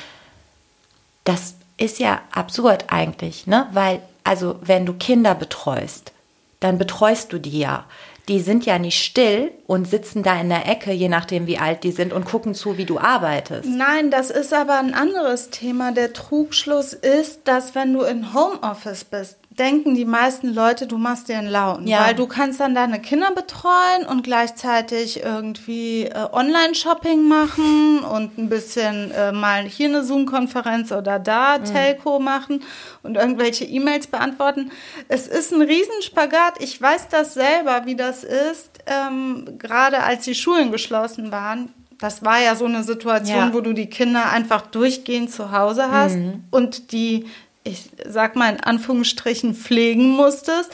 das 1.25 1.55
ist 1.77 1.99
ja 1.99 2.23
absurd 2.33 2.87
eigentlich, 2.89 3.47
ne? 3.47 3.67
Weil, 3.73 4.01
also, 4.25 4.57
wenn 4.63 4.87
du 4.87 4.95
Kinder 4.95 5.35
betreust, 5.35 6.13
dann 6.61 6.79
betreust 6.79 7.33
du 7.33 7.39
die 7.39 7.59
ja 7.59 7.85
die 8.29 8.41
sind 8.41 8.67
ja 8.67 8.79
nicht 8.79 9.03
still 9.03 9.51
und 9.67 9.89
sitzen 9.89 10.23
da 10.23 10.39
in 10.41 10.49
der 10.51 10.69
Ecke, 10.69 10.93
je 10.93 11.09
nachdem 11.09 11.47
wie 11.47 11.59
alt 11.59 11.83
die 11.83 11.93
sind, 11.93 12.13
und 12.13 12.27
gucken 12.27 12.55
zu, 12.55 12.77
wie 12.77 12.85
du 12.85 12.99
arbeitest. 12.99 13.69
Nein, 13.69 14.11
das 14.11 14.31
ist 14.31 14.53
aber 14.53 14.79
ein 14.79 14.95
anderes 14.95 15.51
Thema. 15.51 15.93
Der 15.93 16.13
Trugschluss 16.13 16.93
ist, 16.93 17.49
dass 17.49 17.75
wenn 17.75 17.93
du 17.93 18.03
in 18.03 18.35
Homeoffice 18.35 19.05
bist, 19.05 19.39
denken 19.59 19.95
die 19.95 20.05
meisten 20.05 20.53
Leute, 20.53 20.87
du 20.87 20.99
machst 20.99 21.29
dir 21.29 21.39
einen 21.39 21.49
Laun. 21.49 21.87
Ja. 21.87 22.07
Weil 22.07 22.15
du 22.15 22.27
kannst 22.27 22.61
dann 22.61 22.75
deine 22.75 23.01
Kinder 23.01 23.31
betreuen 23.33 24.07
und 24.09 24.23
gleichzeitig 24.23 25.23
irgendwie 25.23 26.05
äh, 26.05 26.29
Online-Shopping 26.33 27.27
machen 27.27 28.01
und 28.01 28.39
ein 28.39 28.49
bisschen 28.49 29.11
äh, 29.11 29.33
mal 29.33 29.65
hier 29.65 29.89
eine 29.89 30.05
Zoom-Konferenz 30.05 30.93
oder 30.93 31.19
da 31.19 31.59
mhm. 31.59 31.65
Telco 31.65 32.19
machen 32.19 32.63
und 33.03 33.17
irgendwelche 33.17 33.65
E-Mails 33.65 34.07
beantworten. 34.07 34.71
Es 35.09 35.27
ist 35.27 35.53
ein 35.53 35.63
Riesenspagat. 35.63 36.55
Ich 36.61 36.81
weiß 36.81 37.09
das 37.09 37.35
selber, 37.35 37.87
wie 37.87 37.97
das 37.97 38.25
ist, 38.25 38.71
ähm, 38.87 39.59
gerade 39.59 40.03
als 40.03 40.25
die 40.25 40.35
Schulen 40.35 40.73
geschlossen 40.73 41.33
waren 41.33 41.75
das 41.99 42.25
war 42.25 42.41
ja 42.41 42.55
so 42.55 42.65
eine 42.65 42.85
Situation, 42.85 43.49
ja. 43.49 43.53
wo 43.53 43.61
du 43.61 43.73
die 43.73 43.91
Kinder 43.91 44.31
einfach 44.31 44.63
durchgehend 44.63 45.33
zu 45.33 45.51
Hause 45.51 45.91
hast 45.91 46.17
mhm. 46.17 46.45
und 46.51 46.93
die 46.93 47.27
ich 47.69 47.91
sag 48.07 48.37
mal 48.37 48.55
in 48.55 48.61
Anführungsstrichen, 48.61 49.55
pflegen 49.55 50.11
musstest, 50.11 50.71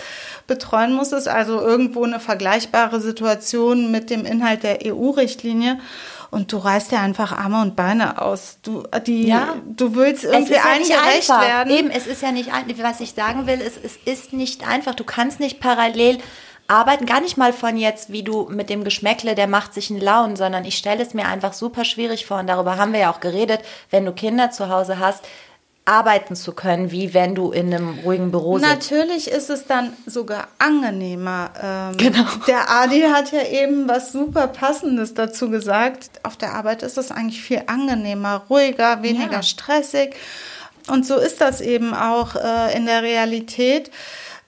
betreuen 0.46 0.92
musstest, 0.92 1.28
also 1.28 1.60
irgendwo 1.60 2.04
eine 2.04 2.20
vergleichbare 2.20 3.00
Situation 3.00 3.90
mit 3.90 4.10
dem 4.10 4.24
Inhalt 4.24 4.62
der 4.62 4.78
EU-Richtlinie. 4.84 5.78
Und 6.30 6.52
du 6.52 6.56
reißt 6.56 6.90
ja 6.90 7.00
einfach 7.00 7.30
Arme 7.30 7.60
und 7.60 7.76
Beine 7.76 8.20
aus. 8.20 8.58
Du, 8.62 8.82
die, 9.06 9.28
ja. 9.28 9.54
du 9.64 9.94
willst 9.94 10.24
irgendwie 10.24 10.56
allen 10.56 10.84
ja 10.84 11.02
gerecht 11.02 11.30
einfach. 11.30 11.42
werden. 11.42 11.72
Eben, 11.72 11.90
es 11.90 12.08
ist 12.08 12.22
ja 12.22 12.32
nicht 12.32 12.52
einfach. 12.52 12.82
Was 12.82 13.00
ich 13.00 13.12
sagen 13.12 13.46
will, 13.46 13.60
ist, 13.60 13.78
es 13.84 13.96
ist 14.04 14.32
nicht 14.32 14.66
einfach. 14.66 14.96
Du 14.96 15.04
kannst 15.04 15.38
nicht 15.38 15.60
parallel 15.60 16.18
arbeiten, 16.66 17.06
gar 17.06 17.20
nicht 17.20 17.36
mal 17.36 17.52
von 17.52 17.76
jetzt, 17.76 18.10
wie 18.10 18.22
du 18.22 18.48
mit 18.50 18.70
dem 18.70 18.84
Geschmäckle, 18.84 19.34
der 19.34 19.46
macht 19.46 19.74
sich 19.74 19.90
einen 19.90 20.00
Laun, 20.00 20.34
sondern 20.34 20.64
ich 20.64 20.76
stelle 20.76 21.02
es 21.02 21.14
mir 21.14 21.26
einfach 21.26 21.52
super 21.52 21.84
schwierig 21.84 22.26
vor 22.26 22.38
und 22.38 22.46
darüber 22.46 22.78
haben 22.78 22.92
wir 22.92 23.00
ja 23.00 23.12
auch 23.12 23.20
geredet, 23.20 23.60
wenn 23.90 24.04
du 24.04 24.12
Kinder 24.12 24.50
zu 24.50 24.68
Hause 24.68 24.98
hast, 24.98 25.24
arbeiten 25.86 26.34
zu 26.34 26.52
können, 26.52 26.90
wie 26.90 27.12
wenn 27.12 27.34
du 27.34 27.50
in 27.50 27.72
einem 27.74 27.98
ruhigen 27.98 28.30
Büro 28.30 28.58
sitzt. 28.58 28.70
Natürlich 28.70 29.30
ist 29.30 29.50
es 29.50 29.66
dann 29.66 29.92
sogar 30.06 30.48
angenehmer. 30.58 31.50
Ähm, 31.62 31.96
genau. 31.98 32.24
Der 32.46 32.70
Adi 32.70 33.02
hat 33.02 33.32
ja 33.32 33.42
eben 33.42 33.86
was 33.86 34.10
super 34.10 34.46
Passendes 34.46 35.12
dazu 35.12 35.50
gesagt. 35.50 36.10
Auf 36.22 36.36
der 36.36 36.54
Arbeit 36.54 36.82
ist 36.82 36.96
es 36.96 37.10
eigentlich 37.10 37.42
viel 37.42 37.62
angenehmer, 37.66 38.44
ruhiger, 38.48 39.02
weniger 39.02 39.32
ja. 39.32 39.42
stressig. 39.42 40.16
Und 40.88 41.06
so 41.06 41.16
ist 41.16 41.40
das 41.40 41.60
eben 41.60 41.94
auch 41.94 42.34
äh, 42.34 42.76
in 42.76 42.86
der 42.86 43.02
Realität. 43.02 43.90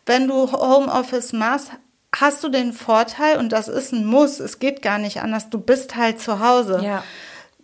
Wenn 0.06 0.28
du 0.28 0.50
Homeoffice 0.52 1.32
machst, 1.32 1.70
hast 2.14 2.44
du 2.44 2.48
den 2.48 2.72
Vorteil, 2.72 3.38
und 3.38 3.50
das 3.50 3.68
ist 3.68 3.92
ein 3.92 4.06
Muss, 4.06 4.40
es 4.40 4.58
geht 4.58 4.80
gar 4.80 4.98
nicht 4.98 5.20
anders, 5.20 5.50
du 5.50 5.58
bist 5.58 5.96
halt 5.96 6.20
zu 6.20 6.40
Hause. 6.40 6.80
Ja. 6.82 7.02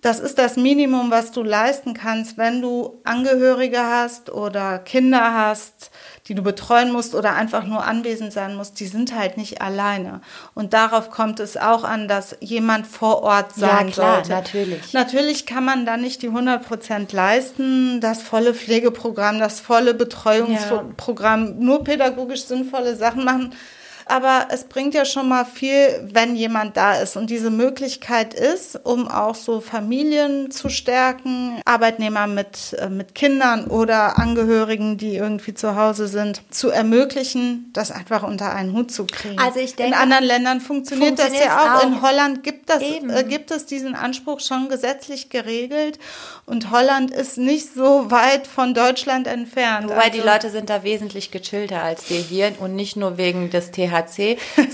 Das 0.03 0.19
ist 0.19 0.37
das 0.37 0.57
Minimum, 0.57 1.13
was 1.13 1.31
du 1.31 1.45
leisten 1.45 1.95
kannst, 1.95 2.37
wenn 2.37 2.61
du 2.61 3.01
Angehörige 3.05 3.79
hast 3.79 4.31
oder 4.31 4.81
Kinder 4.81 5.33
hast, 5.33 5.93
die 6.27 6.35
du 6.35 6.43
betreuen 6.43 6.91
musst 6.91 7.15
oder 7.15 7.35
einfach 7.35 7.65
nur 7.65 7.85
anwesend 7.85 8.33
sein 8.33 8.57
musst. 8.57 8.81
Die 8.81 8.89
sind 8.89 9.17
halt 9.17 9.37
nicht 9.37 9.63
alleine. 9.63 10.21
Und 10.55 10.73
darauf 10.73 11.11
kommt 11.11 11.39
es 11.39 11.57
auch 11.57 11.85
an, 11.85 12.09
dass 12.09 12.37
jemand 12.41 12.89
vor 12.89 13.23
Ort 13.23 13.55
sein 13.55 13.87
ja, 13.87 13.93
klar, 13.93 14.15
sollte. 14.17 14.31
Natürlich. 14.31 14.93
Natürlich 14.93 15.47
kann 15.47 15.65
man 15.65 15.87
da 15.87 15.97
nicht 15.97 16.23
die 16.23 16.29
100 16.29 16.67
Prozent 16.67 17.13
leisten. 17.13 18.01
Das 18.01 18.23
volle 18.23 18.55
Pflegeprogramm, 18.55 19.39
das 19.39 19.61
volle 19.61 19.95
Betreuungsprogramm, 19.95 21.47
ja. 21.47 21.55
nur 21.65 21.85
pädagogisch 21.85 22.43
sinnvolle 22.47 22.97
Sachen 22.97 23.25
machen 23.25 23.55
aber 24.13 24.49
es 24.51 24.65
bringt 24.65 24.93
ja 24.93 25.07
schon 25.07 25.27
mal 25.27 25.47
viel, 25.47 26.07
wenn 26.13 26.37
jemand 26.37 26.77
da 26.77 26.97
ist. 26.97 27.17
Und 27.17 27.31
diese 27.31 27.51
Möglichkeit 27.51 28.35
ist, 28.35 28.79
um 28.85 29.09
auch 29.09 29.35
so 29.35 29.63
Familien 29.63 30.51
zu 30.51 30.69
stärken, 30.69 31.63
Arbeitnehmer 31.65 32.27
mit, 32.27 32.77
äh, 32.79 32.91
mit 32.91 33.15
Kindern 33.15 33.69
oder 33.69 34.19
Angehörigen, 34.19 34.99
die 34.99 35.17
irgendwie 35.17 35.55
zu 35.55 35.77
Hause 35.77 36.09
sind, 36.09 36.43
zu 36.51 36.69
ermöglichen, 36.69 37.71
das 37.73 37.91
einfach 37.91 38.23
unter 38.23 38.55
einen 38.55 38.75
Hut 38.75 38.91
zu 38.91 39.07
kriegen. 39.07 39.39
Also 39.39 39.61
ich 39.61 39.77
denke, 39.77 39.95
in 39.95 39.99
anderen 39.99 40.25
Ländern 40.25 40.61
funktioniert, 40.61 41.19
funktioniert 41.19 41.47
das 41.47 41.55
ja 41.57 41.77
auch. 41.77 41.79
auch. 41.79 41.87
In 41.87 42.03
Holland 42.03 42.43
gibt, 42.43 42.69
das, 42.69 42.83
äh, 42.83 43.25
gibt 43.27 43.51
es 43.51 43.65
diesen 43.65 43.95
Anspruch 43.95 44.41
schon 44.41 44.69
gesetzlich 44.69 45.31
geregelt. 45.31 45.99
Und 46.45 46.71
Holland 46.71 47.11
ist 47.13 47.39
nicht 47.39 47.73
so 47.73 48.11
weit 48.11 48.47
von 48.47 48.75
Deutschland 48.75 49.27
entfernt. 49.27 49.89
Wobei 49.89 50.09
also, 50.09 50.21
die 50.21 50.27
Leute 50.27 50.51
sind 50.51 50.69
da 50.69 50.83
wesentlich 50.83 51.31
gechillter 51.31 51.83
als 51.83 52.11
wir 52.11 52.19
hier 52.19 52.53
und 52.59 52.75
nicht 52.75 52.97
nur 52.97 53.17
wegen 53.17 53.49
des 53.51 53.71
THC, 53.71 54.02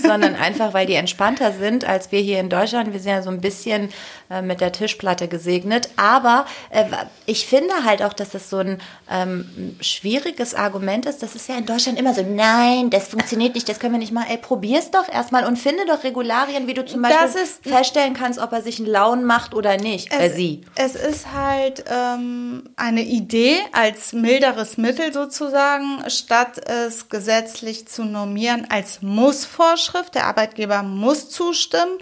sondern 0.01 0.35
einfach, 0.35 0.73
weil 0.73 0.85
die 0.85 0.95
entspannter 0.95 1.51
sind 1.51 1.85
als 1.85 2.11
wir 2.11 2.19
hier 2.19 2.39
in 2.39 2.49
Deutschland. 2.49 2.93
Wir 2.93 2.99
sind 2.99 3.11
ja 3.11 3.21
so 3.21 3.29
ein 3.29 3.41
bisschen 3.41 3.89
äh, 4.29 4.43
mit 4.43 4.61
der 4.61 4.71
Tischplatte 4.71 5.27
gesegnet. 5.27 5.89
Aber 5.95 6.45
äh, 6.69 6.85
ich 7.25 7.47
finde 7.47 7.73
halt 7.83 8.03
auch, 8.03 8.13
dass 8.13 8.29
das 8.29 8.49
so 8.49 8.57
ein 8.57 8.79
ähm, 9.09 9.75
schwieriges 9.81 10.53
Argument 10.53 11.07
ist. 11.07 11.23
Das 11.23 11.33
ist 11.33 11.49
ja 11.49 11.57
in 11.57 11.65
Deutschland 11.65 11.99
immer 11.99 12.13
so, 12.13 12.21
nein, 12.21 12.91
das 12.91 13.07
funktioniert 13.07 13.55
nicht, 13.55 13.67
das 13.67 13.79
können 13.79 13.93
wir 13.93 13.99
nicht 13.99 14.11
mal. 14.11 14.25
Ey, 14.29 14.37
probier's 14.37 14.91
doch 14.91 15.09
erstmal 15.11 15.45
und 15.45 15.57
finde 15.57 15.87
doch 15.87 16.03
Regularien, 16.03 16.67
wie 16.67 16.75
du 16.75 16.85
zum 16.85 17.01
Beispiel 17.01 17.41
ist, 17.41 17.67
feststellen 17.67 18.13
kannst, 18.13 18.37
ob 18.37 18.51
er 18.51 18.61
sich 18.61 18.77
einen 18.77 18.87
Laun 18.87 19.23
macht 19.23 19.55
oder 19.55 19.77
nicht. 19.77 20.11
Es, 20.11 20.33
äh, 20.33 20.35
sie. 20.35 20.61
Es 20.75 20.93
ist 20.93 21.33
halt 21.33 21.85
ähm, 21.89 22.69
eine 22.75 23.01
Idee 23.01 23.57
als 23.71 24.13
milderes 24.13 24.77
Mittel 24.77 25.11
sozusagen, 25.11 26.03
statt 26.07 26.69
es 26.69 27.09
gesetzlich 27.09 27.87
zu 27.87 28.03
normieren 28.03 28.67
als 28.69 29.01
Muss-Vorschrift. 29.01 30.13
Der 30.13 30.27
Arbeitgeber 30.27 30.83
muss 30.83 31.31
zustimmen 31.31 31.97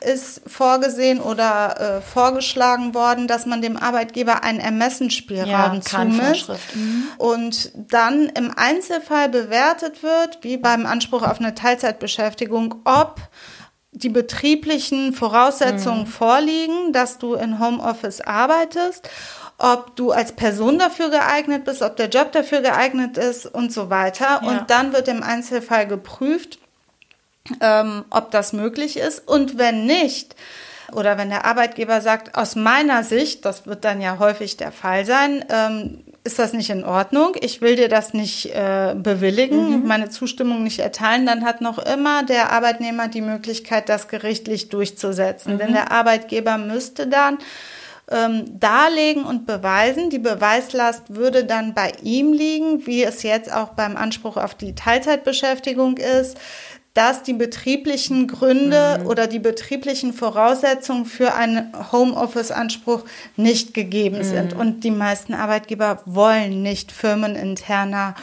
ist 0.00 0.42
vorgesehen 0.46 1.20
oder 1.20 1.98
äh, 1.98 2.00
vorgeschlagen 2.00 2.94
worden, 2.94 3.26
dass 3.26 3.46
man 3.46 3.62
dem 3.62 3.76
Arbeitgeber 3.76 4.42
einen 4.44 4.60
Ermessensspielraum 4.60 5.74
ja, 5.76 5.80
zumisst 5.80 6.50
mhm. 6.74 7.08
und 7.18 7.72
dann 7.74 8.26
im 8.28 8.52
Einzelfall 8.56 9.28
bewertet 9.28 10.02
wird, 10.02 10.38
wie 10.42 10.56
beim 10.56 10.86
Anspruch 10.86 11.22
auf 11.22 11.40
eine 11.40 11.54
Teilzeitbeschäftigung, 11.54 12.76
ob 12.84 13.20
die 13.92 14.08
betrieblichen 14.10 15.12
Voraussetzungen 15.12 16.02
mhm. 16.02 16.06
vorliegen, 16.06 16.92
dass 16.92 17.18
du 17.18 17.34
in 17.34 17.58
Homeoffice 17.58 18.20
arbeitest, 18.20 19.08
ob 19.58 19.96
du 19.96 20.12
als 20.12 20.32
Person 20.32 20.78
dafür 20.78 21.10
geeignet 21.10 21.64
bist, 21.64 21.82
ob 21.82 21.96
der 21.96 22.08
Job 22.08 22.30
dafür 22.32 22.60
geeignet 22.60 23.18
ist 23.18 23.46
und 23.46 23.72
so 23.72 23.90
weiter. 23.90 24.40
Ja. 24.42 24.48
Und 24.48 24.70
dann 24.70 24.92
wird 24.92 25.08
im 25.08 25.22
Einzelfall 25.22 25.86
geprüft, 25.86 26.60
ähm, 27.60 28.04
ob 28.10 28.30
das 28.30 28.52
möglich 28.52 28.96
ist. 28.96 29.26
Und 29.26 29.58
wenn 29.58 29.86
nicht, 29.86 30.34
oder 30.92 31.18
wenn 31.18 31.28
der 31.28 31.44
Arbeitgeber 31.44 32.00
sagt, 32.00 32.36
aus 32.36 32.56
meiner 32.56 33.04
Sicht, 33.04 33.44
das 33.44 33.66
wird 33.66 33.84
dann 33.84 34.00
ja 34.00 34.18
häufig 34.18 34.56
der 34.56 34.72
Fall 34.72 35.04
sein, 35.04 35.44
ähm, 35.50 36.04
ist 36.24 36.38
das 36.38 36.52
nicht 36.52 36.70
in 36.70 36.84
Ordnung, 36.84 37.32
ich 37.40 37.62
will 37.62 37.76
dir 37.76 37.88
das 37.88 38.12
nicht 38.12 38.54
äh, 38.54 38.94
bewilligen, 38.96 39.80
mhm. 39.80 39.86
meine 39.86 40.10
Zustimmung 40.10 40.62
nicht 40.62 40.78
erteilen, 40.78 41.24
dann 41.24 41.44
hat 41.44 41.60
noch 41.60 41.78
immer 41.78 42.22
der 42.22 42.52
Arbeitnehmer 42.52 43.08
die 43.08 43.22
Möglichkeit, 43.22 43.88
das 43.88 44.08
gerichtlich 44.08 44.68
durchzusetzen. 44.68 45.54
Mhm. 45.54 45.58
Denn 45.58 45.72
der 45.72 45.90
Arbeitgeber 45.90 46.58
müsste 46.58 47.06
dann 47.06 47.38
ähm, 48.10 48.58
darlegen 48.58 49.24
und 49.24 49.46
beweisen. 49.46 50.10
Die 50.10 50.18
Beweislast 50.18 51.14
würde 51.14 51.44
dann 51.44 51.74
bei 51.74 51.92
ihm 52.02 52.32
liegen, 52.32 52.86
wie 52.86 53.04
es 53.04 53.22
jetzt 53.22 53.52
auch 53.52 53.70
beim 53.70 53.96
Anspruch 53.96 54.36
auf 54.36 54.54
die 54.54 54.74
Teilzeitbeschäftigung 54.74 55.96
ist 55.96 56.38
dass 56.94 57.22
die 57.22 57.32
betrieblichen 57.32 58.26
Gründe 58.26 58.98
mhm. 59.00 59.06
oder 59.06 59.26
die 59.26 59.38
betrieblichen 59.38 60.12
Voraussetzungen 60.12 61.04
für 61.04 61.34
einen 61.34 61.72
Homeoffice-Anspruch 61.92 63.04
nicht 63.36 63.74
gegeben 63.74 64.18
mhm. 64.18 64.24
sind. 64.24 64.52
Und 64.54 64.84
die 64.84 64.90
meisten 64.90 65.34
Arbeitgeber 65.34 66.02
wollen 66.06 66.62
nicht 66.62 66.90
firmeninterner 66.90 68.14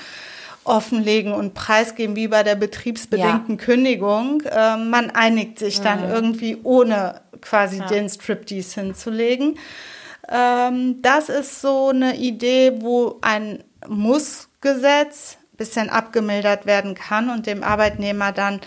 offenlegen 0.66 1.32
und 1.32 1.54
preisgeben, 1.54 2.16
wie 2.16 2.28
bei 2.28 2.44
der 2.44 2.56
betriebsbedingten 2.56 3.58
ja. 3.58 3.64
Kündigung. 3.64 4.42
Äh, 4.42 4.78
man 4.78 5.12
einigt 5.12 5.60
sich 5.60 5.80
dann 5.80 6.08
mhm. 6.08 6.12
irgendwie, 6.12 6.58
ohne 6.64 7.22
quasi 7.42 7.78
ja. 7.78 7.86
den 7.86 8.10
Striptease 8.10 8.82
hinzulegen. 8.82 9.58
Ähm, 10.28 11.02
das 11.02 11.30
ist 11.30 11.62
so 11.62 11.90
eine 11.90 12.18
Idee, 12.18 12.74
wo 12.80 13.20
ein 13.22 13.64
Muss-Gesetz 13.88 15.38
bisschen 15.56 15.90
abgemildert 15.90 16.66
werden 16.66 16.96
kann 16.96 17.30
und 17.30 17.48
dem 17.48 17.64
Arbeitnehmer 17.64 18.32
dann 18.32 18.62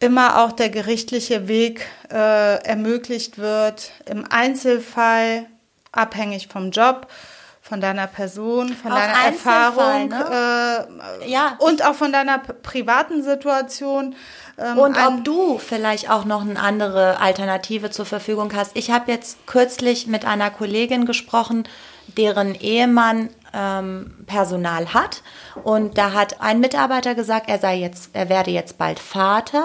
immer 0.00 0.42
auch 0.42 0.52
der 0.52 0.70
gerichtliche 0.70 1.46
Weg 1.46 1.86
äh, 2.10 2.64
ermöglicht 2.64 3.38
wird, 3.38 3.92
im 4.06 4.24
Einzelfall 4.28 5.46
abhängig 5.92 6.48
vom 6.48 6.70
Job, 6.70 7.06
von 7.60 7.80
deiner 7.80 8.06
Person, 8.06 8.70
von 8.74 8.90
auch 8.90 8.96
deiner 8.96 9.26
Erfahrung 9.26 10.08
ne? 10.08 10.86
äh, 11.20 11.30
ja. 11.30 11.56
und 11.58 11.84
auch 11.84 11.94
von 11.94 12.12
deiner 12.12 12.38
privaten 12.38 13.22
Situation. 13.22 14.16
Ähm, 14.58 14.78
und 14.78 14.96
ob 14.96 15.24
du 15.24 15.58
vielleicht 15.58 16.10
auch 16.10 16.24
noch 16.24 16.40
eine 16.40 16.58
andere 16.58 17.20
Alternative 17.20 17.90
zur 17.90 18.06
Verfügung 18.06 18.52
hast. 18.56 18.76
Ich 18.76 18.90
habe 18.90 19.12
jetzt 19.12 19.46
kürzlich 19.46 20.06
mit 20.06 20.24
einer 20.24 20.50
Kollegin 20.50 21.04
gesprochen, 21.04 21.64
deren 22.16 22.54
Ehemann 22.54 23.28
ähm, 23.52 24.16
Personal 24.26 24.94
hat. 24.94 25.22
Und 25.62 25.98
da 25.98 26.12
hat 26.12 26.40
ein 26.40 26.60
Mitarbeiter 26.60 27.14
gesagt, 27.14 27.48
er 27.48 27.58
sei 27.58 27.76
jetzt, 27.76 28.10
er 28.12 28.28
werde 28.28 28.50
jetzt 28.50 28.78
bald 28.78 28.98
Vater 28.98 29.64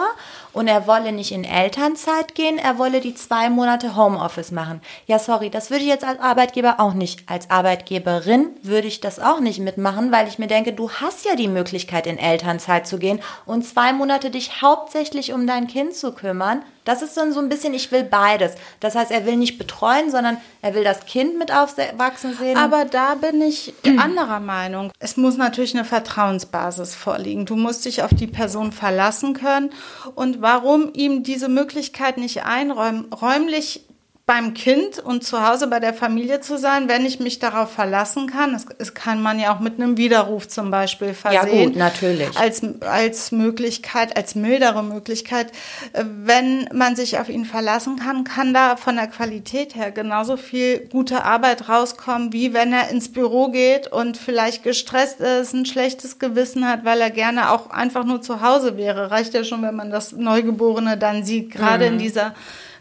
und 0.56 0.70
er 0.70 0.88
wolle 0.88 1.12
nicht 1.12 1.34
in 1.34 1.44
Elternzeit 1.44 2.34
gehen, 2.34 2.58
er 2.58 2.78
wolle 2.78 3.02
die 3.02 3.14
zwei 3.14 3.50
Monate 3.50 3.98
Homeoffice 3.98 4.52
machen. 4.52 4.82
Ja, 5.06 5.20
sorry, 5.20 5.50
das 5.50 5.70
würde 5.70 5.84
ich 5.84 5.90
jetzt 5.90 6.06
als 6.06 6.22
Arbeitgeber 6.22 6.80
auch 6.80 6.94
nicht. 6.94 7.30
Als 7.30 7.50
Arbeitgeberin 7.50 8.52
würde 8.64 8.88
ich 8.88 9.02
das 9.02 9.20
auch 9.20 9.42
nicht 9.42 9.60
mitmachen, 9.60 10.14
weil 10.14 10.30
ich 10.30 10.40
mir 10.40 10.48
denke, 10.48 10.72
du 10.72 10.90
hast 10.90 11.26
ja 11.26 11.36
die 11.36 11.50
Möglichkeit, 11.50 12.08
in 12.08 12.18
Elternzeit 12.18 12.88
zu 12.88 12.98
gehen 12.98 13.20
und 13.46 13.66
zwei 13.66 13.92
Monate 13.92 14.30
dich 14.30 14.62
hauptsächlich 14.62 15.34
um 15.34 15.46
dein 15.46 15.68
Kind 15.68 15.94
zu 15.94 16.14
kümmern. 16.14 16.64
Das 16.86 17.02
ist 17.02 17.18
dann 17.18 17.34
so 17.34 17.40
ein 17.40 17.50
bisschen, 17.50 17.74
ich 17.74 17.92
will 17.92 18.04
beides. 18.04 18.54
Das 18.80 18.94
heißt, 18.94 19.10
er 19.10 19.26
will 19.26 19.38
nicht 19.38 19.58
betreuen, 19.58 20.12
sondern 20.12 20.38
er 20.62 20.76
will 20.76 20.84
das 20.84 21.08
Kind 21.08 21.38
mit 21.38 21.52
aufwachsen 21.52 22.36
sehen. 22.36 22.58
Aber 22.58 22.86
da 22.86 23.16
bin 23.16 23.42
ich 23.42 23.74
anderer 23.98 24.40
Meinung. 24.40 24.92
Es 25.00 25.18
muss 25.18 25.36
natürlich 25.36 25.74
eine 25.74 25.84
Vertrauensbasis 25.84 26.94
vorliegen. 26.94 27.48
Du 27.48 27.56
musst 27.56 27.86
dich 27.86 28.04
auf 28.04 28.12
die 28.14 28.28
Person 28.28 28.72
verlassen 28.72 29.34
können. 29.34 29.72
Und 30.14 30.44
warum 30.46 30.94
ihm 30.94 31.24
diese 31.24 31.50
Möglichkeit 31.50 32.20
nicht 32.20 32.44
einräumen, 32.44 33.12
räumlich 33.12 33.82
beim 34.26 34.56
Kind 34.56 34.98
und 34.98 35.24
zu 35.24 35.48
Hause 35.48 35.68
bei 35.68 35.80
der 35.80 35.94
Familie 35.94 36.42
zu 36.42 36.58
sein, 36.58 36.90
wenn 36.90 37.06
ich 37.06 37.20
mich 37.20 37.38
darauf 37.38 37.72
verlassen 37.72 38.26
kann. 38.26 38.54
Das, 38.54 38.66
das 38.76 38.96
kann 38.96 39.22
man 39.22 39.40
ja 39.40 39.56
auch 39.56 39.60
mit 39.60 39.80
einem 39.80 39.98
Widerruf 39.98 40.48
zum 40.48 40.72
Beispiel 40.72 41.14
versehen. 41.14 41.60
Ja 41.60 41.66
gut, 41.66 41.76
natürlich. 41.76 42.36
Als, 42.36 42.64
als 42.82 43.32
Möglichkeit, 43.32 44.18
als 44.18 44.34
mildere 44.34 44.84
Möglichkeit. 44.84 45.52
Wenn 45.94 46.68
man 46.74 46.96
sich 46.96 47.20
auf 47.20 47.30
ihn 47.30 47.46
verlassen 47.46 47.98
kann, 47.98 48.24
kann 48.24 48.52
da 48.52 48.78
von 48.78 48.96
der 48.96 49.08
Qualität 49.08 49.76
her 49.76 49.92
genauso 49.92 50.38
viel 50.38 50.80
gute 50.80 51.24
Arbeit 51.24 51.70
rauskommen, 51.70 52.34
wie 52.34 52.52
wenn 52.52 52.74
er 52.74 52.90
ins 52.90 53.12
Büro 53.12 53.50
geht 53.50 53.92
und 53.92 54.18
vielleicht 54.18 54.64
gestresst 54.64 55.20
ist, 55.20 55.54
ein 55.54 55.68
schlechtes 55.68 56.18
Gewissen 56.18 56.68
hat, 56.68 56.84
weil 56.84 57.00
er 57.00 57.12
gerne 57.12 57.52
auch 57.52 57.70
einfach 57.70 58.04
nur 58.04 58.24
zu 58.24 58.42
Hause 58.42 58.76
wäre. 58.76 59.12
Reicht 59.12 59.36
ja 59.36 59.44
schon, 59.44 59.62
wenn 59.62 59.76
man 59.76 59.92
das 59.92 60.14
Neugeborene 60.14 60.98
dann 60.98 61.24
sieht, 61.24 61.52
gerade 61.52 61.86
mhm. 61.86 61.94
in 61.94 62.00
dieser 62.00 62.34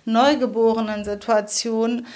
neugeborenen 0.05 1.05
Situation 1.05 2.07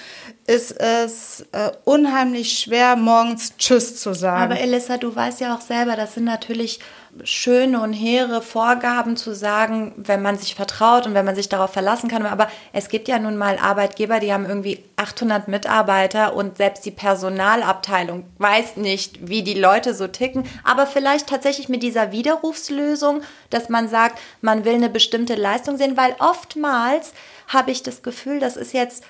ist 0.47 0.79
es 0.79 1.45
äh, 1.51 1.71
unheimlich 1.85 2.59
schwer, 2.59 2.95
morgens 2.95 3.55
Tschüss 3.57 3.97
zu 3.97 4.13
sagen. 4.13 4.51
Aber 4.51 4.59
Elissa, 4.59 4.97
du 4.97 5.15
weißt 5.15 5.41
ja 5.41 5.55
auch 5.55 5.61
selber, 5.61 5.95
das 5.95 6.15
sind 6.15 6.23
natürlich 6.23 6.79
schöne 7.23 7.81
und 7.81 7.93
hehre 7.93 8.41
Vorgaben 8.41 9.17
zu 9.17 9.33
sagen, 9.33 9.93
wenn 9.97 10.21
man 10.21 10.37
sich 10.37 10.55
vertraut 10.55 11.05
und 11.05 11.13
wenn 11.13 11.25
man 11.25 11.35
sich 11.35 11.49
darauf 11.49 11.71
verlassen 11.71 12.09
kann. 12.09 12.25
Aber 12.25 12.47
es 12.71 12.89
gibt 12.89 13.07
ja 13.07 13.19
nun 13.19 13.37
mal 13.37 13.57
Arbeitgeber, 13.57 14.19
die 14.19 14.31
haben 14.31 14.45
irgendwie 14.45 14.83
800 14.95 15.47
Mitarbeiter 15.47 16.35
und 16.35 16.57
selbst 16.57 16.85
die 16.85 16.91
Personalabteilung 16.91 18.25
weiß 18.37 18.77
nicht, 18.77 19.27
wie 19.27 19.43
die 19.43 19.59
Leute 19.59 19.93
so 19.93 20.07
ticken. 20.07 20.45
Aber 20.63 20.85
vielleicht 20.85 21.27
tatsächlich 21.27 21.69
mit 21.69 21.83
dieser 21.83 22.11
Widerrufslösung, 22.11 23.21
dass 23.49 23.69
man 23.69 23.89
sagt, 23.89 24.19
man 24.41 24.65
will 24.65 24.75
eine 24.75 24.89
bestimmte 24.89 25.35
Leistung 25.35 25.77
sehen, 25.77 25.97
weil 25.97 26.15
oftmals 26.19 27.13
habe 27.49 27.71
ich 27.71 27.83
das 27.83 28.01
Gefühl, 28.01 28.39
das 28.39 28.55
ist 28.55 28.73
jetzt 28.73 29.03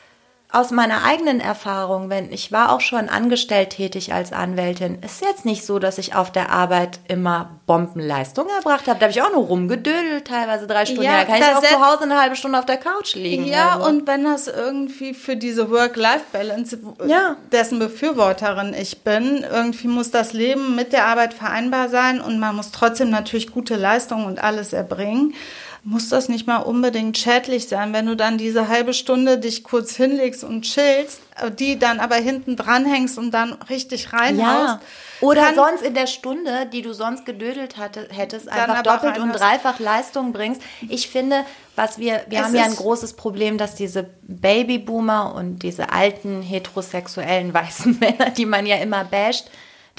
aus 0.51 0.71
meiner 0.71 1.03
eigenen 1.03 1.41
Erfahrung, 1.41 2.09
wenn 2.09 2.31
ich 2.31 2.51
war 2.51 2.71
auch 2.71 2.81
schon 2.81 3.07
angestellt 3.07 3.69
tätig 3.69 4.13
als 4.13 4.33
Anwältin, 4.33 4.97
ist 5.03 5.21
jetzt 5.21 5.45
nicht 5.45 5.63
so, 5.63 5.77
dass 5.77 5.99
ich 5.99 6.15
auf 6.15 6.31
der 6.31 6.51
Arbeit 6.51 6.99
immer 7.07 7.59
Bombenleistung 7.67 8.47
erbracht 8.57 8.87
habe. 8.87 8.97
Da 8.97 9.05
habe 9.05 9.11
ich 9.11 9.21
auch 9.21 9.31
nur 9.31 9.45
rumgedödelt, 9.45 10.25
teilweise 10.25 10.65
drei 10.65 10.87
Stunden. 10.87 11.03
Ja, 11.03 11.19
da 11.19 11.25
kann 11.25 11.35
ich 11.35 11.43
auch 11.43 11.61
zu 11.61 11.87
Hause 11.87 12.03
eine 12.05 12.19
halbe 12.19 12.35
Stunde 12.35 12.57
auf 12.57 12.65
der 12.65 12.77
Couch 12.77 13.13
liegen. 13.13 13.45
Ja, 13.45 13.75
also. 13.75 13.89
und 13.89 14.07
wenn 14.07 14.23
das 14.23 14.47
irgendwie 14.47 15.13
für 15.13 15.35
diese 15.35 15.69
Work-Life-Balance, 15.69 16.79
ja. 17.05 17.35
dessen 17.51 17.77
Befürworterin 17.77 18.73
ich 18.73 19.03
bin, 19.03 19.45
irgendwie 19.47 19.87
muss 19.87 20.09
das 20.09 20.33
Leben 20.33 20.75
mit 20.75 20.93
der 20.93 21.05
Arbeit 21.05 21.35
vereinbar 21.35 21.89
sein 21.89 22.19
und 22.19 22.39
man 22.39 22.55
muss 22.55 22.71
trotzdem 22.71 23.11
natürlich 23.11 23.51
gute 23.51 23.75
Leistungen 23.75 24.25
und 24.25 24.43
alles 24.43 24.73
erbringen 24.73 25.35
muss 25.83 26.09
das 26.09 26.29
nicht 26.29 26.45
mal 26.45 26.57
unbedingt 26.57 27.17
schädlich 27.17 27.67
sein, 27.67 27.93
wenn 27.93 28.05
du 28.05 28.15
dann 28.15 28.37
diese 28.37 28.67
halbe 28.67 28.93
Stunde 28.93 29.37
dich 29.37 29.63
kurz 29.63 29.95
hinlegst 29.95 30.43
und 30.43 30.63
chillst, 30.63 31.21
die 31.57 31.79
dann 31.79 31.99
aber 31.99 32.15
hinten 32.15 32.55
dranhängst 32.55 33.17
und 33.17 33.31
dann 33.31 33.53
richtig 33.69 34.11
reinhaust. 34.11 34.79
Ja. 34.79 34.81
Oder 35.21 35.53
sonst 35.53 35.81
in 35.81 35.93
der 35.93 36.07
Stunde, 36.07 36.65
die 36.71 36.81
du 36.81 36.93
sonst 36.93 37.25
gedödelt 37.25 37.77
hatte, 37.77 38.07
hättest, 38.11 38.49
einfach 38.49 38.83
doppelt 38.83 39.17
und 39.17 39.31
dreifach 39.31 39.79
Leistung 39.79 40.33
bringst. 40.33 40.61
Ich 40.87 41.09
finde, 41.09 41.45
was 41.75 41.97
wir, 41.97 42.21
wir 42.27 42.43
haben 42.43 42.55
ja 42.55 42.63
ein 42.63 42.75
großes 42.75 43.13
Problem, 43.13 43.57
dass 43.57 43.75
diese 43.75 44.09
Babyboomer 44.23 45.33
und 45.35 45.59
diese 45.59 45.91
alten 45.91 46.41
heterosexuellen 46.41 47.53
weißen 47.53 47.97
Männer, 48.01 48.31
die 48.31 48.45
man 48.45 48.65
ja 48.65 48.77
immer 48.77 49.05
basht, 49.05 49.49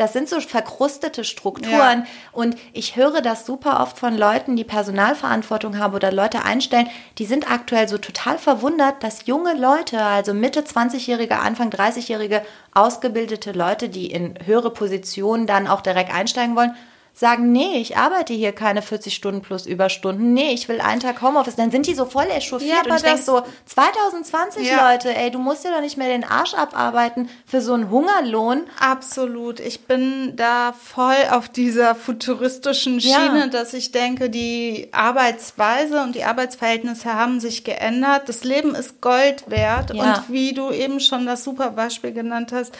das 0.01 0.15
sind 0.15 0.31
so 0.31 0.41
verkrustete 0.41 1.25
Strukturen. 1.25 1.73
Ja. 1.73 2.05
Und 2.33 2.57
ich 2.73 2.97
höre 2.97 3.21
das 3.21 3.45
super 3.45 3.81
oft 3.81 3.99
von 3.99 4.17
Leuten, 4.17 4.57
die 4.57 4.65
Personalverantwortung 4.65 5.79
haben 5.79 5.95
oder 5.95 6.11
Leute 6.11 6.43
einstellen, 6.43 6.89
die 7.19 7.27
sind 7.27 7.51
aktuell 7.51 7.87
so 7.87 7.99
total 7.99 8.39
verwundert, 8.39 9.03
dass 9.03 9.27
junge 9.27 9.55
Leute, 9.55 10.03
also 10.03 10.33
Mitte 10.33 10.63
20-Jährige, 10.63 11.39
Anfang 11.39 11.69
30-Jährige, 11.69 12.43
ausgebildete 12.73 13.53
Leute, 13.53 13.91
die 13.91 14.11
in 14.11 14.35
höhere 14.47 14.71
Positionen 14.71 15.47
dann 15.47 15.67
auch 15.69 15.83
direkt 15.83 16.15
einsteigen 16.15 16.57
wollen, 16.57 16.75
sagen, 17.13 17.53
nee, 17.53 17.79
ich 17.79 17.97
arbeite 17.97 18.33
hier 18.33 18.53
keine 18.53 18.83
40 18.83 19.15
Stunden 19.15 19.43
plus 19.43 19.67
Überstunden, 19.67 20.33
nee, 20.33 20.53
ich 20.53 20.69
will 20.69 20.81
einen 20.81 21.01
Tag 21.01 21.21
Homeoffice, 21.23 21.57
dann 21.57 21.71
sind 21.71 21.87
die 21.87 21.95
so 21.95 22.05
voll 22.05 22.27
echauffiert 22.31 22.87
ja, 22.87 22.91
und 22.91 22.97
ich 22.97 23.03
denke 23.03 23.23
so, 23.23 23.43
2020 23.67 24.67
ja. 24.67 24.91
Leute, 24.91 25.15
ey, 25.15 25.31
du 25.31 25.39
musst 25.39 25.65
dir 25.65 25.71
doch 25.71 25.81
nicht 25.81 25.97
mehr 25.97 26.09
den 26.09 26.25
Arsch 26.25 26.55
abarbeiten 26.55 27.29
für 27.47 27.61
so 27.61 27.75
einen 27.75 27.91
Hungerlohn. 27.91 28.63
Absolut, 28.79 29.61
ich 29.61 29.87
bin 29.87 30.35
da 30.37 30.73
voll 30.73 31.17
auf 31.31 31.49
dieser 31.49 31.95
futuristischen 31.95 33.01
Schiene, 33.01 33.41
ja. 33.41 33.47
dass 33.49 33.75
ich 33.75 33.93
denke, 33.93 34.31
die 34.31 34.89
Arbeitsweise 34.93 36.03
und 36.03 36.15
die 36.15 36.25
Arbeitsverhältnisse 36.25 37.13
haben 37.13 37.41
sich 37.41 37.65
geändert, 37.65 38.29
das 38.29 38.45
Leben 38.45 38.75
ist 38.75 39.01
Gold 39.01 39.51
wert 39.51 39.91
und 39.91 40.23
wie 40.29 40.53
du 40.53 40.71
eben 40.71 41.01
schon 41.01 41.27
das 41.27 41.45
super 41.45 41.71
Beispiel 41.71 42.13
genannt 42.13 42.53
hast, 42.53 42.73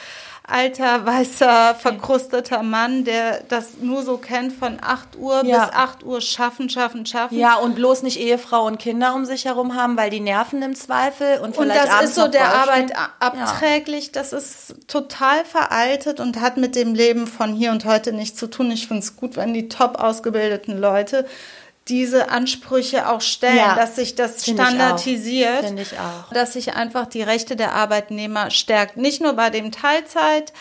alter, 0.43 1.05
weißer, 1.05 1.75
verkrusteter 1.75 2.63
Mann, 2.63 3.03
der 3.03 3.41
das 3.47 3.77
nur 3.79 4.03
so 4.03 4.17
kennt 4.17 4.53
von 4.53 4.79
8 4.81 5.17
Uhr 5.17 5.45
ja. 5.45 5.65
bis 5.65 5.75
8 5.75 6.03
Uhr 6.03 6.19
schaffen, 6.19 6.69
schaffen, 6.69 7.05
schaffen. 7.05 7.37
Ja, 7.37 7.55
und 7.55 7.75
bloß 7.75 8.03
nicht 8.03 8.19
Ehefrau 8.19 8.65
und 8.65 8.79
Kinder 8.79 9.13
um 9.13 9.25
sich 9.25 9.45
herum 9.45 9.75
haben, 9.75 9.97
weil 9.97 10.09
die 10.09 10.19
nerven 10.19 10.61
im 10.61 10.75
Zweifel 10.75 11.39
und 11.39 11.55
vielleicht 11.55 11.81
Und 11.81 11.91
das 11.91 12.03
ist 12.03 12.15
so 12.15 12.27
der 12.27 12.53
Arbeit 12.53 12.93
abträglich, 13.19 14.07
ja. 14.07 14.11
das 14.13 14.33
ist 14.33 14.87
total 14.87 15.45
veraltet 15.45 16.19
und 16.19 16.41
hat 16.41 16.57
mit 16.57 16.75
dem 16.75 16.95
Leben 16.95 17.27
von 17.27 17.53
hier 17.53 17.71
und 17.71 17.85
heute 17.85 18.11
nichts 18.11 18.37
zu 18.37 18.47
tun. 18.47 18.71
Ich 18.71 18.87
finde 18.87 19.03
es 19.03 19.15
gut, 19.15 19.37
wenn 19.37 19.53
die 19.53 19.69
top 19.69 19.99
ausgebildeten 19.99 20.77
Leute 20.77 21.25
diese 21.87 22.29
Ansprüche 22.29 23.09
auch 23.09 23.21
stellen, 23.21 23.57
ja, 23.57 23.75
dass 23.75 23.95
sich 23.95 24.15
das 24.15 24.43
standardisiert, 24.43 25.65
Finde 25.65 25.81
ich 25.81 25.93
auch. 25.93 26.31
dass 26.31 26.53
sich 26.53 26.75
einfach 26.75 27.07
die 27.07 27.23
Rechte 27.23 27.55
der 27.55 27.73
Arbeitnehmer 27.73 28.51
stärkt. 28.51 28.97
Nicht 28.97 29.21
nur 29.21 29.33
bei 29.33 29.49
dem 29.49 29.71
Teilzeit, 29.71 30.53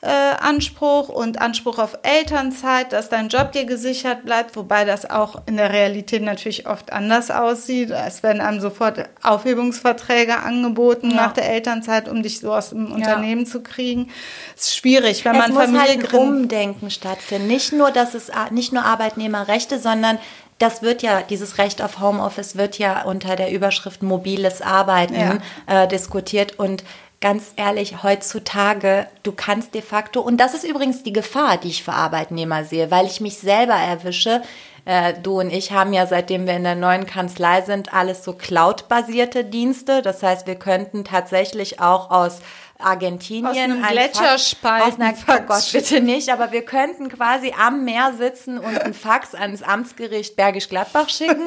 äh, 0.00 0.06
Anspruch 0.06 1.08
und 1.08 1.40
Anspruch 1.40 1.78
auf 1.78 1.98
Elternzeit, 2.04 2.92
dass 2.92 3.08
dein 3.08 3.28
Job 3.28 3.50
dir 3.50 3.64
gesichert 3.64 4.24
bleibt, 4.24 4.54
wobei 4.54 4.84
das 4.84 5.10
auch 5.10 5.42
in 5.46 5.56
der 5.56 5.72
Realität 5.72 6.22
natürlich 6.22 6.68
oft 6.68 6.92
anders 6.92 7.32
aussieht. 7.32 7.90
Es 7.90 8.22
werden 8.22 8.40
einem 8.40 8.60
sofort 8.60 9.08
Aufhebungsverträge 9.24 10.38
angeboten 10.38 11.10
ja. 11.10 11.16
nach 11.16 11.32
der 11.32 11.50
Elternzeit, 11.50 12.08
um 12.08 12.22
dich 12.22 12.38
so 12.38 12.54
aus 12.54 12.70
dem 12.70 12.86
ja. 12.86 12.94
Unternehmen 12.94 13.44
zu 13.44 13.60
kriegen. 13.60 14.10
Es 14.56 14.66
ist 14.66 14.76
schwierig, 14.76 15.24
wenn 15.24 15.34
es 15.34 15.38
man 15.40 15.52
muss 15.52 15.64
Familie 15.64 15.88
halt 15.88 16.14
ein 16.14 16.20
Umdenken 16.20 16.90
stattfinden. 16.90 17.48
Nicht 17.48 17.72
nur, 17.72 17.90
dass 17.90 18.14
es 18.14 18.30
nicht 18.52 18.72
nur 18.72 18.84
Arbeitnehmerrechte, 18.84 19.80
sondern 19.80 20.20
das 20.58 20.82
wird 20.82 21.02
ja, 21.02 21.22
dieses 21.22 21.58
Recht 21.58 21.82
auf 21.82 22.00
Homeoffice 22.00 22.56
wird 22.56 22.78
ja 22.78 23.02
unter 23.02 23.36
der 23.36 23.52
Überschrift 23.52 24.02
mobiles 24.02 24.60
Arbeiten 24.60 25.14
ja. 25.14 25.38
äh, 25.66 25.88
diskutiert 25.88 26.58
und 26.58 26.84
ganz 27.20 27.52
ehrlich, 27.56 28.02
heutzutage, 28.02 29.08
du 29.22 29.32
kannst 29.32 29.74
de 29.74 29.82
facto, 29.82 30.20
und 30.20 30.36
das 30.38 30.54
ist 30.54 30.64
übrigens 30.64 31.02
die 31.02 31.12
Gefahr, 31.12 31.56
die 31.56 31.68
ich 31.68 31.82
für 31.82 31.92
Arbeitnehmer 31.92 32.64
sehe, 32.64 32.90
weil 32.90 33.06
ich 33.06 33.20
mich 33.20 33.38
selber 33.38 33.74
erwische. 33.74 34.42
Äh, 34.84 35.14
du 35.22 35.40
und 35.40 35.50
ich 35.50 35.72
haben 35.72 35.92
ja, 35.92 36.06
seitdem 36.06 36.46
wir 36.46 36.54
in 36.54 36.64
der 36.64 36.76
neuen 36.76 37.06
Kanzlei 37.06 37.62
sind, 37.62 37.92
alles 37.92 38.22
so 38.22 38.34
Cloud-basierte 38.34 39.44
Dienste. 39.44 40.00
Das 40.02 40.22
heißt, 40.22 40.46
wir 40.46 40.54
könnten 40.54 41.04
tatsächlich 41.04 41.80
auch 41.80 42.10
aus 42.10 42.40
Argentinien. 42.78 43.46
Aus 43.46 43.56
einem 43.56 43.82
Gletscherspalt. 43.82 44.96
Oh 45.28 45.40
Gott, 45.46 45.72
bitte 45.72 46.00
nicht. 46.00 46.30
Aber 46.30 46.52
wir 46.52 46.64
könnten 46.64 47.08
quasi 47.08 47.52
am 47.58 47.84
Meer 47.84 48.14
sitzen 48.16 48.58
und 48.58 48.78
einen 48.80 48.94
Fax 49.08 49.34
ans 49.34 49.62
Amtsgericht 49.62 50.36
Bergisch 50.36 50.68
Gladbach 50.68 51.08
schicken. 51.08 51.44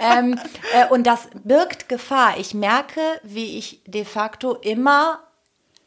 ähm, 0.00 0.38
äh, 0.72 0.92
und 0.92 1.06
das 1.06 1.28
birgt 1.42 1.88
Gefahr. 1.88 2.34
Ich 2.38 2.54
merke, 2.54 3.00
wie 3.22 3.58
ich 3.58 3.82
de 3.86 4.04
facto 4.04 4.54
immer 4.54 5.20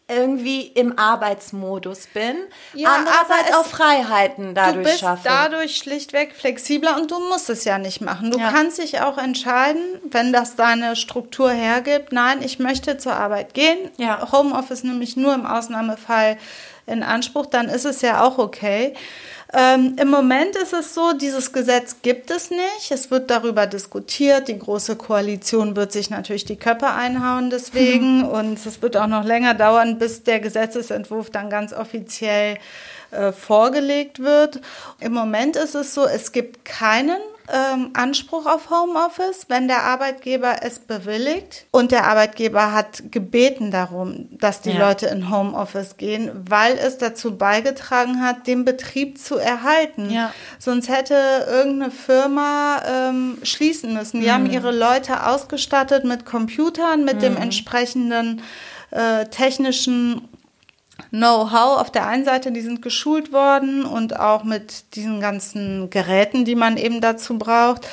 irgendwie 0.10 0.62
im 0.62 0.98
Arbeitsmodus 0.98 2.08
bin, 2.08 2.38
ja, 2.74 2.96
andererseits 2.96 3.54
auch 3.54 3.66
Freiheiten 3.66 4.56
dadurch 4.56 4.76
du 4.76 4.84
bist 4.84 5.00
schaffe. 5.00 5.24
dadurch 5.26 5.76
schlichtweg 5.76 6.34
flexibler 6.34 6.96
und 6.96 7.12
du 7.12 7.20
musst 7.20 7.50
es 7.50 7.66
ja 7.66 7.78
nicht 7.78 8.00
machen. 8.00 8.32
Du 8.32 8.40
ja. 8.40 8.52
kannst 8.52 8.78
dich 8.78 9.02
auch 9.02 9.18
entscheiden, 9.18 9.82
wenn 10.10 10.32
das 10.32 10.56
deine 10.56 10.96
Struktur 10.96 11.52
hergibt, 11.52 12.14
nein, 12.14 12.42
ich 12.42 12.58
möchte 12.58 12.98
zur 12.98 13.14
Arbeit 13.14 13.54
gehen. 13.54 13.92
Ja. 13.98 14.32
Homeoffice 14.32 14.84
nämlich 14.84 15.18
nur 15.18 15.34
im 15.34 15.46
Ausnahmefall 15.46 16.38
in 16.86 17.04
Anspruch, 17.04 17.46
dann 17.46 17.68
ist 17.68 17.86
es 17.86 18.02
ja 18.02 18.24
auch 18.24 18.38
okay. 18.38 18.94
Ähm, 19.54 19.96
Im 19.98 20.10
Moment 20.10 20.58
ist 20.58 20.74
es 20.74 20.94
so, 20.94 21.14
dieses 21.14 21.54
Gesetz 21.54 21.98
gibt 22.02 22.32
es 22.32 22.52
nicht. 22.52 22.92
Es 22.92 23.12
wird 23.12 23.30
darüber 23.30 23.66
diskutiert. 23.66 24.50
Die 24.50 24.60
Große 24.60 24.98
Koalition 24.98 25.76
wird 25.76 25.94
sich 25.94 26.10
natürlich 26.10 26.44
die 26.44 26.58
Köpfe 26.58 26.88
einhauen 26.88 27.50
deswegen. 27.50 28.20
Mhm. 28.20 28.26
Und 28.26 28.66
es 28.66 28.82
wird 28.82 28.98
auch 28.98 29.08
noch 29.08 29.24
länger 29.24 29.54
dauern, 29.54 30.00
bis 30.00 30.24
der 30.24 30.42
Gesetzesentwurf 30.42 31.30
dann 31.30 31.50
ganz 31.50 31.72
offiziell 31.72 32.58
äh, 33.12 33.32
vorgelegt 33.32 34.20
wird. 34.20 34.60
Im 35.00 35.14
Moment 35.14 35.56
ist 35.56 35.76
es 35.76 35.94
so, 35.94 36.06
es 36.06 36.34
gibt 36.34 36.66
keinen 36.66 37.22
ähm, 37.54 37.92
Anspruch 37.94 38.46
auf 38.46 38.70
Homeoffice, 38.70 39.46
wenn 39.48 39.68
der 39.68 39.84
Arbeitgeber 39.84 40.58
es 40.64 40.80
bewilligt 40.80 41.66
und 41.72 41.92
der 41.92 42.06
Arbeitgeber 42.06 42.74
hat 42.74 43.12
gebeten 43.12 43.72
darum, 43.72 44.28
dass 44.32 44.62
die 44.62 44.72
ja. 44.72 44.88
Leute 44.88 45.08
in 45.08 45.30
Homeoffice 45.30 45.98
gehen, 45.98 46.30
weil 46.50 46.78
es 46.78 46.98
dazu 46.98 47.38
beigetragen 47.38 48.22
hat, 48.22 48.48
den 48.48 48.66
Betrieb 48.66 49.18
zu 49.18 49.38
erhalten. 49.38 50.10
Ja. 50.10 50.34
Sonst 50.60 50.90
hätte 50.90 51.48
irgendeine 51.50 51.92
Firma 51.92 52.82
ähm, 52.86 53.38
schließen 53.44 53.94
müssen. 53.94 54.20
Die 54.20 54.28
mhm. 54.28 54.32
haben 54.32 54.52
ihre 54.52 54.72
Leute 54.72 55.26
ausgestattet 55.26 56.04
mit 56.04 56.26
Computern, 56.26 57.06
mit 57.06 57.18
mhm. 57.18 57.22
dem 57.22 57.38
entsprechenden 57.38 58.42
äh, 58.92 59.26
technischen 59.26 60.28
Know-how 61.10 61.80
auf 61.80 61.92
der 61.92 62.06
einen 62.06 62.26
Seite, 62.26 62.52
die 62.52 62.62
sind 62.62 62.82
geschult 62.82 63.32
worden 63.34 63.86
und 63.86 64.20
auch 64.20 64.44
mit 64.44 64.96
diesen 64.96 65.20
ganzen 65.20 65.90
Geräten, 65.90 66.46
die 66.46 66.56
man 66.56 66.78
eben 66.78 67.02
dazu 67.02 67.38
braucht. 67.38 67.88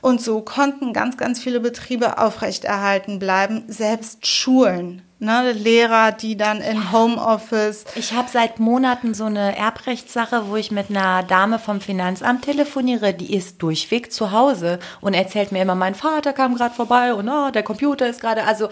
Und 0.00 0.20
so 0.20 0.40
konnten 0.40 0.92
ganz, 0.92 1.16
ganz 1.16 1.40
viele 1.40 1.60
Betriebe 1.60 2.18
aufrechterhalten 2.18 3.18
bleiben, 3.18 3.64
selbst 3.68 4.26
Schulen. 4.26 5.02
Ne, 5.20 5.52
Lehrer, 5.52 6.12
die 6.12 6.36
dann 6.36 6.60
in 6.60 6.92
Homeoffice. 6.92 7.84
Ich 7.94 8.12
habe 8.12 8.28
seit 8.30 8.58
Monaten 8.58 9.14
so 9.14 9.24
eine 9.24 9.56
Erbrechtssache, 9.56 10.48
wo 10.48 10.56
ich 10.56 10.70
mit 10.70 10.90
einer 10.90 11.22
Dame 11.22 11.58
vom 11.58 11.80
Finanzamt 11.80 12.44
telefoniere, 12.44 13.14
die 13.14 13.34
ist 13.34 13.62
durchweg 13.62 14.12
zu 14.12 14.32
Hause 14.32 14.80
und 15.00 15.14
erzählt 15.14 15.52
mir 15.52 15.62
immer, 15.62 15.76
mein 15.76 15.94
Vater 15.94 16.32
kam 16.32 16.56
gerade 16.56 16.74
vorbei 16.74 17.14
und 17.14 17.28
oh, 17.28 17.50
der 17.50 17.62
Computer 17.62 18.08
ist 18.08 18.20
gerade. 18.20 18.44
Also 18.44 18.68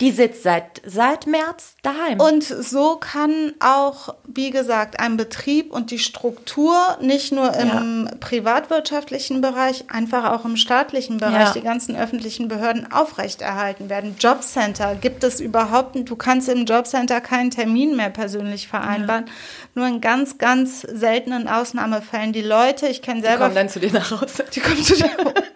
die 0.00 0.10
sitzt 0.10 0.42
seit, 0.42 0.82
seit 0.84 1.26
März 1.26 1.76
daheim. 1.82 2.20
Und 2.20 2.44
so 2.44 2.96
kann 2.96 3.54
auch, 3.60 4.14
wie 4.26 4.50
gesagt, 4.50 5.00
ein 5.00 5.16
Betrieb 5.16 5.72
und 5.72 5.90
die 5.90 5.98
Struktur 5.98 6.76
nicht 7.00 7.32
nur 7.32 7.54
im 7.54 8.06
ja. 8.06 8.14
privatwirtschaftlichen 8.20 9.40
Bereich, 9.40 9.84
einfach 9.90 10.32
auch 10.32 10.44
im 10.44 10.56
staatlichen 10.56 11.18
Bereich, 11.18 11.48
ja. 11.48 11.52
die 11.52 11.62
ganzen 11.62 11.96
öffentlichen 11.96 12.48
Behörden 12.48 12.92
aufrechterhalten 12.92 13.88
werden. 13.88 14.16
Jobcenter 14.18 14.94
gibt 14.94 15.24
es 15.24 15.40
überhaupt, 15.40 15.85
nicht. 15.94 16.10
du 16.10 16.16
kannst 16.16 16.48
im 16.48 16.64
Jobcenter 16.64 17.20
keinen 17.20 17.50
Termin 17.50 17.96
mehr 17.96 18.10
persönlich 18.10 18.68
vereinbaren. 18.68 19.26
Ja. 19.26 19.32
Nur 19.74 19.86
in 19.86 20.00
ganz, 20.00 20.38
ganz 20.38 20.80
seltenen 20.82 21.48
Ausnahmefällen. 21.48 22.32
Die 22.32 22.42
Leute, 22.42 22.88
ich 22.88 23.02
kenne 23.02 23.20
selber. 23.20 23.36
Die 23.36 23.42
kommen 23.42 23.54
dann 23.54 23.68
zu 23.68 23.80
dir 23.80 23.92
nach 23.92 24.10
Hause. 24.10 24.44
Die 24.54 24.60
kommen 24.60 24.82
zu 24.82 24.94
dir. 24.94 25.10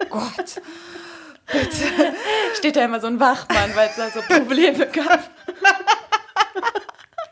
Oh 0.09 0.19
Gott. 0.35 0.61
Bitte. 1.51 2.13
Steht 2.57 2.75
da 2.75 2.85
immer 2.85 2.99
so 2.99 3.07
ein 3.07 3.19
Wachmann, 3.19 3.71
weil 3.75 3.89
es 3.89 3.95
da 3.95 4.09
so 4.09 4.21
Probleme 4.21 4.87
gab. 4.87 5.29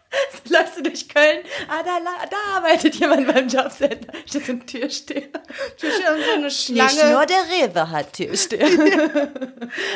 du 0.76 0.84
durch 0.84 1.08
Köln, 1.08 1.40
ah, 1.68 1.84
da, 1.84 2.00
da 2.30 2.58
arbeitet 2.58 2.96
jemand 2.96 3.28
beim 3.28 3.48
Jobcenter. 3.48 4.12
Steht 4.26 4.46
so 4.46 4.52
ein 4.54 4.66
Türsteher. 4.66 5.30
Türsteher 5.78 6.16
und 6.16 6.24
so 6.24 6.32
eine 6.36 6.52
Schlange. 6.52 6.92
Nicht 6.92 7.06
nur 7.06 7.26
der 7.26 7.44
Rewe 7.52 7.90
hat 7.92 8.14
Türsteher. 8.14 8.68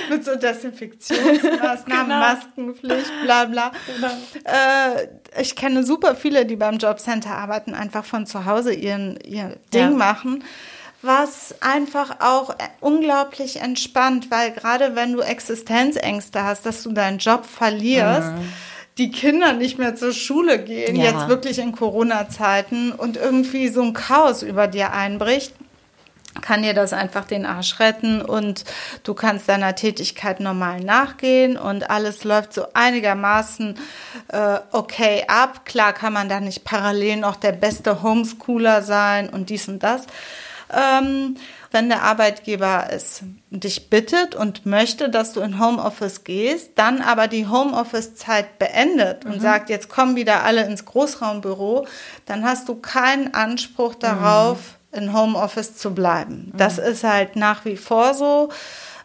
Mit 0.10 0.24
so 0.24 0.36
Desinfektionsmaßnahmen, 0.36 1.86
genau. 1.88 2.20
Maskenpflicht, 2.20 3.12
bla 3.24 3.46
bla. 3.46 3.72
Genau. 3.96 4.12
Äh, 4.44 5.42
ich 5.42 5.56
kenne 5.56 5.84
super 5.84 6.16
viele, 6.16 6.46
die 6.46 6.56
beim 6.56 6.78
Jobcenter 6.78 7.32
arbeiten, 7.32 7.74
einfach 7.74 8.06
von 8.06 8.26
zu 8.26 8.46
Hause 8.46 8.74
ihren, 8.74 9.20
ihr 9.22 9.58
Ding 9.74 9.82
ja. 9.82 9.90
machen 9.90 10.44
was 11.06 11.54
einfach 11.60 12.22
auch 12.22 12.56
unglaublich 12.80 13.58
entspannt, 13.58 14.32
weil 14.32 14.52
gerade 14.52 14.96
wenn 14.96 15.12
du 15.12 15.20
Existenzängste 15.20 16.46
hast, 16.46 16.66
dass 16.66 16.82
du 16.82 16.94
deinen 16.94 17.18
Job 17.18 17.46
verlierst, 17.46 18.32
mhm. 18.32 18.54
Die 18.98 19.12
Kinder 19.12 19.54
nicht 19.54 19.80
mehr 19.80 19.96
zur 19.96 20.14
Schule 20.14 20.60
gehen, 20.64 20.96
ja. 20.96 21.06
jetzt 21.06 21.28
wirklich 21.28 21.60
in 21.60 21.72
Corona-Zeiten 21.72 22.92
und 22.92 23.18
irgendwie 23.18 23.70
so 23.70 23.82
ein 23.82 23.94
Chaos 23.94 24.44
über 24.44 24.68
dir 24.68 24.94
einbricht, 24.94 25.54
kann 26.42 26.64
dir 26.64 26.74
das 26.74 26.94
einfach 26.94 27.26
den 27.26 27.46
Arsch 27.46 27.80
retten 27.80 28.22
und 28.22 28.66
du 29.04 29.14
kannst 29.14 29.48
deiner 29.50 29.76
Tätigkeit 29.76 30.40
normal 30.40 30.80
nachgehen 30.80 31.58
und 31.58 31.90
alles 31.90 32.24
läuft 32.24 32.54
so 32.54 32.66
einigermaßen 32.74 33.76
äh, 34.30 34.60
okay 34.72 35.26
ab. 35.28 35.66
Klar 35.66 35.94
kann 35.94 36.14
man 36.14 36.30
da 36.30 36.40
nicht 36.40 36.64
parallel 36.64 37.18
noch 37.18 37.36
der 37.36 37.52
beste 37.52 38.02
Homeschooler 38.02 38.82
sein 38.82 39.30
und 39.30 39.50
dies 39.50 39.68
und 39.68 39.84
das 39.84 40.08
ähm, 40.74 41.36
wenn 41.74 41.90
der 41.90 42.04
Arbeitgeber 42.04 42.88
es 42.92 43.24
dich 43.50 43.90
bittet 43.90 44.36
und 44.36 44.66
möchte, 44.66 45.10
dass 45.10 45.34
du 45.34 45.42
in 45.42 45.60
Homeoffice 45.60 46.24
gehst, 46.24 46.72
dann 46.76 47.02
aber 47.02 47.28
die 47.28 47.48
Homeoffice-Zeit 47.48 48.60
beendet 48.60 49.26
und 49.26 49.38
mhm. 49.38 49.42
sagt, 49.42 49.70
jetzt 49.70 49.90
kommen 49.90 50.16
wieder 50.16 50.44
alle 50.44 50.66
ins 50.66 50.86
Großraumbüro, 50.86 51.88
dann 52.26 52.46
hast 52.46 52.70
du 52.70 52.76
keinen 52.76 53.34
Anspruch 53.34 53.96
darauf, 53.96 54.78
mhm. 54.92 55.00
in 55.00 55.14
Homeoffice 55.14 55.76
zu 55.76 55.94
bleiben. 55.94 56.52
Mhm. 56.54 56.58
Das 56.58 56.78
ist 56.78 57.04
halt 57.04 57.36
nach 57.36 57.66
wie 57.66 57.78
vor 57.78 58.14
so. 58.14 58.50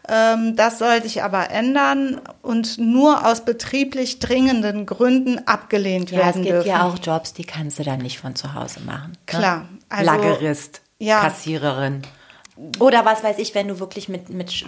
Ähm, 0.07 0.55
das 0.55 0.79
soll 0.79 1.01
sich 1.03 1.23
aber 1.23 1.49
ändern 1.51 2.21
und 2.41 2.77
nur 2.77 3.25
aus 3.27 3.45
betrieblich 3.45 4.19
dringenden 4.19 4.85
Gründen 4.85 5.39
abgelehnt 5.47 6.11
ja, 6.11 6.19
werden. 6.19 6.29
Es 6.29 6.35
gibt 6.35 6.49
dürfen. 6.49 6.67
ja 6.69 6.87
auch 6.87 6.97
Jobs, 7.01 7.33
die 7.33 7.43
kannst 7.43 7.79
du 7.79 7.83
dann 7.83 7.99
nicht 7.99 8.19
von 8.19 8.35
zu 8.35 8.53
Hause 8.53 8.79
machen. 8.81 9.11
Ne? 9.11 9.17
Klar. 9.25 9.65
Also, 9.89 10.05
Lagerist 10.05 10.81
ja. 10.99 11.21
Kassiererin. 11.21 12.03
Oder 12.79 13.05
was 13.05 13.23
weiß 13.23 13.37
ich, 13.37 13.55
wenn 13.55 13.67
du 13.67 13.79
wirklich 13.79 14.09
mit, 14.09 14.29
mit 14.29 14.65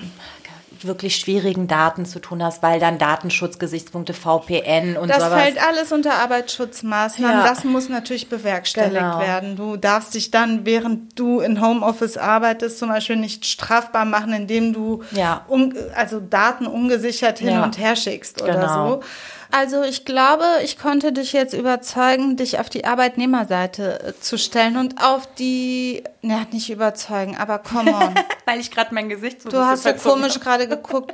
wirklich 0.84 1.16
schwierigen 1.16 1.68
Daten 1.68 2.06
zu 2.06 2.20
tun 2.20 2.44
hast, 2.44 2.64
weil 2.64 2.80
dann 2.80 2.98
Datenschutzgesichtspunkte, 2.98 4.14
VPN 4.14 4.98
und 4.98 5.10
das 5.10 5.18
sowas. 5.18 5.30
Das 5.30 5.42
fällt 5.42 5.64
alles 5.68 5.92
unter 5.92 6.14
Arbeitsschutzmaßnahmen. 6.16 7.40
Ja. 7.40 7.48
Das 7.48 7.64
muss 7.64 7.90
natürlich 7.90 8.30
bewerkstelligt 8.30 8.96
genau. 8.96 9.20
werden. 9.20 9.56
Du 9.56 9.78
darfst 9.78 10.14
dich 10.14 10.32
dann, 10.32 10.66
während 10.66 11.18
du 11.20 11.40
in 11.40 11.62
Homeoffice 11.62 12.18
arbeitest, 12.18 12.80
zum 12.80 12.90
Beispiel 12.90 13.18
nicht 13.18 13.46
strafbar 13.46 14.06
machen, 14.06 14.34
indem 14.34 14.74
du 14.74 15.04
ja. 15.12 15.46
un, 15.48 15.76
also 15.96 16.20
Daten 16.20 16.66
ungesichert 16.68 17.40
hin 17.40 17.50
ja. 17.50 17.64
und 17.64 17.78
her 17.78 17.96
schickst 17.96 18.42
oder 18.42 18.56
genau. 18.56 18.88
so. 18.88 19.04
Also 19.52 19.84
ich 19.84 20.06
glaube, 20.06 20.46
ich 20.64 20.78
konnte 20.78 21.12
dich 21.12 21.34
jetzt 21.34 21.54
überzeugen, 21.54 22.38
dich 22.38 22.60
auf 22.60 22.70
die 22.70 22.86
Arbeitnehmerseite 22.86 24.02
äh, 24.02 24.20
zu 24.20 24.38
stellen 24.38 24.78
und 24.78 25.04
auf 25.04 25.28
die, 25.36 26.04
ne, 26.22 26.48
nicht 26.52 26.70
überzeugen, 26.70 27.38
aber 27.38 27.60
come 27.60 27.94
on. 27.94 28.16
Weil 28.46 28.60
ich 28.60 28.72
gerade 28.72 28.94
mein 28.94 29.10
Gesicht 29.10 29.42
so 29.42 29.50
Du 29.50 29.58
hast 29.58 29.84
so 29.84 29.94
komisch 29.94 30.40
gerade 30.40 30.68
geguckt. 30.68 31.14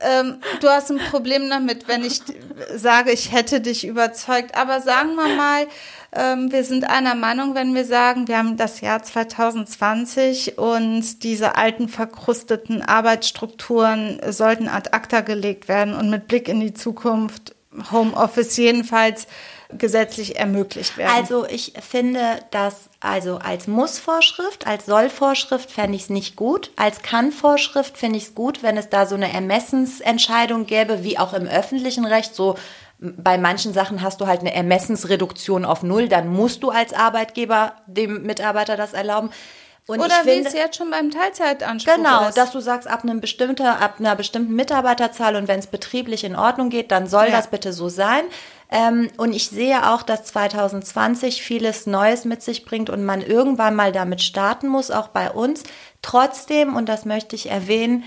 ähm, 0.00 0.36
du 0.60 0.68
hast 0.68 0.90
ein 0.90 0.98
Problem 1.10 1.48
damit, 1.48 1.88
wenn 1.88 2.04
ich 2.04 2.20
sage, 2.74 3.10
ich 3.10 3.32
hätte 3.32 3.60
dich 3.60 3.86
überzeugt. 3.86 4.54
Aber 4.56 4.80
sagen 4.80 5.14
wir 5.14 5.34
mal, 5.34 5.66
ähm, 6.12 6.52
wir 6.52 6.64
sind 6.64 6.88
einer 6.88 7.14
Meinung, 7.14 7.54
wenn 7.54 7.74
wir 7.74 7.84
sagen, 7.84 8.28
wir 8.28 8.38
haben 8.38 8.56
das 8.56 8.80
Jahr 8.80 9.02
2020 9.02 10.58
und 10.58 11.22
diese 11.22 11.56
alten 11.56 11.88
verkrusteten 11.88 12.82
Arbeitsstrukturen 12.82 14.20
sollten 14.28 14.68
ad 14.68 14.90
acta 14.92 15.20
gelegt 15.20 15.68
werden 15.68 15.94
und 15.94 16.10
mit 16.10 16.28
Blick 16.28 16.48
in 16.48 16.60
die 16.60 16.74
Zukunft 16.74 17.54
Homeoffice 17.90 18.56
jedenfalls 18.56 19.26
gesetzlich 19.76 20.36
ermöglicht 20.36 20.96
werden. 20.96 21.12
Also 21.14 21.44
ich 21.46 21.74
finde 21.86 22.40
das 22.50 22.88
also 23.00 23.36
als 23.36 23.66
Muss-Vorschrift, 23.66 24.66
als 24.66 24.86
Soll-Vorschrift 24.86 25.70
fände 25.70 25.96
ich 25.96 26.04
es 26.04 26.10
nicht 26.10 26.36
gut. 26.36 26.70
Als 26.76 27.02
Kann-Vorschrift 27.02 27.98
finde 27.98 28.16
ich 28.16 28.24
es 28.24 28.34
gut, 28.34 28.62
wenn 28.62 28.78
es 28.78 28.88
da 28.88 29.04
so 29.04 29.14
eine 29.14 29.32
Ermessensentscheidung 29.32 30.64
gäbe, 30.64 31.04
wie 31.04 31.18
auch 31.18 31.34
im 31.34 31.46
öffentlichen 31.46 32.06
Recht. 32.06 32.34
So 32.34 32.56
bei 32.98 33.36
manchen 33.36 33.72
Sachen 33.74 34.02
hast 34.02 34.20
du 34.20 34.26
halt 34.26 34.40
eine 34.40 34.54
Ermessensreduktion 34.54 35.64
auf 35.64 35.82
Null, 35.82 36.08
dann 36.08 36.28
musst 36.28 36.62
du 36.62 36.70
als 36.70 36.94
Arbeitgeber 36.94 37.74
dem 37.86 38.22
Mitarbeiter 38.22 38.76
das 38.76 38.94
erlauben. 38.94 39.30
Und 39.88 40.00
Oder 40.00 40.26
wie 40.26 40.40
es 40.40 40.52
jetzt 40.52 40.76
schon 40.76 40.90
beim 40.90 41.10
Teilzeitanspruch 41.10 41.94
genau, 41.94 42.28
ist. 42.28 42.34
Genau, 42.34 42.44
dass 42.44 42.50
du 42.50 42.60
sagst, 42.60 42.86
ab, 42.86 43.04
einem 43.04 43.22
bestimmten, 43.22 43.66
ab 43.66 43.94
einer 43.98 44.14
bestimmten 44.16 44.54
Mitarbeiterzahl 44.54 45.34
und 45.34 45.48
wenn 45.48 45.60
es 45.60 45.66
betrieblich 45.66 46.24
in 46.24 46.36
Ordnung 46.36 46.68
geht, 46.68 46.90
dann 46.90 47.06
soll 47.06 47.28
ja. 47.28 47.30
das 47.30 47.48
bitte 47.48 47.72
so 47.72 47.88
sein. 47.88 48.24
Ähm, 48.70 49.08
und 49.16 49.32
ich 49.32 49.48
sehe 49.48 49.88
auch, 49.90 50.02
dass 50.02 50.24
2020 50.24 51.42
vieles 51.42 51.86
Neues 51.86 52.26
mit 52.26 52.42
sich 52.42 52.66
bringt 52.66 52.90
und 52.90 53.02
man 53.02 53.22
irgendwann 53.22 53.74
mal 53.74 53.90
damit 53.90 54.20
starten 54.20 54.68
muss, 54.68 54.90
auch 54.90 55.08
bei 55.08 55.30
uns. 55.30 55.62
Trotzdem, 56.02 56.76
und 56.76 56.86
das 56.86 57.06
möchte 57.06 57.34
ich 57.34 57.50
erwähnen, 57.50 58.04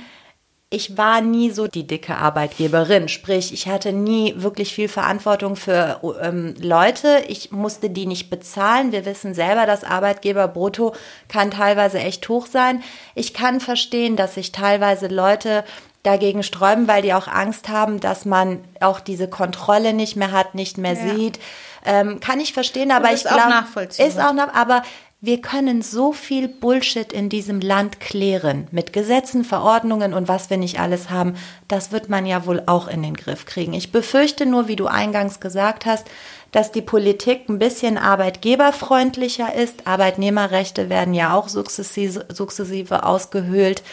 ich 0.73 0.97
war 0.97 1.19
nie 1.19 1.51
so 1.51 1.67
die 1.67 1.85
dicke 1.85 2.15
Arbeitgeberin. 2.15 3.09
Sprich, 3.09 3.53
ich 3.53 3.67
hatte 3.67 3.91
nie 3.91 4.33
wirklich 4.37 4.73
viel 4.73 4.87
Verantwortung 4.87 5.57
für 5.57 5.99
ähm, 6.21 6.55
Leute. 6.61 7.23
Ich 7.27 7.51
musste 7.51 7.89
die 7.89 8.05
nicht 8.05 8.29
bezahlen. 8.29 8.93
Wir 8.93 9.05
wissen 9.05 9.33
selber, 9.33 9.65
dass 9.65 9.83
Arbeitgeber 9.83 10.47
brutto 10.47 10.95
kann 11.27 11.51
teilweise 11.51 11.99
echt 11.99 12.27
hoch 12.29 12.47
sein. 12.47 12.81
Ich 13.15 13.33
kann 13.33 13.59
verstehen, 13.59 14.15
dass 14.15 14.35
sich 14.35 14.53
teilweise 14.53 15.07
Leute 15.07 15.65
dagegen 16.03 16.41
sträuben, 16.41 16.87
weil 16.87 17.01
die 17.01 17.13
auch 17.13 17.27
Angst 17.27 17.67
haben, 17.67 17.99
dass 17.99 18.23
man 18.23 18.63
auch 18.79 19.01
diese 19.01 19.27
Kontrolle 19.27 19.91
nicht 19.91 20.15
mehr 20.15 20.31
hat, 20.31 20.55
nicht 20.55 20.77
mehr 20.77 20.93
ja. 20.93 21.15
sieht. 21.15 21.39
Ähm, 21.85 22.21
kann 22.21 22.39
ich 22.39 22.53
verstehen, 22.53 22.91
aber 22.91 23.11
ich 23.11 23.23
glaube, 23.23 23.65
ist 23.97 24.19
auch 24.19 24.33
nach, 24.33 24.53
aber 24.53 24.83
wir 25.23 25.39
können 25.39 25.83
so 25.83 26.13
viel 26.13 26.47
Bullshit 26.47 27.13
in 27.13 27.29
diesem 27.29 27.61
Land 27.61 27.99
klären 27.99 28.67
mit 28.71 28.91
Gesetzen, 28.91 29.45
Verordnungen 29.45 30.15
und 30.15 30.27
was 30.27 30.49
wir 30.49 30.57
nicht 30.57 30.79
alles 30.79 31.11
haben. 31.11 31.35
Das 31.67 31.91
wird 31.91 32.09
man 32.09 32.25
ja 32.25 32.47
wohl 32.47 32.63
auch 32.65 32.87
in 32.87 33.03
den 33.03 33.13
Griff 33.13 33.45
kriegen. 33.45 33.73
Ich 33.73 33.91
befürchte 33.91 34.47
nur, 34.47 34.67
wie 34.67 34.75
du 34.75 34.87
eingangs 34.87 35.39
gesagt 35.39 35.85
hast, 35.85 36.07
dass 36.51 36.71
die 36.71 36.81
Politik 36.81 37.47
ein 37.49 37.59
bisschen 37.59 37.99
arbeitgeberfreundlicher 37.99 39.53
ist. 39.53 39.85
Arbeitnehmerrechte 39.85 40.89
werden 40.89 41.13
ja 41.13 41.35
auch 41.35 41.49
sukzessive, 41.49 42.25
sukzessive 42.29 43.05
ausgehöhlt. 43.05 43.83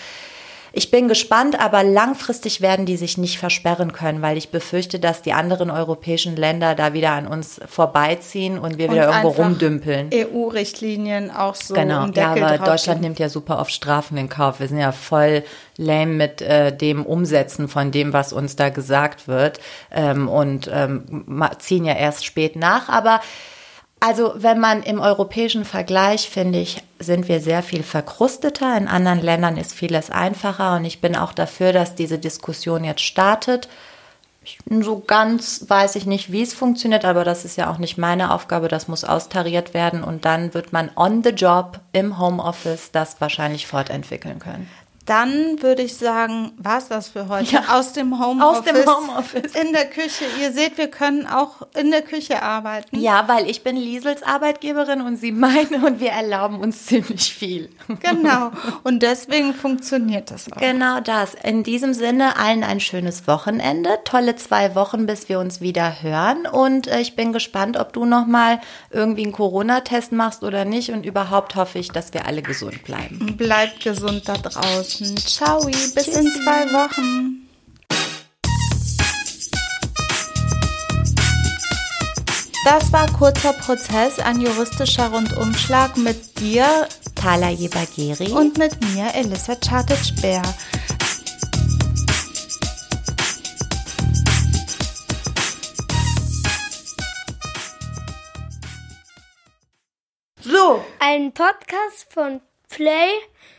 Ich 0.73 0.91
bin 0.91 1.09
gespannt, 1.09 1.59
aber 1.59 1.83
langfristig 1.83 2.61
werden 2.61 2.87
die 2.87 2.97
sich 2.97 3.19
nicht 3.19 3.39
versperren 3.39 3.93
können, 3.93 4.23
weil 4.23 4.37
ich 4.37 4.51
befürchte, 4.51 4.99
dass 4.99 5.23
die 5.23 5.33
anderen 5.33 5.71
europäischen 5.71 6.37
Länder 6.37 6.75
da 6.75 6.93
wieder 6.93 7.13
an 7.13 7.27
uns 7.27 7.61
vorbeiziehen 7.67 8.59
und 8.59 8.79
wir 8.79 8.91
wieder 8.91 9.09
und 9.09 9.15
irgendwo 9.17 9.43
rumdümpeln. 9.43 10.11
EU-Richtlinien 10.13 11.31
auch 11.31 11.55
so. 11.55 11.75
Genau, 11.75 12.07
ja, 12.07 12.33
aber 12.33 12.59
Deutschland 12.59 13.01
nimmt 13.01 13.19
ja 13.19 13.29
super 13.29 13.59
oft 13.59 13.73
Strafen 13.73 14.17
in 14.17 14.29
Kauf. 14.29 14.61
Wir 14.61 14.69
sind 14.69 14.79
ja 14.79 14.93
voll 14.93 15.43
lame 15.77 16.13
mit 16.13 16.43
äh, 16.43 16.77
dem 16.77 17.07
Umsetzen 17.07 17.69
von 17.69 17.91
dem, 17.91 18.13
was 18.13 18.33
uns 18.33 18.57
da 18.57 18.69
gesagt 18.69 19.29
wird 19.29 19.61
ähm, 19.91 20.29
und 20.29 20.69
ähm, 20.73 21.35
ziehen 21.59 21.85
ja 21.85 21.95
erst 21.95 22.25
spät 22.25 22.57
nach, 22.57 22.89
aber 22.89 23.21
also 24.01 24.33
wenn 24.37 24.61
man 24.61 24.83
im 24.83 25.01
europäischen 25.01 25.65
Vergleich, 25.65 26.31
finde 26.31 26.61
ich, 26.61 26.83
sind 26.99 27.29
wir 27.29 27.41
sehr 27.41 27.63
viel 27.63 27.83
verkrusteter. 27.83 28.77
In 28.77 28.89
anderen 28.89 29.21
Ländern 29.21 29.57
ist 29.57 29.73
vieles 29.73 30.11
einfacher 30.11 30.77
und 30.77 30.85
ich 30.85 31.01
bin 31.01 31.17
auch 31.17 31.33
dafür, 31.33 31.73
dass 31.73 31.95
diese 31.95 32.19
Diskussion 32.19 32.85
jetzt 32.85 33.03
startet. 33.03 33.69
So 34.69 35.01
ganz 35.01 35.65
weiß 35.69 35.97
ich 35.97 36.07
nicht, 36.07 36.33
wie 36.33 36.43
es 36.43 36.55
funktioniert, 36.55 37.05
aber 37.05 37.25
das 37.25 37.45
ist 37.45 37.57
ja 37.57 37.71
auch 37.71 37.79
nicht 37.79 37.99
meine 37.99 38.33
Aufgabe. 38.33 38.69
Das 38.69 38.89
muss 38.89 39.05
austariert 39.05 39.75
werden 39.75 40.03
und 40.03 40.25
dann 40.25 40.55
wird 40.55 40.73
man 40.73 40.91
on 40.97 41.23
the 41.23 41.31
job 41.31 41.81
im 41.93 42.19
Homeoffice 42.19 42.91
das 42.93 43.21
wahrscheinlich 43.21 43.67
fortentwickeln 43.67 44.39
können. 44.39 44.71
Dann 45.09 45.63
würde 45.63 45.81
ich 45.81 45.97
sagen, 45.97 46.53
war 46.59 46.77
es 46.77 46.89
das 46.89 47.09
für 47.09 47.29
heute. 47.31 47.51
Ja, 47.55 47.79
aus 47.79 47.95
dem 47.95 48.23
Homeoffice. 48.23 48.59
Aus 48.59 48.65
dem 48.65 48.95
Homeoffice. 48.95 49.55
In 49.55 49.73
der 49.73 49.87
Küche. 49.87 50.27
Ihr 50.39 50.53
seht, 50.53 50.77
wir 50.77 50.89
können 50.89 51.27
auch 51.27 51.63
in 51.75 51.91
der 51.91 52.03
Küche 52.03 52.43
arbeiten. 52.43 53.01
Ja, 53.01 53.27
weil 53.27 53.49
ich 53.49 53.63
bin 53.63 53.77
Liesels 53.77 54.23
Arbeitgeberin 54.23 55.01
und 55.01 55.17
sie 55.17 55.33
meine 55.33 55.87
und 55.87 56.01
wir 56.01 56.11
erlauben 56.11 56.61
uns 56.61 56.85
ziemlich 56.85 57.33
viel. 57.33 57.71
Genau. 58.01 58.51
Und 58.85 59.03
deswegen 59.03 59.55
funktioniert 59.55 60.31
das 60.31 60.53
auch. 60.53 60.61
Genau 60.61 61.01
das. 61.01 61.33
In 61.43 61.63
diesem 61.63 61.95
Sinne 61.95 62.37
allen 62.37 62.63
ein 62.63 62.81
schönes 62.81 63.27
Wochenende. 63.27 64.01
Tolle 64.05 64.37
zwei 64.37 64.75
Wochen, 64.75 65.07
bis 65.07 65.31
wir 65.31 65.41
uns 65.41 65.63
wieder 65.63 66.03
hören. 66.03 66.47
Und 66.47 66.87
äh, 66.87 67.01
ich 67.01 67.17
bin 67.17 67.33
gespannt, 67.33 67.79
ob 67.79 67.95
du 67.95 68.05
nochmal 68.05 68.61
irgendwie 68.91 69.23
einen 69.23 69.33
Corona-Test 69.33 70.13
machst 70.13 70.45
oder 70.45 70.67
nicht. 70.67 70.91
Und 70.91 71.07
überhaupt 71.07 71.57
hoffe 71.57 71.79
ich, 71.79 71.93
dass 71.93 72.13
wir 72.13 72.27
alle 72.27 72.43
gesund 72.43 72.85
bleiben. 72.85 73.39
Bleibt 73.39 73.83
gesund 73.83 74.29
da 74.29 74.35
draußen. 74.35 74.98
Menschen. 75.01 75.17
Ciao, 75.17 75.65
bis 75.65 75.95
Tschüssi. 75.95 76.19
in 76.19 76.27
zwei 76.33 76.73
Wochen. 76.73 77.45
Das 82.65 82.93
war 82.93 83.11
kurzer 83.13 83.53
Prozess, 83.55 84.19
ein 84.19 84.41
juristischer 84.41 85.11
Rundumschlag 85.11 85.97
mit 85.97 86.39
dir, 86.39 86.87
Thala 87.15 87.51
Jebageri. 87.51 88.31
und 88.33 88.59
mit 88.59 88.79
mir, 88.83 89.15
Elissa 89.15 89.55
Chartic-Bär. 89.57 90.43
So. 100.41 100.85
Ein 100.99 101.33
Podcast 101.33 102.07
von 102.13 102.41
Play. 102.69 103.11